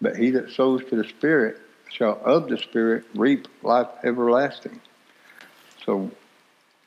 but 0.00 0.16
he 0.16 0.30
that 0.30 0.52
sows 0.52 0.82
to 0.86 0.96
the 0.96 1.04
Spirit 1.04 1.58
shall 1.90 2.18
of 2.24 2.48
the 2.48 2.56
Spirit 2.56 3.04
reap 3.14 3.46
life 3.62 3.88
everlasting. 4.02 4.80
So 5.84 6.10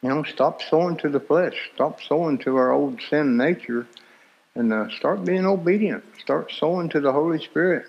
you 0.02 0.10
know, 0.10 0.24
stop 0.24 0.64
sowing 0.64 0.98
to 0.98 1.10
the 1.10 1.20
flesh. 1.20 1.70
Stop 1.76 2.02
sowing 2.02 2.40
to 2.40 2.56
our 2.56 2.72
old 2.72 3.00
sin 3.12 3.38
nature 3.38 3.86
and 4.56 4.74
uh, 4.74 4.90
start 4.90 5.24
being 5.26 5.46
obedient. 5.46 6.04
Start 6.20 6.52
sowing 6.52 6.90
to 6.90 7.00
the 7.00 7.12
Holy 7.12 7.42
Spirit 7.44 7.88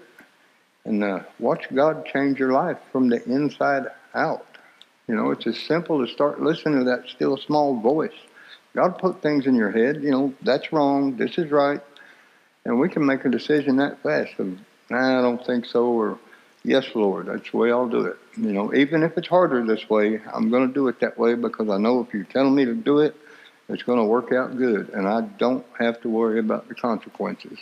and 0.85 1.03
uh, 1.03 1.21
watch 1.39 1.67
God 1.73 2.07
change 2.07 2.39
your 2.39 2.53
life 2.53 2.79
from 2.91 3.09
the 3.09 3.23
inside 3.25 3.87
out. 4.15 4.47
You 5.09 5.15
know, 5.15 5.31
it's 5.31 5.47
as 5.47 5.59
simple 5.59 6.03
as 6.03 6.11
start 6.11 6.41
listening 6.41 6.81
to 6.81 6.85
that 6.85 7.09
still 7.09 7.37
small 7.37 7.79
voice. 7.79 8.13
God 8.75 8.99
put 8.99 9.21
things 9.21 9.47
in 9.47 9.55
your 9.55 9.71
head, 9.71 10.03
you 10.03 10.11
know, 10.11 10.35
that's 10.43 10.73
wrong, 10.73 11.17
this 11.17 11.37
is 11.37 11.51
right. 11.51 11.81
And 12.65 12.79
we 12.79 12.89
can 12.89 13.05
make 13.05 13.25
a 13.25 13.29
decision 13.29 13.77
that 13.77 14.03
fast 14.03 14.39
of, 14.39 14.59
nah, 14.89 15.19
I 15.19 15.23
don't 15.23 15.45
think 15.45 15.67
so, 15.67 15.87
or 15.87 16.19
Yes, 16.65 16.87
Lord, 16.95 17.27
that's 17.27 17.51
the 17.51 17.57
way 17.57 17.73
I'll 17.73 17.89
do 17.89 18.07
it. 18.07 18.17
You 18.37 18.53
know, 18.53 18.73
even 18.73 19.03
if 19.03 19.19
it's 19.19 19.27
harder 19.27 19.65
this 19.67 19.91
way, 19.91 20.21
I'm 20.33 20.49
going 20.49 20.69
to 20.69 20.73
do 20.73 20.87
it 20.87 21.01
that 21.01 21.19
way 21.19 21.35
because 21.35 21.69
I 21.69 21.77
know 21.77 22.01
if 22.01 22.15
you're 22.15 22.25
telling 22.25 22.55
me 22.55 22.65
to 22.65 22.75
do 22.75 23.01
it, 23.01 23.17
it's 23.69 23.83
going 23.83 23.99
to 23.99 24.05
work 24.05 24.33
out 24.33 24.57
good, 24.57 24.91
and 24.91 25.07
I 25.07 25.23
don't 25.23 25.65
have 25.79 26.01
to 26.03 26.09
worry 26.09 26.39
about 26.39 26.69
the 26.69 26.75
consequences. 26.75 27.59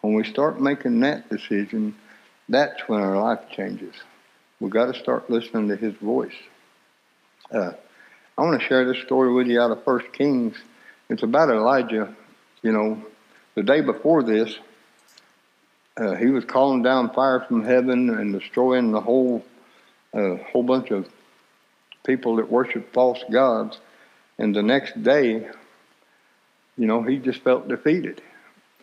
When 0.00 0.14
we 0.14 0.24
start 0.24 0.60
making 0.60 1.00
that 1.00 1.28
decision, 1.28 1.94
that's 2.48 2.88
when 2.88 3.00
our 3.00 3.16
life 3.16 3.40
changes. 3.50 3.94
We've 4.60 4.70
got 4.70 4.92
to 4.92 4.98
start 4.98 5.30
listening 5.30 5.68
to 5.68 5.76
His 5.76 5.94
voice. 5.94 6.34
Uh, 7.52 7.72
I 8.36 8.42
want 8.42 8.60
to 8.60 8.66
share 8.66 8.84
this 8.84 9.02
story 9.02 9.32
with 9.32 9.46
you 9.46 9.60
out 9.60 9.70
of 9.70 9.84
First 9.84 10.12
Kings. 10.12 10.56
It's 11.08 11.22
about 11.22 11.50
Elijah. 11.50 12.14
You 12.62 12.72
know, 12.72 13.04
the 13.54 13.62
day 13.62 13.80
before 13.80 14.22
this, 14.22 14.56
uh, 15.96 16.14
he 16.14 16.26
was 16.26 16.44
calling 16.44 16.82
down 16.82 17.12
fire 17.12 17.40
from 17.40 17.64
heaven 17.64 18.10
and 18.10 18.38
destroying 18.38 18.92
the 18.92 19.00
whole 19.00 19.44
uh, 20.14 20.36
whole 20.36 20.62
bunch 20.62 20.90
of 20.90 21.08
people 22.04 22.36
that 22.36 22.50
worship 22.50 22.92
false 22.92 23.22
gods. 23.30 23.78
And 24.38 24.54
the 24.54 24.62
next 24.62 25.02
day, 25.02 25.48
you 26.76 26.86
know, 26.86 27.02
he 27.02 27.18
just 27.18 27.42
felt 27.42 27.68
defeated. 27.68 28.22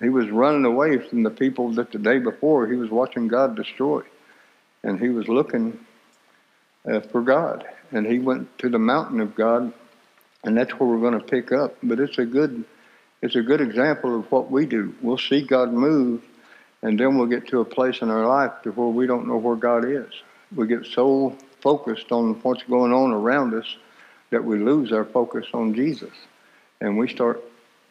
He 0.01 0.09
was 0.09 0.29
running 0.29 0.65
away 0.65 0.97
from 0.97 1.23
the 1.23 1.29
people 1.29 1.71
that 1.73 1.91
the 1.91 1.99
day 1.99 2.19
before 2.19 2.67
he 2.67 2.75
was 2.75 2.89
watching 2.89 3.27
God 3.27 3.55
destroy. 3.55 4.01
And 4.83 4.99
he 4.99 5.09
was 5.09 5.27
looking 5.27 5.79
uh, 6.85 6.99
for 6.99 7.21
God. 7.21 7.65
And 7.91 8.05
he 8.05 8.19
went 8.19 8.57
to 8.59 8.69
the 8.69 8.79
mountain 8.79 9.21
of 9.21 9.35
God, 9.35 9.71
and 10.43 10.57
that's 10.57 10.71
where 10.73 10.89
we're 10.89 10.99
going 10.99 11.19
to 11.19 11.25
pick 11.25 11.51
up. 11.51 11.77
But 11.81 11.99
it's 11.99 12.17
a 12.17 12.25
good, 12.25 12.65
it's 13.21 13.35
a 13.35 13.41
good 13.41 13.61
example 13.61 14.19
of 14.19 14.31
what 14.31 14.51
we 14.51 14.65
do. 14.65 14.93
We'll 15.01 15.17
see 15.17 15.41
God 15.41 15.71
move 15.71 16.21
and 16.85 16.99
then 16.99 17.17
we'll 17.17 17.25
get 17.25 17.47
to 17.47 17.61
a 17.61 17.65
place 17.65 18.03
in 18.03 18.11
our 18.11 18.27
life 18.27 18.51
to 18.61 18.71
where 18.71 18.87
we 18.87 19.07
don't 19.07 19.27
know 19.27 19.37
where 19.37 19.55
God 19.55 19.85
is. 19.85 20.11
We 20.55 20.67
get 20.67 20.85
so 20.85 21.35
focused 21.59 22.11
on 22.11 22.35
what's 22.43 22.61
going 22.61 22.93
on 22.93 23.11
around 23.11 23.55
us 23.55 23.75
that 24.35 24.43
we 24.43 24.59
lose 24.59 24.91
our 24.91 25.05
focus 25.05 25.45
on 25.53 25.73
Jesus. 25.73 26.11
And 26.81 26.97
we 26.97 27.07
start 27.07 27.41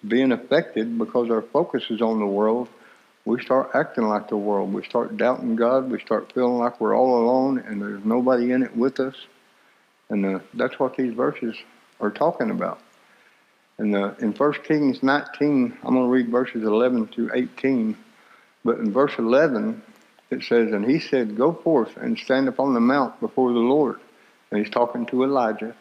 being 0.06 0.30
affected 0.30 0.98
because 0.98 1.30
our 1.30 1.40
focus 1.40 1.84
is 1.88 2.02
on 2.02 2.18
the 2.18 2.26
world. 2.26 2.68
We 3.24 3.42
start 3.42 3.70
acting 3.72 4.04
like 4.04 4.28
the 4.28 4.36
world. 4.36 4.74
We 4.74 4.84
start 4.84 5.16
doubting 5.16 5.56
God. 5.56 5.90
We 5.90 5.98
start 6.00 6.32
feeling 6.34 6.58
like 6.58 6.82
we're 6.82 6.94
all 6.94 7.24
alone 7.24 7.60
and 7.60 7.80
there's 7.80 8.04
nobody 8.04 8.52
in 8.52 8.62
it 8.62 8.76
with 8.76 9.00
us. 9.00 9.14
And 10.10 10.26
uh, 10.26 10.40
that's 10.52 10.78
what 10.78 10.98
these 10.98 11.14
verses 11.14 11.56
are 11.98 12.10
talking 12.10 12.50
about. 12.50 12.78
And 13.78 13.96
uh, 13.96 14.12
in 14.18 14.34
1 14.34 14.52
Kings 14.64 15.02
19, 15.02 15.78
I'm 15.82 15.94
going 15.94 16.04
to 16.04 16.12
read 16.12 16.28
verses 16.28 16.62
11 16.62 17.08
to 17.16 17.30
18. 17.32 17.96
But 18.66 18.80
in 18.80 18.92
verse 18.92 19.14
11, 19.16 19.82
it 20.30 20.42
says, 20.42 20.72
And 20.72 20.84
he 20.84 21.00
said, 21.00 21.38
Go 21.38 21.54
forth 21.54 21.96
and 21.96 22.18
stand 22.18 22.48
upon 22.48 22.74
the 22.74 22.80
mount 22.80 23.18
before 23.20 23.50
the 23.50 23.60
Lord. 23.60 23.98
And 24.50 24.62
he's 24.62 24.70
talking 24.72 25.06
to 25.06 25.24
Elijah. 25.24 25.74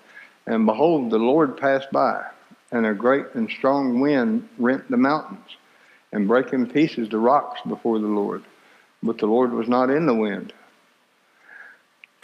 And 0.46 0.66
behold, 0.66 1.10
the 1.10 1.18
Lord 1.18 1.58
passed 1.58 1.92
by, 1.92 2.26
and 2.72 2.86
a 2.86 2.94
great 2.94 3.28
and 3.34 3.50
strong 3.50 4.00
wind 4.00 4.50
rent 4.58 4.90
the 4.90 4.98
mountains, 4.98 5.58
and 6.12 6.28
brake 6.28 6.54
in 6.54 6.68
pieces 6.68 7.10
the 7.10 7.18
rocks 7.18 7.62
before 7.68 8.00
the 8.00 8.08
Lord. 8.08 8.44
But 9.02 9.18
the 9.18 9.26
Lord 9.26 9.52
was 9.52 9.68
not 9.68 9.90
in 9.90 10.06
the 10.06 10.14
wind. 10.14 10.54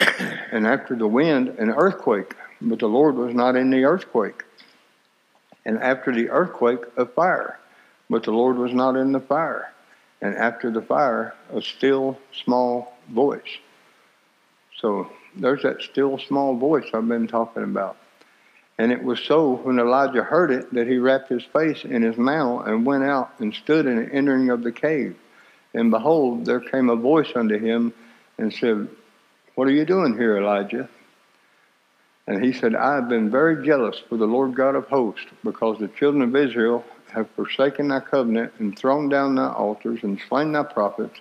and 0.00 0.66
after 0.66 0.94
the 0.94 1.06
wind, 1.06 1.48
an 1.58 1.70
earthquake, 1.70 2.34
but 2.60 2.78
the 2.78 2.88
Lord 2.88 3.16
was 3.16 3.34
not 3.34 3.56
in 3.56 3.70
the 3.70 3.84
earthquake. 3.84 4.44
And 5.64 5.78
after 5.78 6.12
the 6.12 6.30
earthquake, 6.30 6.80
a 6.96 7.06
fire, 7.06 7.58
but 8.08 8.22
the 8.22 8.32
Lord 8.32 8.56
was 8.56 8.72
not 8.72 8.96
in 8.96 9.12
the 9.12 9.20
fire 9.20 9.72
and 10.20 10.36
after 10.36 10.70
the 10.70 10.82
fire, 10.82 11.34
a 11.52 11.62
still 11.62 12.18
small 12.44 12.96
voice. 13.10 13.58
So 14.80 15.10
there's 15.36 15.62
that 15.62 15.82
still 15.82 16.18
small 16.18 16.56
voice 16.56 16.84
I've 16.92 17.08
been 17.08 17.26
talking 17.26 17.62
about. 17.62 17.96
And 18.80 18.92
it 18.92 19.04
was 19.04 19.20
so 19.20 19.56
when 19.56 19.78
Elijah 19.78 20.22
heard 20.22 20.50
it 20.50 20.72
that 20.72 20.86
he 20.86 20.96
wrapped 20.96 21.28
his 21.28 21.44
face 21.44 21.84
in 21.84 22.00
his 22.00 22.16
mantle 22.16 22.62
and 22.62 22.86
went 22.86 23.04
out 23.04 23.30
and 23.38 23.54
stood 23.54 23.84
in 23.84 23.96
the 23.96 24.10
entering 24.10 24.48
of 24.48 24.62
the 24.62 24.72
cave. 24.72 25.18
And 25.74 25.90
behold, 25.90 26.46
there 26.46 26.60
came 26.60 26.88
a 26.88 26.96
voice 26.96 27.30
unto 27.36 27.58
him 27.58 27.92
and 28.38 28.50
said, 28.50 28.88
What 29.54 29.68
are 29.68 29.70
you 29.70 29.84
doing 29.84 30.16
here, 30.16 30.38
Elijah? 30.38 30.88
And 32.26 32.42
he 32.42 32.54
said, 32.54 32.74
I 32.74 32.94
have 32.94 33.06
been 33.06 33.30
very 33.30 33.66
jealous 33.66 33.98
for 34.08 34.16
the 34.16 34.24
Lord 34.26 34.54
God 34.54 34.74
of 34.74 34.88
hosts, 34.88 35.26
because 35.44 35.78
the 35.78 35.88
children 35.88 36.22
of 36.22 36.34
Israel 36.34 36.82
have 37.12 37.28
forsaken 37.32 37.88
thy 37.88 38.00
covenant 38.00 38.54
and 38.60 38.78
thrown 38.78 39.10
down 39.10 39.34
thy 39.34 39.52
altars 39.52 40.02
and 40.04 40.18
slain 40.26 40.52
thy 40.52 40.62
prophets 40.62 41.20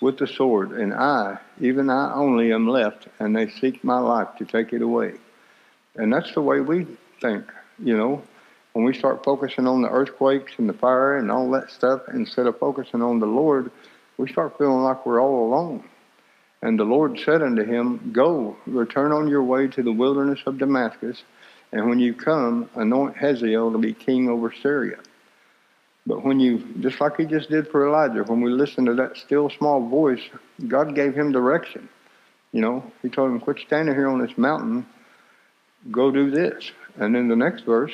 with 0.00 0.16
the 0.16 0.26
sword, 0.26 0.70
and 0.70 0.94
I, 0.94 1.36
even 1.60 1.90
I 1.90 2.14
only, 2.14 2.50
am 2.50 2.66
left, 2.66 3.08
and 3.18 3.36
they 3.36 3.50
seek 3.50 3.84
my 3.84 3.98
life 3.98 4.28
to 4.38 4.46
take 4.46 4.72
it 4.72 4.80
away. 4.80 5.16
And 5.96 6.12
that's 6.12 6.32
the 6.34 6.40
way 6.40 6.60
we 6.60 6.86
think, 7.20 7.44
you 7.78 7.96
know. 7.96 8.22
When 8.72 8.84
we 8.84 8.92
start 8.92 9.22
focusing 9.22 9.68
on 9.68 9.82
the 9.82 9.88
earthquakes 9.88 10.54
and 10.58 10.68
the 10.68 10.72
fire 10.72 11.18
and 11.18 11.30
all 11.30 11.48
that 11.52 11.70
stuff, 11.70 12.02
instead 12.12 12.46
of 12.46 12.58
focusing 12.58 13.02
on 13.02 13.20
the 13.20 13.26
Lord, 13.26 13.70
we 14.18 14.28
start 14.28 14.58
feeling 14.58 14.82
like 14.82 15.06
we're 15.06 15.22
all 15.22 15.46
alone. 15.46 15.84
And 16.60 16.78
the 16.78 16.84
Lord 16.84 17.20
said 17.20 17.42
unto 17.42 17.62
him, 17.62 18.10
Go, 18.12 18.56
return 18.66 19.12
on 19.12 19.28
your 19.28 19.44
way 19.44 19.68
to 19.68 19.82
the 19.82 19.92
wilderness 19.92 20.40
of 20.46 20.58
Damascus, 20.58 21.22
and 21.72 21.88
when 21.88 21.98
you 21.98 22.14
come, 22.14 22.68
anoint 22.74 23.16
Hazael 23.16 23.70
to 23.72 23.78
be 23.78 23.92
king 23.92 24.28
over 24.28 24.52
Syria. 24.52 24.98
But 26.06 26.24
when 26.24 26.38
you, 26.40 26.58
just 26.80 27.00
like 27.00 27.16
he 27.16 27.24
just 27.24 27.50
did 27.50 27.68
for 27.68 27.86
Elijah, 27.86 28.24
when 28.24 28.40
we 28.40 28.50
listen 28.50 28.84
to 28.86 28.94
that 28.94 29.16
still 29.16 29.50
small 29.50 29.88
voice, 29.88 30.22
God 30.68 30.94
gave 30.94 31.14
him 31.14 31.32
direction. 31.32 31.88
You 32.52 32.60
know, 32.60 32.92
he 33.02 33.08
told 33.08 33.30
him, 33.30 33.40
quit 33.40 33.58
standing 33.58 33.94
here 33.94 34.08
on 34.08 34.20
this 34.20 34.36
mountain, 34.36 34.86
go 35.94 36.10
do 36.10 36.30
this. 36.30 36.70
And 36.96 37.16
in 37.16 37.28
the 37.28 37.36
next 37.36 37.64
verse, 37.64 37.92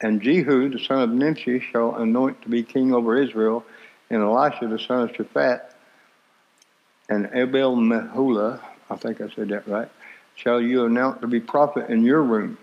and 0.00 0.22
Jehu, 0.22 0.70
the 0.70 0.78
son 0.78 1.02
of 1.02 1.10
Nimshi, 1.10 1.60
shall 1.60 1.96
anoint 1.96 2.42
to 2.42 2.48
be 2.48 2.62
king 2.62 2.94
over 2.94 3.20
Israel, 3.20 3.64
and 4.08 4.22
Elisha, 4.22 4.66
the 4.66 4.78
son 4.78 5.02
of 5.02 5.12
Shaphat, 5.12 5.60
and 7.08 7.30
Abel 7.34 7.76
Meholah, 7.76 8.60
I 8.88 8.96
think 8.96 9.20
I 9.20 9.28
said 9.28 9.48
that 9.48 9.68
right, 9.68 9.88
shall 10.36 10.60
you 10.60 10.86
anoint 10.86 11.20
to 11.20 11.26
be 11.26 11.40
prophet 11.40 11.90
in 11.90 12.04
your 12.04 12.22
room. 12.22 12.56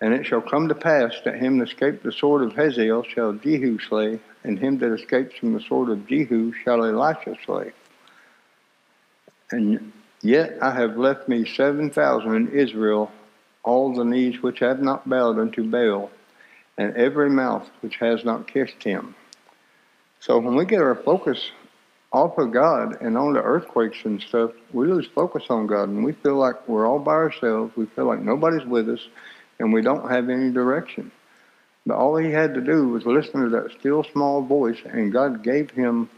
And 0.00 0.14
it 0.14 0.26
shall 0.26 0.40
come 0.40 0.68
to 0.68 0.74
pass 0.74 1.14
that 1.24 1.36
him 1.36 1.58
that 1.58 1.68
escaped 1.68 2.02
the 2.02 2.12
sword 2.12 2.42
of 2.42 2.54
Hazael 2.54 3.02
shall 3.02 3.32
Jehu 3.32 3.78
slay, 3.78 4.20
and 4.44 4.58
him 4.58 4.78
that 4.78 4.92
escapes 4.92 5.36
from 5.38 5.54
the 5.54 5.60
sword 5.60 5.90
of 5.90 6.06
Jehu 6.06 6.52
shall 6.52 6.84
Elisha 6.84 7.36
slay. 7.44 7.72
And 9.50 9.92
yet 10.22 10.58
I 10.62 10.72
have 10.72 10.96
left 10.96 11.28
me 11.28 11.44
seven 11.44 11.90
thousand 11.90 12.34
in 12.34 12.48
Israel, 12.48 13.10
all 13.62 13.94
the 13.94 14.04
knees 14.04 14.42
which 14.42 14.60
have 14.60 14.80
not 14.80 15.08
bowed 15.08 15.38
unto 15.38 15.64
Baal, 15.64 16.10
and 16.76 16.96
every 16.96 17.30
mouth 17.30 17.68
which 17.80 17.96
has 17.96 18.24
not 18.24 18.46
kissed 18.46 18.82
him. 18.82 19.14
So 20.20 20.38
when 20.38 20.56
we 20.56 20.64
get 20.64 20.80
our 20.80 20.94
focus 20.94 21.50
off 22.12 22.38
of 22.38 22.52
God 22.52 23.00
and 23.02 23.16
on 23.16 23.34
the 23.34 23.42
earthquakes 23.42 23.98
and 24.04 24.20
stuff, 24.20 24.52
we 24.72 24.86
lose 24.86 25.06
focus 25.14 25.44
on 25.50 25.66
God, 25.66 25.88
and 25.88 26.04
we 26.04 26.12
feel 26.12 26.36
like 26.36 26.68
we're 26.68 26.86
all 26.86 26.98
by 26.98 27.12
ourselves. 27.12 27.76
We 27.76 27.86
feel 27.86 28.06
like 28.06 28.20
nobody's 28.20 28.66
with 28.66 28.88
us 28.88 29.06
and 29.58 29.72
we 29.72 29.82
don't 29.82 30.10
have 30.10 30.28
any 30.28 30.50
direction. 30.50 31.10
But 31.86 31.96
all 31.96 32.16
he 32.16 32.30
had 32.30 32.54
to 32.54 32.60
do 32.60 32.88
was 32.88 33.06
listen 33.06 33.42
to 33.42 33.48
that 33.50 33.72
still 33.78 34.04
small 34.04 34.42
voice, 34.42 34.78
and 34.84 35.12
God 35.12 35.42
gave 35.42 35.70
him 35.70 36.08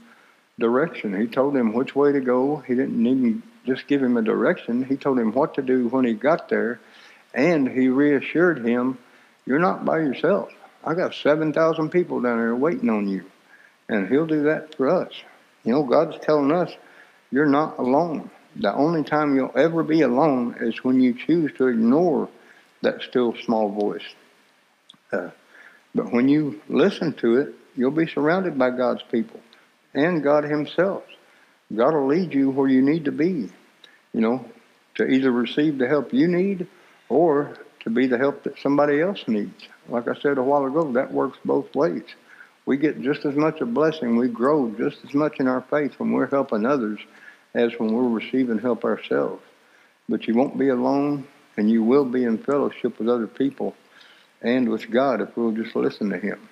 direction. 0.58 1.18
He 1.18 1.26
told 1.26 1.56
him 1.56 1.72
which 1.72 1.94
way 1.94 2.12
to 2.12 2.20
go. 2.20 2.56
He 2.56 2.74
didn't 2.74 3.06
even 3.06 3.42
just 3.66 3.86
give 3.86 4.02
him 4.02 4.16
a 4.16 4.22
direction. 4.22 4.84
He 4.84 4.96
told 4.96 5.18
him 5.18 5.32
what 5.32 5.54
to 5.54 5.62
do 5.62 5.88
when 5.88 6.04
he 6.04 6.14
got 6.14 6.48
there, 6.48 6.80
and 7.34 7.68
he 7.68 7.88
reassured 7.88 8.64
him, 8.64 8.98
You're 9.46 9.58
not 9.58 9.84
by 9.84 9.98
yourself. 9.98 10.50
I 10.84 10.94
got 10.94 11.14
7,000 11.14 11.90
people 11.90 12.20
down 12.20 12.38
there 12.38 12.54
waiting 12.54 12.88
on 12.88 13.08
you. 13.08 13.24
And 13.88 14.08
he'll 14.08 14.26
do 14.26 14.44
that 14.44 14.74
for 14.76 14.88
us. 14.88 15.12
You 15.64 15.72
know, 15.72 15.82
God's 15.82 16.18
telling 16.24 16.52
us, 16.52 16.72
You're 17.30 17.46
not 17.46 17.78
alone. 17.78 18.30
The 18.56 18.72
only 18.72 19.04
time 19.04 19.36
you'll 19.36 19.56
ever 19.56 19.82
be 19.82 20.02
alone 20.02 20.56
is 20.60 20.82
when 20.82 21.00
you 21.00 21.14
choose 21.14 21.52
to 21.58 21.68
ignore 21.68 22.28
that 22.82 23.02
still 23.02 23.36
small 23.44 23.68
voice. 23.68 24.06
Uh, 25.12 25.30
but 25.94 26.12
when 26.12 26.28
you 26.28 26.60
listen 26.68 27.12
to 27.14 27.36
it, 27.36 27.54
you'll 27.76 27.90
be 27.90 28.06
surrounded 28.06 28.58
by 28.58 28.70
God's 28.70 29.02
people 29.10 29.40
and 29.94 30.22
God 30.22 30.44
Himself. 30.44 31.04
God 31.74 31.94
will 31.94 32.06
lead 32.06 32.34
you 32.34 32.50
where 32.50 32.68
you 32.68 32.82
need 32.82 33.04
to 33.04 33.12
be, 33.12 33.48
you 34.12 34.20
know, 34.20 34.44
to 34.96 35.06
either 35.06 35.30
receive 35.30 35.78
the 35.78 35.86
help 35.86 36.12
you 36.12 36.26
need 36.26 36.66
or 37.08 37.56
to 37.80 37.90
be 37.90 38.06
the 38.06 38.18
help 38.18 38.42
that 38.42 38.58
somebody 38.58 39.00
else 39.00 39.24
needs. 39.26 39.68
Like 39.88 40.08
I 40.08 40.14
said 40.14 40.38
a 40.38 40.42
while 40.42 40.64
ago, 40.66 40.92
that 40.92 41.12
works 41.12 41.38
both 41.44 41.74
ways. 41.74 42.04
We 42.66 42.76
get 42.76 43.00
just 43.00 43.24
as 43.24 43.34
much 43.34 43.60
a 43.60 43.66
blessing, 43.66 44.16
we 44.16 44.28
grow 44.28 44.70
just 44.70 44.98
as 45.04 45.14
much 45.14 45.40
in 45.40 45.48
our 45.48 45.62
faith 45.62 45.94
when 45.98 46.12
we're 46.12 46.28
helping 46.28 46.66
others 46.66 47.00
as 47.54 47.72
when 47.78 47.92
we're 47.92 48.08
receiving 48.08 48.58
help 48.58 48.84
ourselves. 48.84 49.42
But 50.08 50.26
you 50.26 50.34
won't 50.34 50.58
be 50.58 50.68
alone, 50.68 51.26
and 51.56 51.70
you 51.70 51.82
will 51.82 52.04
be 52.04 52.24
in 52.24 52.38
fellowship 52.38 52.98
with 52.98 53.08
other 53.08 53.26
people 53.26 53.74
and 54.42 54.68
with 54.68 54.90
God 54.90 55.20
if 55.20 55.36
we'll 55.36 55.52
just 55.52 55.74
listen 55.74 56.10
to 56.10 56.18
Him. 56.18 56.48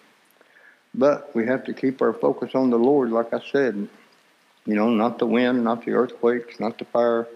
But 0.95 1.35
we 1.35 1.47
have 1.47 1.64
to 1.64 1.75
keep 1.75 2.03
our 2.03 2.12
focus 2.12 2.55
on 2.55 2.71
the 2.71 2.79
Lord, 2.79 3.11
like 3.11 3.33
I 3.33 3.41
said. 3.53 3.89
You 4.69 4.75
know, 4.75 4.91
not 4.91 5.19
the 5.19 5.25
wind, 5.25 5.64
not 5.64 5.87
the 5.87 5.93
earthquakes, 5.93 6.61
not 6.61 6.77
the 6.77 6.85
fire, 6.85 7.27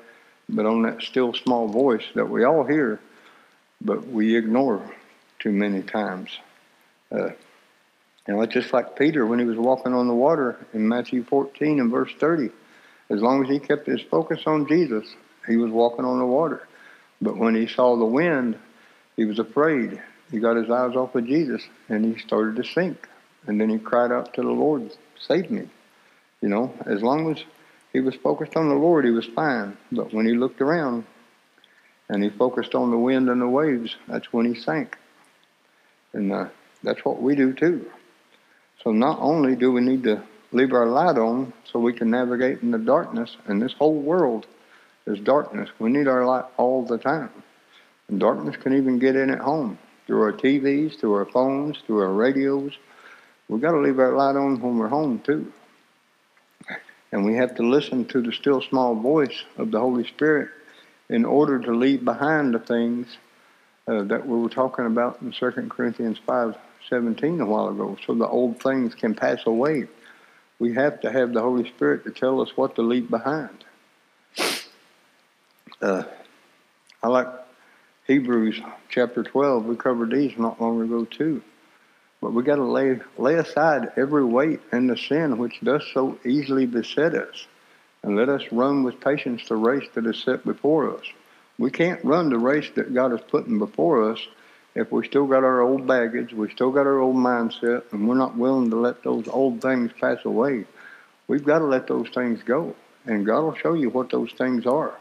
but 0.51 0.66
on 0.66 0.83
that 0.83 1.01
still 1.01 1.33
small 1.33 1.66
voice 1.66 2.05
that 2.14 2.28
we 2.28 2.45
all 2.45 2.62
hear, 2.62 3.01
but 3.80 4.07
we 4.07 4.37
ignore 4.37 4.95
too 5.39 5.51
many 5.51 5.83
times. 5.83 6.28
Uh, 7.11 7.30
you 8.28 8.35
know, 8.35 8.43
it's 8.43 8.53
just 8.53 8.74
like 8.74 8.99
Peter 8.99 9.26
when 9.26 9.39
he 9.39 9.47
was 9.47 9.57
walking 9.57 9.95
on 9.95 10.09
the 10.09 10.14
water 10.14 10.59
in 10.74 10.87
Matthew 10.87 11.24
14 11.24 11.80
and 11.80 11.91
verse 11.91 12.12
30. 12.20 12.51
As 13.09 13.22
long 13.22 13.43
as 13.43 13.49
he 13.49 13.59
kept 13.59 13.87
his 13.87 14.03
focus 14.03 14.43
on 14.45 14.68
Jesus, 14.68 15.07
he 15.49 15.57
was 15.57 15.70
walking 15.70 16.05
on 16.05 16.18
the 16.18 16.26
water. 16.26 16.68
But 17.22 17.39
when 17.39 17.55
he 17.55 17.66
saw 17.66 17.97
the 17.97 18.05
wind, 18.05 18.59
he 19.16 19.24
was 19.24 19.39
afraid. 19.39 20.03
He 20.30 20.39
got 20.39 20.57
his 20.57 20.68
eyes 20.68 20.97
off 20.97 21.14
of 21.14 21.26
Jesus 21.26 21.62
and 21.89 22.05
he 22.05 22.20
started 22.20 22.57
to 22.57 22.64
sink. 22.64 23.09
And 23.47 23.59
then 23.59 23.70
he 23.70 23.78
cried 23.78 24.12
out 24.12 24.35
to 24.35 24.43
the 24.43 24.51
Lord, 24.51 24.95
Save 25.18 25.51
me. 25.51 25.70
You 26.43 26.49
know, 26.49 26.74
as 26.86 27.03
long 27.03 27.30
as 27.30 27.43
he 27.93 28.01
was 28.01 28.16
focused 28.16 28.57
on 28.57 28.68
the 28.68 28.74
Lord, 28.74 29.05
he 29.05 29.11
was 29.12 29.26
fine. 29.26 29.76
But 29.93 30.12
when 30.12 30.26
he 30.26 30.34
looked 30.34 30.61
around 30.61 31.05
and 32.09 32.22
he 32.22 32.30
focused 32.30 32.74
on 32.74 32.90
the 32.90 32.99
wind 32.99 33.30
and 33.30 33.40
the 33.40 33.49
waves, 33.49 33.97
that's 34.09 34.32
when 34.32 34.53
he 34.53 34.61
sank. 34.61 34.99
And 36.12 36.32
uh, 36.32 36.49
that's 36.82 37.05
what 37.05 37.22
we 37.22 37.36
do 37.36 37.53
too. 37.53 37.90
So 38.82 38.90
not 38.90 39.18
only 39.20 39.55
do 39.55 39.70
we 39.70 39.80
need 39.80 40.03
to 40.03 40.22
leave 40.51 40.72
our 40.72 40.86
light 40.86 41.16
on 41.16 41.53
so 41.64 41.78
we 41.78 41.93
can 41.93 42.11
navigate 42.11 42.61
in 42.61 42.72
the 42.72 42.78
darkness, 42.78 43.36
and 43.47 43.62
this 43.62 43.72
whole 43.72 43.95
world 43.95 44.47
is 45.07 45.20
darkness. 45.20 45.70
We 45.78 45.90
need 45.90 46.09
our 46.09 46.26
light 46.26 46.45
all 46.57 46.84
the 46.84 46.99
time. 46.99 47.30
And 48.09 48.18
darkness 48.18 48.57
can 48.57 48.76
even 48.76 48.99
get 48.99 49.14
in 49.14 49.30
at 49.30 49.38
home 49.38 49.78
through 50.07 50.22
our 50.22 50.32
TVs, 50.32 50.99
through 50.99 51.14
our 51.14 51.26
phones, 51.26 51.78
through 51.86 52.01
our 52.01 52.12
radios. 52.12 52.72
We've 53.49 53.62
got 53.62 53.72
to 53.72 53.80
leave 53.80 54.01
our 54.01 54.12
light 54.12 54.36
on 54.36 54.61
when 54.61 54.78
we're 54.78 54.88
home 54.88 55.20
too. 55.20 55.53
And 57.12 57.24
we 57.24 57.34
have 57.36 57.54
to 57.56 57.62
listen 57.62 58.06
to 58.06 58.22
the 58.22 58.32
still 58.32 58.62
small 58.62 58.94
voice 58.94 59.44
of 59.58 59.70
the 59.70 59.78
Holy 59.78 60.06
Spirit 60.06 60.48
in 61.08 61.24
order 61.24 61.58
to 61.58 61.72
leave 61.72 62.04
behind 62.04 62.54
the 62.54 62.58
things 62.58 63.06
uh, 63.86 64.02
that 64.04 64.26
we 64.26 64.38
were 64.38 64.48
talking 64.48 64.86
about 64.86 65.20
in 65.20 65.32
2 65.32 65.50
Corinthians 65.68 66.18
5 66.26 66.56
17 66.88 67.40
a 67.40 67.46
while 67.46 67.68
ago, 67.68 67.96
so 68.06 68.14
the 68.14 68.26
old 68.26 68.60
things 68.60 68.94
can 68.94 69.14
pass 69.14 69.46
away. 69.46 69.86
We 70.58 70.74
have 70.74 71.00
to 71.02 71.12
have 71.12 71.32
the 71.32 71.40
Holy 71.40 71.68
Spirit 71.68 72.04
to 72.04 72.10
tell 72.10 72.40
us 72.40 72.56
what 72.56 72.74
to 72.76 72.82
leave 72.82 73.08
behind. 73.08 73.64
Uh, 75.80 76.04
I 77.02 77.08
like 77.08 77.28
Hebrews 78.06 78.60
chapter 78.88 79.22
12. 79.22 79.64
We 79.64 79.76
covered 79.76 80.10
these 80.10 80.36
not 80.38 80.60
long 80.60 80.80
ago, 80.82 81.04
too. 81.04 81.42
But 82.23 82.33
we 82.33 82.43
got 82.43 82.57
to 82.57 82.64
lay, 82.64 82.99
lay 83.18 83.35
aside 83.35 83.93
every 83.99 84.25
weight 84.25 84.61
and 84.73 84.89
the 84.89 84.97
sin 84.97 85.37
which 85.37 85.61
does 85.62 85.85
so 85.93 86.18
easily 86.25 86.64
beset 86.64 87.14
us, 87.14 87.47
and 88.03 88.16
let 88.16 88.31
us 88.31 88.45
run 88.51 88.85
with 88.85 89.01
patience 89.01 89.47
the 89.47 89.57
race 89.57 89.89
that 89.93 90.07
is 90.07 90.23
set 90.23 90.47
before 90.47 90.97
us. 90.97 91.05
We 91.59 91.70
can't 91.70 92.03
run 92.03 92.31
the 92.31 92.39
race 92.39 92.70
that 92.77 92.95
God 92.95 93.12
is 93.12 93.20
putting 93.29 93.59
before 93.59 94.11
us 94.11 94.27
if 94.75 94.91
we 94.91 95.07
still 95.07 95.27
got 95.27 95.45
our 95.45 95.61
old 95.61 95.87
baggage, 95.87 96.33
we 96.33 96.51
still 96.51 96.70
got 96.70 96.87
our 96.87 96.99
old 96.99 97.16
mindset, 97.16 97.85
and 97.93 98.09
we're 98.09 98.14
not 98.14 98.37
willing 98.37 98.70
to 98.70 98.77
let 98.77 99.03
those 99.03 99.29
old 99.29 99.61
things 99.61 99.93
pass 100.01 100.25
away, 100.25 100.64
we've 101.29 101.45
got 101.45 101.59
to 101.59 101.66
let 101.66 101.87
those 101.87 102.09
things 102.09 102.43
go. 102.43 102.75
And 103.05 103.27
God 103.27 103.43
will 103.43 103.55
show 103.57 103.75
you 103.75 103.91
what 103.91 104.11
those 104.11 104.33
things 104.33 104.64
are. 104.64 104.95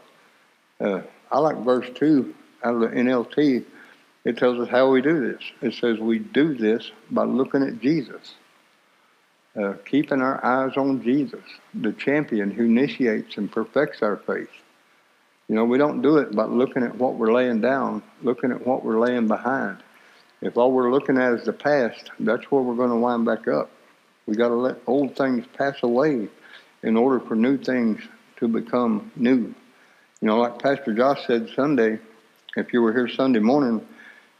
Uh, 0.80 1.02
I 1.30 1.38
like 1.38 1.56
verse 1.58 1.88
2 1.94 2.34
out 2.64 2.74
of 2.74 2.80
the 2.80 2.88
NLT. 2.88 3.64
It 4.24 4.38
tells 4.38 4.60
us 4.60 4.68
how 4.68 4.90
we 4.90 5.02
do 5.02 5.32
this. 5.32 5.42
It 5.60 5.74
says 5.74 5.98
we 5.98 6.18
do 6.18 6.54
this 6.54 6.90
by 7.10 7.24
looking 7.24 7.62
at 7.62 7.80
Jesus, 7.80 8.34
uh, 9.60 9.74
keeping 9.84 10.20
our 10.20 10.44
eyes 10.44 10.76
on 10.76 11.02
Jesus, 11.02 11.42
the 11.74 11.92
champion 11.92 12.50
who 12.50 12.64
initiates 12.64 13.36
and 13.36 13.50
perfects 13.50 14.02
our 14.02 14.16
faith. 14.18 14.50
You 15.48 15.56
know, 15.56 15.64
we 15.64 15.76
don't 15.76 16.02
do 16.02 16.18
it 16.18 16.34
by 16.34 16.44
looking 16.44 16.84
at 16.84 16.96
what 16.96 17.16
we're 17.16 17.32
laying 17.32 17.60
down, 17.60 18.02
looking 18.22 18.52
at 18.52 18.66
what 18.66 18.84
we're 18.84 19.00
laying 19.00 19.26
behind. 19.26 19.78
If 20.40 20.56
all 20.56 20.72
we're 20.72 20.90
looking 20.90 21.18
at 21.18 21.34
is 21.34 21.44
the 21.44 21.52
past, 21.52 22.10
that's 22.20 22.44
where 22.50 22.62
we're 22.62 22.76
going 22.76 22.90
to 22.90 22.96
wind 22.96 23.24
back 23.24 23.48
up. 23.48 23.70
We 24.26 24.36
got 24.36 24.48
to 24.48 24.54
let 24.54 24.78
old 24.86 25.16
things 25.16 25.44
pass 25.56 25.82
away 25.82 26.28
in 26.82 26.96
order 26.96 27.20
for 27.20 27.34
new 27.34 27.58
things 27.58 28.00
to 28.36 28.48
become 28.48 29.10
new. 29.16 29.54
You 30.20 30.28
know, 30.28 30.38
like 30.38 30.60
Pastor 30.60 30.94
Josh 30.94 31.26
said 31.26 31.50
Sunday, 31.54 31.98
if 32.56 32.72
you 32.72 32.82
were 32.82 32.92
here 32.92 33.08
Sunday 33.08 33.40
morning, 33.40 33.86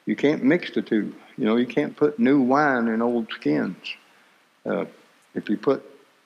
you 0.07 0.17
can't 0.17 0.43
mix 0.43 0.71
the 0.73 0.83
two. 0.83 1.15
You 1.37 1.47
know, 1.47 1.57
you 1.57 1.67
can't 1.67 1.97
put 1.97 2.19
new 2.19 2.41
wine 2.41 2.89
in 2.89 3.03
old 3.03 3.31
skins. 3.33 3.77
Uh, 4.65 4.87
if 5.35 5.49
you 5.49 5.57
put 5.57 5.85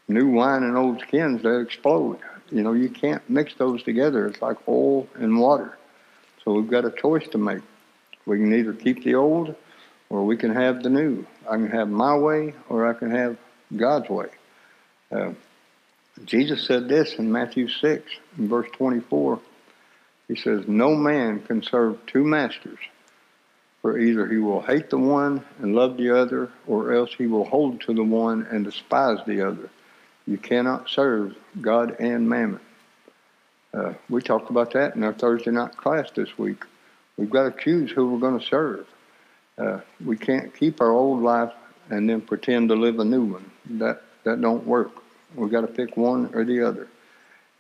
new 0.09 0.31
wine 0.31 0.63
in 0.63 0.77
old 0.77 1.01
skins, 1.01 1.43
they 1.43 1.61
explode. 1.61 2.19
You 2.51 2.63
know, 2.63 2.73
you 2.73 2.89
can't 2.89 3.29
mix 3.29 3.55
those 3.55 3.83
together. 3.83 4.27
It's 4.27 4.41
like 4.41 4.57
oil 4.69 5.09
and 5.15 5.39
water. 5.39 5.77
So 6.45 6.53
we've 6.53 6.71
got 6.71 6.85
a 6.85 6.91
choice 6.91 7.27
to 7.29 7.39
make. 7.39 7.63
We 8.25 8.39
can 8.39 8.55
either 8.55 8.73
keep 8.73 9.05
the 9.05 9.15
old 9.15 9.55
or 10.09 10.25
we 10.25 10.37
can 10.37 10.55
have 10.55 10.83
the 10.83 10.91
new. 10.91 11.27
I 11.49 11.57
can 11.57 11.71
have 11.71 11.89
my 11.89 12.17
way 12.17 12.55
or 12.69 12.87
I 12.87 12.93
can 12.93 13.11
have 13.11 13.37
God's 13.75 14.09
way. 14.09 14.29
Uh, 15.11 15.33
Jesus 16.25 16.67
said 16.67 16.89
this 16.89 17.15
in 17.15 17.31
Matthew 17.31 17.69
6, 17.69 18.11
in 18.39 18.49
verse 18.49 18.69
24. 18.73 19.41
He 20.29 20.37
says, 20.37 20.67
No 20.67 20.95
man 20.95 21.41
can 21.41 21.63
serve 21.63 22.05
two 22.07 22.25
masters, 22.25 22.79
for 23.87 24.01
either 24.01 24.27
he 24.27 24.39
will 24.39 24.63
hate 24.63 24.91
the 24.91 24.99
one 24.99 25.41
and 25.61 25.73
love 25.73 25.97
the 25.97 26.11
other, 26.11 26.51
or 26.67 26.93
else 26.93 27.15
he 27.17 27.29
will 27.29 27.45
hold 27.45 27.81
to 27.81 27.95
the 27.95 28.03
one 28.03 28.45
and 28.51 28.65
despise 28.65 29.21
the 29.29 29.47
other. 29.47 29.71
You 30.27 30.39
cannot 30.39 30.91
serve 30.91 31.37
God 31.61 31.95
and 32.01 32.29
mammon. 32.29 32.59
Uh, 33.73 33.93
we 34.11 34.23
talked 34.23 34.51
about 34.51 34.73
that 34.73 34.97
in 34.97 35.05
our 35.05 35.13
Thursday 35.13 35.53
night 35.53 35.77
class 35.77 36.11
this 36.17 36.37
week. 36.37 36.65
We've 37.17 37.31
got 37.31 37.45
to 37.45 37.63
choose 37.63 37.93
who 37.93 38.11
we're 38.11 38.19
going 38.19 38.41
to 38.41 38.45
serve. 38.45 38.89
Uh, 39.57 39.79
we 40.05 40.17
can't 40.17 40.53
keep 40.53 40.81
our 40.81 40.91
old 40.91 41.23
life 41.23 41.53
and 41.89 42.11
then 42.11 42.23
pretend 42.23 42.71
to 42.71 42.75
live 42.75 42.99
a 42.99 43.05
new 43.05 43.25
one. 43.25 43.49
That 43.79 44.03
that 44.25 44.41
don't 44.41 44.67
work. 44.67 44.91
We've 45.37 45.53
got 45.53 45.61
to 45.61 45.69
pick 45.69 45.97
one 45.97 46.35
or 46.35 46.45
the 46.45 46.67
other. 46.67 46.89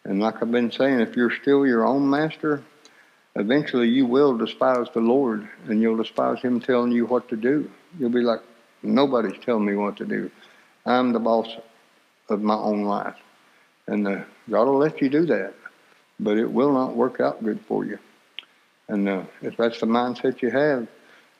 And 0.03 0.18
like 0.18 0.43
I've 0.43 0.51
been 0.51 0.72
saying, 0.72 0.99
if 0.99 1.14
you're 1.14 1.31
still 1.31 1.64
your 1.64 1.87
own 1.87 2.11
master, 2.11 2.64
eventually 3.37 3.89
you 3.89 4.07
will 4.07 4.37
despise 4.37 4.87
the 4.93 5.01
Lord 5.01 5.49
and 5.66 5.80
you'll 5.80 5.97
despise 5.97 6.41
Him 6.41 6.61
telling 6.61 6.93
you 6.93 7.07
what 7.07 7.28
to 7.28 7.37
do. 7.37 7.70
You'll 7.99 8.11
be 8.11 8.22
like, 8.22 8.41
nobody's 8.82 9.39
telling 9.45 9.64
me 9.64 9.74
what 9.74 9.97
to 9.99 10.05
do. 10.05 10.30
I'm 10.84 11.12
the 11.12 11.18
boss 11.18 11.49
of 12.28 12.43
my 12.43 12.55
own 12.55 12.82
life. 12.82 13.16
And 13.87 14.07
uh, 14.07 14.24
God 14.51 14.66
will 14.66 14.78
let 14.78 15.01
you 15.01 15.09
do 15.09 15.26
that, 15.26 15.55
but 16.18 16.39
it 16.39 16.51
will 16.51 16.72
not 16.72 16.97
work 16.97 17.20
out 17.20 17.45
good 17.45 17.61
for 17.68 17.84
you. 17.84 17.99
And 18.89 19.09
uh, 19.09 19.24
if 19.43 19.57
that's 19.57 19.80
the 19.80 19.87
mindset 19.87 20.43
you 20.43 20.51
have, 20.51 20.89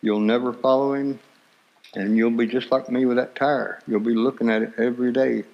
you'll 0.03 0.20
never 0.20 0.53
follow 0.53 0.94
Him, 0.94 1.18
and 1.94 2.16
you'll 2.16 2.30
be 2.30 2.47
just 2.47 2.70
like 2.70 2.88
me 2.90 3.07
with 3.07 3.16
that 3.16 3.34
tire. 3.34 3.80
You'll 3.86 4.01
be 4.01 4.14
looking 4.14 4.51
at 4.51 4.62
it 4.62 4.74
every 4.78 5.12
day, 5.12 5.44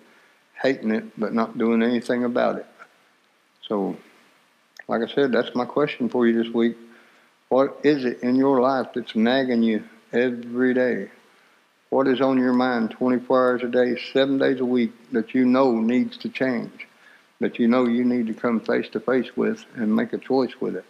hating 0.60 0.90
it, 0.90 1.04
but 1.18 1.34
not 1.34 1.58
doing 1.58 1.82
anything 1.82 2.24
about 2.24 2.56
it. 2.56 2.66
So, 3.68 3.96
like 4.92 5.08
I 5.08 5.14
said, 5.14 5.32
that's 5.32 5.54
my 5.54 5.64
question 5.64 6.08
for 6.08 6.26
you 6.26 6.42
this 6.42 6.52
week. 6.52 6.76
What 7.48 7.80
is 7.84 8.04
it 8.04 8.22
in 8.22 8.36
your 8.36 8.60
life 8.60 8.88
that's 8.94 9.16
nagging 9.16 9.62
you 9.62 9.84
every 10.12 10.74
day? 10.74 11.10
What 11.90 12.08
is 12.08 12.20
on 12.20 12.38
your 12.38 12.52
mind 12.52 12.92
24 12.92 13.50
hours 13.50 13.62
a 13.62 13.68
day, 13.68 13.96
seven 14.12 14.38
days 14.38 14.60
a 14.60 14.64
week 14.64 14.92
that 15.12 15.34
you 15.34 15.44
know 15.44 15.72
needs 15.80 16.16
to 16.18 16.28
change? 16.28 16.86
that 17.42 17.58
you 17.58 17.68
know 17.68 17.86
you 17.86 18.04
need 18.04 18.28
to 18.28 18.34
come 18.34 18.60
face 18.60 18.88
to 18.90 19.00
face 19.00 19.36
with 19.36 19.64
and 19.74 19.94
make 19.94 20.12
a 20.12 20.18
choice 20.18 20.60
with 20.60 20.76
it. 20.76 20.84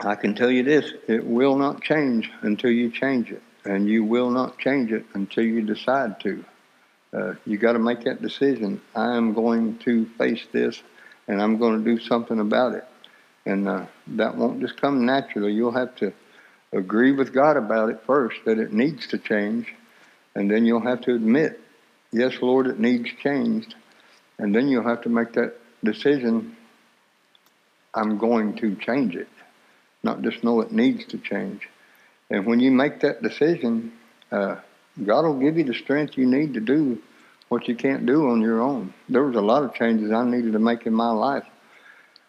I 0.00 0.16
can 0.16 0.34
tell 0.34 0.50
you 0.50 0.62
this 0.62 0.92
it 1.08 1.24
will 1.24 1.56
not 1.56 1.82
change 1.82 2.30
until 2.42 2.70
you 2.70 2.90
change 2.90 3.30
it, 3.30 3.42
and 3.64 3.88
you 3.88 4.04
will 4.04 4.30
not 4.30 4.58
change 4.58 4.92
it 4.92 5.06
until 5.14 5.44
you 5.44 5.62
decide 5.62 6.20
to. 6.20 6.44
Uh, 7.12 7.34
you 7.46 7.56
got 7.56 7.72
to 7.72 7.78
make 7.78 8.02
that 8.04 8.20
decision. 8.20 8.80
I 8.94 9.16
am 9.16 9.32
going 9.32 9.78
to 9.78 10.06
face 10.18 10.44
this, 10.52 10.82
and 11.30 11.40
I'm 11.40 11.58
going 11.58 11.82
to 11.82 11.84
do 11.84 12.00
something 12.00 12.40
about 12.40 12.74
it. 12.74 12.84
And 13.46 13.68
uh, 13.68 13.86
that 14.08 14.36
won't 14.36 14.60
just 14.60 14.80
come 14.80 15.06
naturally. 15.06 15.52
You'll 15.52 15.72
have 15.72 15.94
to 15.96 16.12
agree 16.72 17.12
with 17.12 17.32
God 17.32 17.56
about 17.56 17.90
it 17.90 18.00
first, 18.06 18.36
that 18.44 18.58
it 18.58 18.72
needs 18.72 19.06
to 19.08 19.18
change, 19.18 19.72
and 20.34 20.50
then 20.50 20.66
you'll 20.66 20.80
have 20.80 21.00
to 21.02 21.14
admit, 21.14 21.60
yes, 22.12 22.34
Lord, 22.40 22.66
it 22.66 22.78
needs 22.78 23.08
changed. 23.22 23.74
And 24.38 24.54
then 24.54 24.68
you'll 24.68 24.88
have 24.88 25.02
to 25.02 25.08
make 25.08 25.32
that 25.34 25.54
decision 25.82 26.56
I'm 27.94 28.18
going 28.18 28.56
to 28.56 28.76
change 28.76 29.16
it 29.16 29.28
not 30.02 30.22
just 30.22 30.42
know 30.42 30.60
it 30.60 30.72
needs 30.72 31.04
to 31.06 31.18
change. 31.18 31.68
And 32.30 32.46
when 32.46 32.60
you 32.60 32.70
make 32.70 33.00
that 33.00 33.22
decision, 33.22 33.92
uh, 34.30 34.56
God 35.04 35.24
will 35.24 35.40
give 35.40 35.58
you 35.58 35.64
the 35.64 35.74
strength 35.74 36.16
you 36.16 36.26
need 36.26 36.54
to 36.54 36.60
do 36.60 37.02
what 37.50 37.66
you 37.66 37.74
can't 37.74 38.06
do 38.06 38.30
on 38.30 38.40
your 38.40 38.60
own. 38.60 38.94
There 39.08 39.24
was 39.24 39.34
a 39.34 39.40
lot 39.40 39.64
of 39.64 39.74
changes 39.74 40.12
I 40.12 40.24
needed 40.24 40.52
to 40.52 40.60
make 40.60 40.86
in 40.86 40.94
my 40.94 41.10
life, 41.10 41.44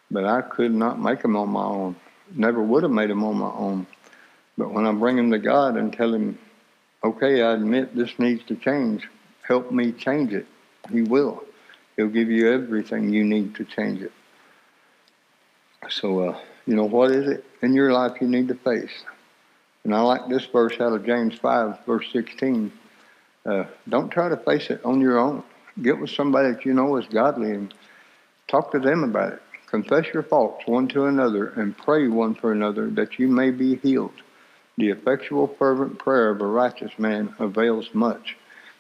but 0.10 0.26
I 0.26 0.42
could 0.42 0.74
not 0.74 1.00
make 1.00 1.22
them 1.22 1.36
on 1.38 1.50
my 1.50 1.64
own. 1.64 1.96
Never 2.34 2.62
would 2.62 2.82
have 2.82 2.92
made 2.92 3.12
them 3.12 3.24
on 3.24 3.38
my 3.38 3.52
own. 3.52 3.86
But 4.58 4.74
when 4.74 4.88
I 4.88 4.92
bring 4.92 5.18
them 5.18 5.30
to 5.30 5.38
God 5.38 5.78
and 5.78 5.94
tell 5.94 6.12
Him, 6.12 6.40
okay, 7.04 7.44
I 7.44 7.54
admit 7.54 7.96
this 7.96 8.18
needs 8.18 8.44
to 8.46 8.56
change, 8.56 9.08
help 9.48 9.72
me 9.72 9.92
change 9.92 10.34
it, 10.34 10.48
He 10.92 11.04
will. 11.04 11.44
He'll 11.96 12.08
give 12.08 12.32
you 12.32 12.52
everything 12.52 13.14
you 13.14 13.24
need 13.24 13.54
to 13.56 13.64
change 13.64 14.02
it. 14.02 14.12
So, 15.90 16.30
uh, 16.30 16.40
you 16.66 16.76
know, 16.76 16.86
what 16.86 17.12
is 17.12 17.28
it 17.30 17.46
in 17.62 17.76
your 17.76 17.94
life 17.94 18.20
you 18.22 18.28
need 18.28 18.48
to 18.48 18.56
face? 18.56 19.04
And 19.84 19.94
I 19.94 20.02
like 20.02 20.28
this 20.30 20.46
verse 20.46 20.80
out 20.80 20.94
of 20.94 21.06
James 21.06 21.36
5, 21.36 21.86
verse 21.86 22.08
16. 22.12 22.72
Uh, 23.46 23.66
don't 23.90 24.10
try 24.10 24.30
to 24.30 24.38
face 24.38 24.70
it 24.70 24.84
on 24.86 25.02
your 25.02 25.18
own. 25.18 25.44
Get 25.82 26.00
with 26.00 26.10
somebody 26.10 26.52
that 26.52 26.66
you 26.66 26.74
know 26.74 26.98
is 26.98 27.06
godly 27.08 27.52
and 27.52 27.74
talk 28.48 28.72
to 28.72 28.80
them 28.80 29.04
about 29.04 29.34
it. 29.34 29.42
Confess 29.68 30.14
your 30.14 30.24
faults 30.24 30.68
one 30.68 30.88
to 30.90 31.06
another 31.06 31.48
and 31.48 31.78
pray 31.78 32.08
one 32.08 32.36
for 32.36 32.52
another 32.52 32.90
that 32.90 33.18
you 33.18 33.28
may 33.28 33.52
be 33.52 33.76
healed. 33.78 34.22
The 34.78 34.90
effectual, 34.90 35.48
fervent 35.48 35.98
prayer 35.98 36.30
of 36.30 36.42
a 36.42 36.46
righteous 36.46 36.92
man 37.00 37.34
avails 37.40 37.90
much. 37.94 38.38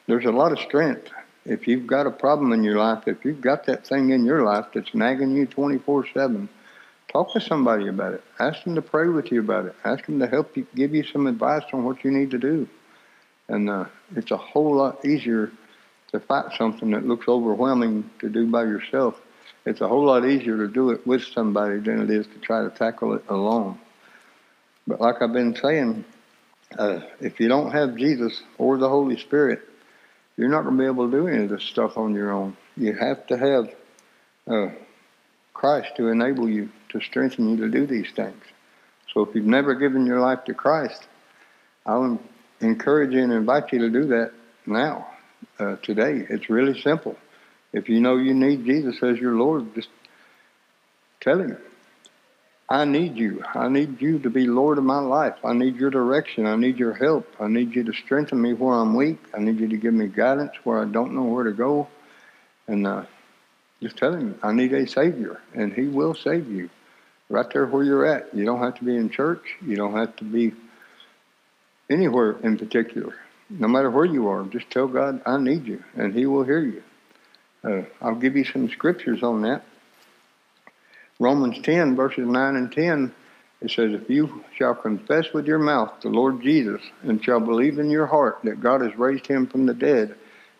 There's 0.07 0.25
a 0.25 0.31
lot 0.31 0.51
of 0.51 0.59
strength. 0.59 1.09
If 1.45 1.67
you've 1.67 1.87
got 1.87 2.07
a 2.07 2.11
problem 2.11 2.53
in 2.53 2.63
your 2.63 2.77
life, 2.77 3.07
if 3.07 3.23
you've 3.25 3.41
got 3.41 3.65
that 3.65 3.87
thing 3.87 4.11
in 4.11 4.25
your 4.25 4.43
life 4.43 4.65
that's 4.73 4.93
nagging 4.93 5.35
you 5.35 5.45
24 5.45 6.07
7, 6.13 6.49
Talk 7.11 7.33
to 7.33 7.41
somebody 7.41 7.87
about 7.87 8.13
it. 8.13 8.23
Ask 8.39 8.63
them 8.63 8.75
to 8.75 8.81
pray 8.81 9.09
with 9.09 9.33
you 9.33 9.41
about 9.41 9.65
it. 9.65 9.75
Ask 9.83 10.05
them 10.05 10.19
to 10.19 10.27
help 10.27 10.55
you, 10.55 10.65
give 10.75 10.95
you 10.95 11.03
some 11.03 11.27
advice 11.27 11.63
on 11.73 11.83
what 11.83 12.05
you 12.05 12.11
need 12.11 12.31
to 12.31 12.37
do. 12.37 12.69
And 13.51 13.69
uh, 13.69 13.85
it's 14.15 14.31
a 14.31 14.37
whole 14.37 14.77
lot 14.77 15.05
easier 15.05 15.51
to 16.13 16.19
fight 16.21 16.55
something 16.57 16.91
that 16.91 17.05
looks 17.05 17.27
overwhelming 17.27 18.09
to 18.19 18.29
do 18.29 18.47
by 18.47 18.63
yourself. 18.63 19.21
It's 19.65 19.81
a 19.81 19.87
whole 19.89 20.05
lot 20.05 20.25
easier 20.25 20.55
to 20.57 20.69
do 20.69 20.91
it 20.91 21.05
with 21.05 21.23
somebody 21.23 21.79
than 21.79 22.01
it 22.01 22.09
is 22.09 22.25
to 22.27 22.39
try 22.39 22.63
to 22.63 22.69
tackle 22.69 23.13
it 23.13 23.25
alone. 23.27 23.77
But 24.87 25.01
like 25.01 25.21
I've 25.21 25.33
been 25.33 25.53
saying, 25.55 26.05
uh, 26.79 27.01
if 27.19 27.41
you 27.41 27.49
don't 27.49 27.71
have 27.71 27.97
Jesus 27.97 28.41
or 28.57 28.77
the 28.77 28.87
Holy 28.87 29.17
Spirit, 29.17 29.59
you're 30.37 30.47
not 30.47 30.63
going 30.63 30.77
to 30.77 30.81
be 30.81 30.87
able 30.87 31.11
to 31.11 31.17
do 31.17 31.27
any 31.27 31.43
of 31.43 31.49
this 31.49 31.63
stuff 31.63 31.97
on 31.97 32.15
your 32.15 32.31
own. 32.31 32.55
You 32.77 32.93
have 32.93 33.27
to 33.27 33.37
have 33.37 33.75
uh, 34.47 34.73
Christ 35.53 35.97
to 35.97 36.07
enable 36.07 36.47
you 36.47 36.69
to 36.89 37.01
strengthen 37.01 37.49
you 37.49 37.57
to 37.57 37.69
do 37.69 37.85
these 37.85 38.09
things. 38.11 38.41
So 39.13 39.21
if 39.21 39.35
you've 39.35 39.45
never 39.45 39.75
given 39.75 40.05
your 40.05 40.21
life 40.21 40.45
to 40.45 40.53
Christ, 40.53 41.05
I'll 41.85 42.17
encourage 42.61 43.11
you 43.13 43.23
and 43.23 43.33
invite 43.33 43.71
you 43.73 43.79
to 43.79 43.89
do 43.89 44.05
that 44.07 44.31
now, 44.65 45.07
uh, 45.59 45.75
today. 45.77 46.25
It's 46.29 46.49
really 46.49 46.79
simple. 46.81 47.17
If 47.73 47.89
you 47.89 47.99
know 47.99 48.17
you 48.17 48.33
need 48.33 48.65
Jesus 48.65 49.01
as 49.01 49.17
your 49.17 49.33
Lord, 49.33 49.73
just 49.75 49.89
tell 51.19 51.39
Him, 51.39 51.57
I 52.69 52.85
need 52.85 53.17
you. 53.17 53.43
I 53.53 53.67
need 53.67 54.01
you 54.01 54.19
to 54.19 54.29
be 54.29 54.47
Lord 54.47 54.77
of 54.77 54.85
my 54.85 54.99
life. 54.99 55.35
I 55.43 55.53
need 55.53 55.75
your 55.75 55.89
direction. 55.89 56.45
I 56.45 56.55
need 56.55 56.77
your 56.77 56.93
help. 56.93 57.27
I 57.39 57.47
need 57.47 57.75
you 57.75 57.83
to 57.83 57.93
strengthen 57.93 58.41
me 58.41 58.53
where 58.53 58.75
I'm 58.75 58.95
weak. 58.95 59.19
I 59.33 59.39
need 59.39 59.59
you 59.59 59.67
to 59.67 59.77
give 59.77 59.93
me 59.93 60.07
guidance 60.07 60.53
where 60.63 60.79
I 60.81 60.85
don't 60.85 61.13
know 61.13 61.23
where 61.23 61.43
to 61.43 61.51
go. 61.51 61.87
And 62.67 62.87
uh, 62.87 63.03
just 63.81 63.97
tell 63.97 64.13
Him, 64.13 64.39
I 64.41 64.53
need 64.53 64.71
a 64.73 64.87
Savior, 64.87 65.41
and 65.53 65.73
He 65.73 65.87
will 65.87 66.13
save 66.13 66.49
you 66.49 66.69
right 67.29 67.49
there 67.51 67.65
where 67.65 67.83
you're 67.83 68.05
at. 68.05 68.33
You 68.33 68.45
don't 68.45 68.59
have 68.59 68.75
to 68.75 68.83
be 68.83 68.95
in 68.95 69.09
church. 69.09 69.55
You 69.65 69.75
don't 69.75 69.93
have 69.93 70.15
to 70.17 70.23
be 70.23 70.53
anywhere 71.91 72.37
in 72.43 72.57
particular. 72.57 73.13
No 73.49 73.67
matter 73.67 73.91
where 73.91 74.05
you 74.05 74.29
are, 74.29 74.43
just 74.45 74.69
tell 74.69 74.87
God, 74.87 75.21
I 75.25 75.37
need 75.37 75.65
you, 75.65 75.83
and 75.95 76.13
He 76.13 76.25
will 76.25 76.43
hear 76.43 76.59
you. 76.59 76.83
Uh, 77.63 77.83
I'll 78.01 78.15
give 78.15 78.35
you 78.35 78.45
some 78.45 78.69
scriptures 78.69 79.21
on 79.23 79.41
that. 79.41 79.63
Romans 81.19 81.59
10, 81.61 81.95
verses 81.95 82.25
9 82.25 82.55
and 82.55 82.71
10, 82.71 83.13
it 83.61 83.69
says, 83.69 83.93
If 83.93 84.09
you 84.09 84.43
shall 84.55 84.73
confess 84.73 85.31
with 85.33 85.45
your 85.45 85.59
mouth 85.59 85.91
the 86.01 86.09
Lord 86.09 86.41
Jesus, 86.41 86.81
and 87.03 87.23
shall 87.23 87.39
believe 87.39 87.77
in 87.77 87.91
your 87.91 88.07
heart 88.07 88.39
that 88.43 88.61
God 88.61 88.81
has 88.81 88.97
raised 88.97 89.27
him 89.27 89.45
from 89.45 89.65
the 89.65 89.73
dead, 89.73 90.15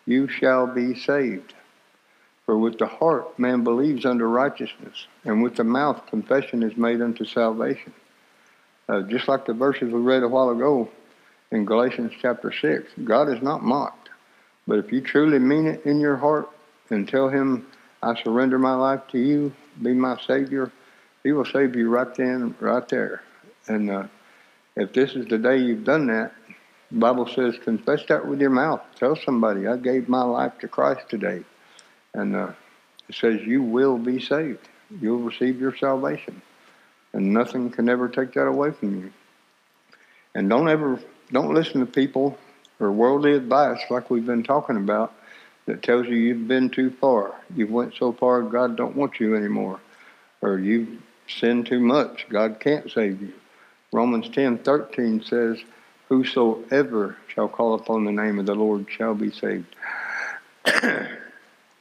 you 0.06 0.28
shall 0.28 0.68
be 0.68 0.94
saved. 0.94 1.54
For 2.46 2.58
with 2.58 2.78
the 2.78 2.88
heart 2.88 3.40
man 3.40 3.64
believes 3.64 4.06
unto 4.06 4.26
righteousness, 4.26 5.08
and 5.24 5.42
with 5.42 5.56
the 5.56 5.64
mouth 5.64 6.06
confession 6.08 6.62
is 6.62 6.76
made 6.78 7.02
unto 7.02 7.26
salvation. 7.26 7.94
Uh, 8.90 9.02
just 9.04 9.28
like 9.28 9.46
the 9.46 9.54
verses 9.54 9.92
we 9.92 10.00
read 10.00 10.22
a 10.22 10.28
while 10.28 10.50
ago 10.50 10.90
in 11.52 11.66
Galatians 11.66 12.14
chapter 12.22 12.52
6, 12.52 12.92
God 13.04 13.30
is 13.30 13.42
not 13.42 13.64
mocked. 13.64 14.10
But 14.68 14.80
if 14.80 14.92
you 14.92 15.02
truly 15.02 15.40
mean 15.40 15.68
it 15.68 15.86
in 15.86 16.00
your 16.00 16.18
heart 16.18 16.50
and 16.90 17.08
tell 17.08 17.30
Him, 17.30 17.68
I 18.02 18.22
surrender 18.22 18.58
my 18.58 18.76
life 18.76 19.02
to 19.12 19.20
you, 19.20 19.54
be 19.82 19.94
my 19.94 20.20
Savior, 20.26 20.72
He 21.24 21.32
will 21.32 21.46
save 21.46 21.76
you 21.76 21.90
right 21.90 22.14
then, 22.16 22.56
right 22.60 22.88
there. 22.88 23.22
And 23.68 23.90
uh, 23.90 24.08
if 24.76 24.94
this 24.94 25.14
is 25.14 25.28
the 25.28 25.38
day 25.38 25.58
you've 25.58 25.84
done 25.84 26.08
that, 26.08 26.34
the 26.92 27.00
Bible 27.00 27.28
says, 27.28 27.58
confess 27.64 28.04
that 28.08 28.26
with 28.28 28.42
your 28.42 28.50
mouth. 28.50 28.82
Tell 28.96 29.16
somebody, 29.16 29.68
I 29.68 29.78
gave 29.78 30.10
my 30.10 30.24
life 30.24 30.58
to 30.60 30.68
Christ 30.68 31.10
today. 31.10 31.44
And 32.14 32.36
uh, 32.36 32.52
it 33.08 33.16
says, 33.16 33.42
You 33.42 33.64
will 33.64 33.98
be 33.98 34.20
saved. 34.20 34.68
You'll 35.00 35.20
receive 35.20 35.60
your 35.60 35.76
salvation. 35.76 36.42
And 37.14 37.34
nothing 37.34 37.72
can 37.72 37.90
ever 37.90 38.10
take 38.10 38.34
that 38.34 38.46
away 38.46 38.72
from 38.72 39.02
you. 39.02 39.12
And 40.36 40.50
don't 40.50 40.70
ever, 40.70 41.00
don't 41.32 41.54
listen 41.54 41.80
to 41.80 41.86
people 41.86 42.38
or 42.80 42.92
worldly 42.92 43.34
advice 43.34 43.80
like 43.90 44.10
we've 44.10 44.26
been 44.26 44.44
talking 44.44 44.78
about 44.78 45.14
that 45.66 45.84
tells 45.84 46.08
you 46.08 46.16
you've 46.16 46.48
been 46.48 46.70
too 46.70 46.90
far. 46.90 47.34
You've 47.56 47.70
went 47.70 47.94
so 47.96 48.12
far, 48.12 48.42
God 48.42 48.76
don't 48.76 48.96
want 48.96 49.20
you 49.20 49.36
anymore. 49.36 49.80
Or 50.42 50.58
you've 50.58 51.02
sinned 51.28 51.68
too 51.68 51.80
much, 51.80 52.26
God 52.30 52.60
can't 52.60 52.92
save 52.92 53.22
you. 53.22 53.34
Romans 53.92 54.30
10 54.30 54.60
13 54.60 55.24
says, 55.24 55.60
Whosoever 56.10 57.16
shall 57.28 57.48
call 57.48 57.76
upon 57.76 58.04
the 58.04 58.12
name 58.12 58.40
of 58.40 58.46
the 58.46 58.56
Lord 58.56 58.88
shall 58.90 59.16
be 59.16 59.32
saved. 59.32 59.76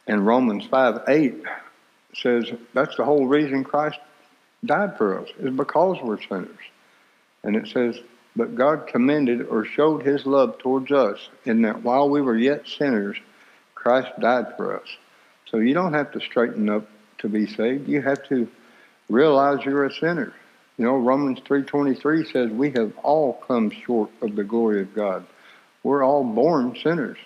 And 0.06 0.26
Romans 0.26 0.66
5 0.66 1.02
8 1.06 1.34
says 2.14 2.50
that's 2.74 2.96
the 2.96 3.04
whole 3.04 3.26
reason 3.26 3.62
Christ 3.62 4.00
died 4.64 4.98
for 4.98 5.20
us, 5.20 5.28
is 5.38 5.54
because 5.54 5.98
we're 6.02 6.20
sinners. 6.20 6.58
And 7.44 7.54
it 7.54 7.68
says, 7.68 8.00
But 8.36 8.54
God 8.54 8.86
commended 8.86 9.46
or 9.46 9.64
showed 9.64 10.02
his 10.02 10.24
love 10.24 10.58
towards 10.58 10.92
us 10.92 11.28
in 11.44 11.62
that 11.62 11.82
while 11.82 12.08
we 12.08 12.20
were 12.20 12.36
yet 12.36 12.68
sinners, 12.68 13.16
Christ 13.74 14.08
died 14.20 14.56
for 14.56 14.80
us. 14.80 14.88
So 15.50 15.58
you 15.58 15.74
don't 15.74 15.94
have 15.94 16.12
to 16.12 16.20
straighten 16.20 16.68
up 16.68 16.88
to 17.18 17.28
be 17.28 17.46
saved. 17.46 17.88
You 17.88 18.02
have 18.02 18.22
to 18.28 18.48
realize 19.08 19.64
you're 19.64 19.86
a 19.86 19.92
sinner. 19.92 20.32
You 20.78 20.84
know, 20.84 20.96
Romans 20.96 21.40
3.23 21.40 22.32
says 22.32 22.50
we 22.50 22.70
have 22.70 22.96
all 23.02 23.34
come 23.46 23.70
short 23.70 24.10
of 24.22 24.36
the 24.36 24.44
glory 24.44 24.80
of 24.80 24.94
God. 24.94 25.26
We're 25.82 26.04
all 26.04 26.24
born 26.24 26.76
sinners. 26.82 27.18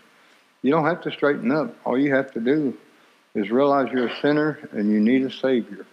You 0.63 0.71
don't 0.71 0.87
have 0.87 1.03
to 1.03 1.13
straighten 1.13 1.53
up. 1.53 1.77
All 1.85 1.99
you 1.99 2.15
have 2.15 2.33
to 2.33 2.41
do 2.41 2.77
is 3.35 3.51
realize 3.51 3.93
you're 3.93 4.09
a 4.09 4.21
sinner 4.21 4.59
and 4.73 4.91
you 4.91 5.01
need 5.01 5.23
a 5.23 5.31
Savior. 5.31 5.87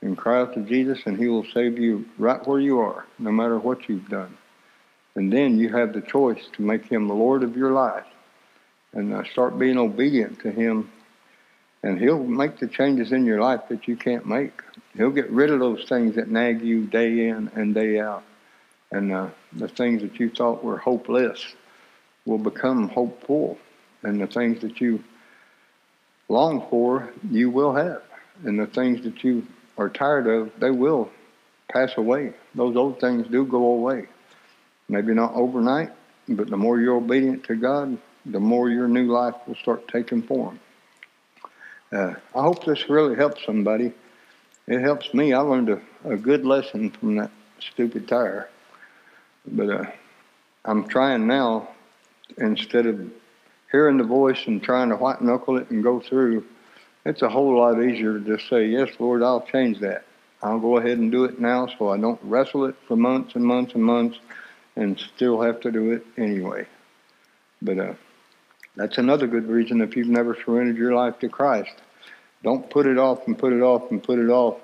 And 0.00 0.18
cry 0.18 0.40
out 0.40 0.54
to 0.54 0.60
Jesus, 0.60 1.00
and 1.06 1.16
He 1.16 1.28
will 1.28 1.46
save 1.54 1.78
you 1.78 2.04
right 2.18 2.46
where 2.46 2.60
you 2.60 2.80
are, 2.80 3.06
no 3.18 3.32
matter 3.32 3.58
what 3.58 3.88
you've 3.88 4.08
done. 4.08 4.36
And 5.16 5.32
then 5.32 5.58
you 5.58 5.68
have 5.70 5.92
the 5.92 6.00
choice 6.00 6.42
to 6.54 6.62
make 6.62 6.86
Him 6.86 7.08
the 7.08 7.14
Lord 7.14 7.42
of 7.42 7.56
your 7.56 7.72
life 7.72 8.06
and 8.92 9.12
uh, 9.12 9.24
start 9.24 9.58
being 9.58 9.78
obedient 9.78 10.40
to 10.40 10.50
Him. 10.50 10.90
And 11.82 11.98
He'll 12.00 12.22
make 12.22 12.58
the 12.58 12.66
changes 12.66 13.12
in 13.12 13.24
your 13.24 13.40
life 13.40 13.62
that 13.68 13.86
you 13.86 13.96
can't 13.96 14.26
make. 14.26 14.62
He'll 14.96 15.10
get 15.10 15.30
rid 15.30 15.50
of 15.50 15.60
those 15.60 15.84
things 15.88 16.16
that 16.16 16.28
nag 16.28 16.62
you 16.62 16.86
day 16.86 17.28
in 17.28 17.50
and 17.54 17.74
day 17.74 18.00
out. 18.00 18.24
And 18.90 19.12
uh, 19.12 19.28
the 19.52 19.68
things 19.68 20.02
that 20.02 20.18
you 20.18 20.30
thought 20.30 20.64
were 20.64 20.78
hopeless 20.78 21.54
will 22.26 22.38
become 22.38 22.88
hopeful 22.88 23.58
and 24.02 24.20
the 24.20 24.26
things 24.26 24.60
that 24.60 24.80
you 24.80 25.02
long 26.28 26.66
for, 26.70 27.10
you 27.30 27.50
will 27.50 27.74
have. 27.74 28.02
And 28.44 28.58
the 28.58 28.66
things 28.66 29.02
that 29.04 29.22
you 29.24 29.46
are 29.78 29.88
tired 29.88 30.26
of, 30.26 30.52
they 30.58 30.70
will 30.70 31.10
pass 31.72 31.96
away. 31.96 32.34
Those 32.54 32.76
old 32.76 33.00
things 33.00 33.26
do 33.28 33.44
go 33.44 33.64
away. 33.64 34.06
Maybe 34.88 35.14
not 35.14 35.34
overnight, 35.34 35.90
but 36.28 36.48
the 36.48 36.56
more 36.56 36.80
you're 36.80 36.96
obedient 36.96 37.44
to 37.44 37.56
God, 37.56 37.98
the 38.26 38.40
more 38.40 38.70
your 38.70 38.88
new 38.88 39.06
life 39.06 39.34
will 39.46 39.54
start 39.56 39.88
taking 39.88 40.22
form. 40.22 40.60
Uh, 41.92 42.14
I 42.34 42.42
hope 42.42 42.64
this 42.64 42.88
really 42.88 43.14
helps 43.14 43.44
somebody. 43.44 43.92
It 44.66 44.80
helps 44.80 45.12
me. 45.14 45.32
I 45.32 45.40
learned 45.40 45.70
a, 45.70 45.80
a 46.04 46.16
good 46.16 46.44
lesson 46.44 46.90
from 46.90 47.16
that 47.16 47.30
stupid 47.60 48.08
tire. 48.08 48.48
But 49.46 49.70
uh, 49.70 49.84
I'm 50.64 50.88
trying 50.88 51.26
now, 51.26 51.68
instead 52.38 52.86
of 52.86 53.10
hearing 53.70 53.98
the 53.98 54.04
voice 54.04 54.46
and 54.46 54.62
trying 54.62 54.88
to 54.88 54.96
white 54.96 55.20
knuckle 55.20 55.58
it 55.58 55.70
and 55.70 55.82
go 55.82 56.00
through, 56.00 56.44
it's 57.04 57.22
a 57.22 57.28
whole 57.28 57.58
lot 57.58 57.82
easier 57.82 58.18
to 58.18 58.20
just 58.20 58.48
say, 58.48 58.66
Yes, 58.66 58.88
Lord, 58.98 59.22
I'll 59.22 59.42
change 59.42 59.80
that. 59.80 60.04
I'll 60.42 60.60
go 60.60 60.78
ahead 60.78 60.98
and 60.98 61.12
do 61.12 61.24
it 61.24 61.38
now 61.38 61.66
so 61.78 61.88
I 61.88 61.98
don't 61.98 62.20
wrestle 62.22 62.64
it 62.66 62.76
for 62.86 62.96
months 62.96 63.34
and 63.34 63.44
months 63.44 63.74
and 63.74 63.84
months 63.84 64.18
and 64.76 64.98
still 64.98 65.40
have 65.40 65.60
to 65.60 65.70
do 65.70 65.92
it 65.92 66.06
anyway. 66.16 66.66
But 67.62 67.78
uh, 67.78 67.94
that's 68.76 68.98
another 68.98 69.26
good 69.26 69.48
reason 69.48 69.80
if 69.80 69.96
you've 69.96 70.08
never 70.08 70.36
surrendered 70.44 70.76
your 70.76 70.94
life 70.94 71.18
to 71.20 71.28
Christ. 71.28 71.74
Don't 72.42 72.68
put 72.68 72.86
it 72.86 72.98
off 72.98 73.26
and 73.26 73.38
put 73.38 73.52
it 73.52 73.62
off 73.62 73.90
and 73.90 74.02
put 74.02 74.18
it 74.18 74.28
off 74.28 74.60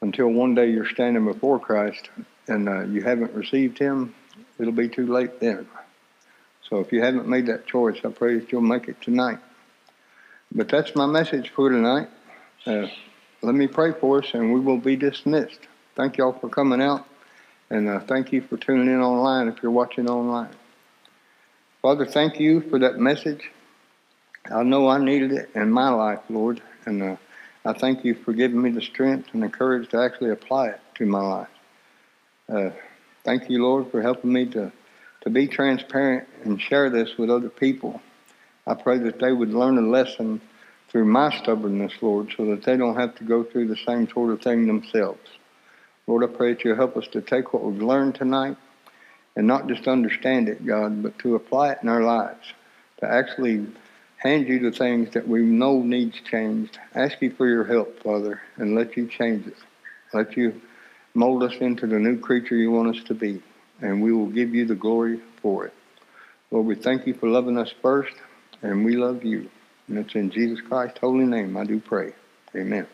until 0.00 0.28
one 0.28 0.54
day 0.54 0.70
you're 0.70 0.88
standing 0.88 1.24
before 1.24 1.58
Christ 1.58 2.08
and 2.46 2.68
uh, 2.68 2.84
you 2.84 3.02
haven't 3.02 3.32
received 3.32 3.78
Him. 3.78 4.14
It'll 4.58 4.72
be 4.72 4.88
too 4.88 5.06
late 5.06 5.40
then. 5.40 5.66
So 6.68 6.80
if 6.80 6.92
you 6.92 7.02
haven't 7.02 7.28
made 7.28 7.46
that 7.46 7.66
choice, 7.66 7.98
I 8.04 8.08
pray 8.08 8.38
that 8.38 8.50
you'll 8.50 8.62
make 8.62 8.88
it 8.88 9.00
tonight. 9.02 9.38
But 10.52 10.68
that's 10.68 10.94
my 10.94 11.06
message 11.06 11.50
for 11.50 11.68
tonight. 11.68 12.08
Uh, 12.64 12.86
let 13.42 13.54
me 13.54 13.66
pray 13.66 13.92
for 13.92 14.22
us 14.22 14.32
and 14.32 14.54
we 14.54 14.60
will 14.60 14.78
be 14.78 14.96
dismissed. 14.96 15.60
Thank 15.94 16.16
y'all 16.16 16.32
for 16.32 16.48
coming 16.48 16.80
out. 16.80 17.06
And 17.70 17.88
uh, 17.88 18.00
thank 18.00 18.32
you 18.32 18.42
for 18.42 18.56
tuning 18.56 18.88
in 18.88 19.00
online 19.00 19.48
if 19.48 19.62
you're 19.62 19.72
watching 19.72 20.08
online. 20.08 20.50
Father, 21.82 22.06
thank 22.06 22.38
you 22.38 22.60
for 22.62 22.78
that 22.78 22.98
message. 22.98 23.50
I 24.50 24.62
know 24.62 24.88
I 24.88 24.98
needed 24.98 25.32
it 25.32 25.50
in 25.54 25.70
my 25.70 25.88
life, 25.88 26.20
Lord. 26.28 26.62
And 26.86 27.02
uh, 27.02 27.16
I 27.64 27.72
thank 27.72 28.04
you 28.04 28.14
for 28.14 28.32
giving 28.32 28.60
me 28.60 28.70
the 28.70 28.82
strength 28.82 29.30
and 29.32 29.42
the 29.42 29.48
courage 29.48 29.88
to 29.90 29.98
actually 29.98 30.30
apply 30.30 30.68
it 30.68 30.80
to 30.96 31.06
my 31.06 31.20
life. 31.20 31.48
Uh, 32.48 32.70
thank 33.24 33.48
you, 33.48 33.62
Lord, 33.62 33.90
for 33.90 34.02
helping 34.02 34.32
me 34.32 34.46
to, 34.46 34.70
to 35.22 35.30
be 35.30 35.46
transparent 35.46 36.28
and 36.44 36.60
share 36.60 36.90
this 36.90 37.16
with 37.16 37.30
other 37.30 37.48
people. 37.48 38.02
I 38.66 38.74
pray 38.74 38.98
that 38.98 39.18
they 39.18 39.32
would 39.32 39.50
learn 39.50 39.78
a 39.78 39.88
lesson 39.88 40.40
through 40.88 41.06
my 41.06 41.36
stubbornness, 41.38 41.92
Lord, 42.00 42.32
so 42.36 42.44
that 42.46 42.64
they 42.64 42.76
don't 42.76 42.96
have 42.96 43.14
to 43.16 43.24
go 43.24 43.44
through 43.44 43.68
the 43.68 43.76
same 43.76 44.08
sort 44.08 44.32
of 44.32 44.42
thing 44.42 44.66
themselves. 44.66 45.28
Lord, 46.06 46.24
I 46.24 46.26
pray 46.34 46.52
that 46.52 46.64
you 46.64 46.74
help 46.74 46.96
us 46.96 47.06
to 47.08 47.20
take 47.20 47.52
what 47.52 47.62
we've 47.62 47.82
learned 47.82 48.14
tonight 48.14 48.56
and 49.36 49.46
not 49.46 49.68
just 49.68 49.88
understand 49.88 50.48
it, 50.48 50.64
God, 50.64 51.02
but 51.02 51.18
to 51.20 51.34
apply 51.34 51.72
it 51.72 51.78
in 51.82 51.88
our 51.88 52.02
lives, 52.02 52.52
to 52.98 53.10
actually 53.10 53.66
hand 54.18 54.46
you 54.48 54.58
the 54.58 54.76
things 54.76 55.12
that 55.14 55.26
we 55.26 55.42
know 55.42 55.82
needs 55.82 56.20
changed. 56.20 56.78
Ask 56.94 57.20
you 57.20 57.30
for 57.30 57.46
your 57.46 57.64
help, 57.64 58.02
Father, 58.02 58.40
and 58.56 58.74
let 58.74 58.96
you 58.96 59.06
change 59.06 59.46
it. 59.46 59.56
Let 60.12 60.36
you 60.36 60.60
mold 61.14 61.42
us 61.42 61.54
into 61.56 61.86
the 61.86 61.98
new 61.98 62.18
creature 62.18 62.56
you 62.56 62.70
want 62.70 62.96
us 62.96 63.04
to 63.04 63.14
be, 63.14 63.42
and 63.80 64.02
we 64.02 64.12
will 64.12 64.28
give 64.28 64.54
you 64.54 64.66
the 64.66 64.74
glory 64.74 65.20
for 65.42 65.66
it. 65.66 65.74
Lord, 66.50 66.66
we 66.66 66.74
thank 66.74 67.06
you 67.06 67.14
for 67.14 67.28
loving 67.28 67.58
us 67.58 67.72
first, 67.82 68.14
and 68.62 68.84
we 68.84 68.96
love 68.96 69.24
you. 69.24 69.50
And 69.88 69.98
it's 69.98 70.14
in 70.14 70.30
Jesus 70.30 70.60
Christ's 70.60 70.98
holy 70.98 71.26
name 71.26 71.56
I 71.56 71.64
do 71.64 71.80
pray. 71.80 72.12
Amen. 72.54 72.86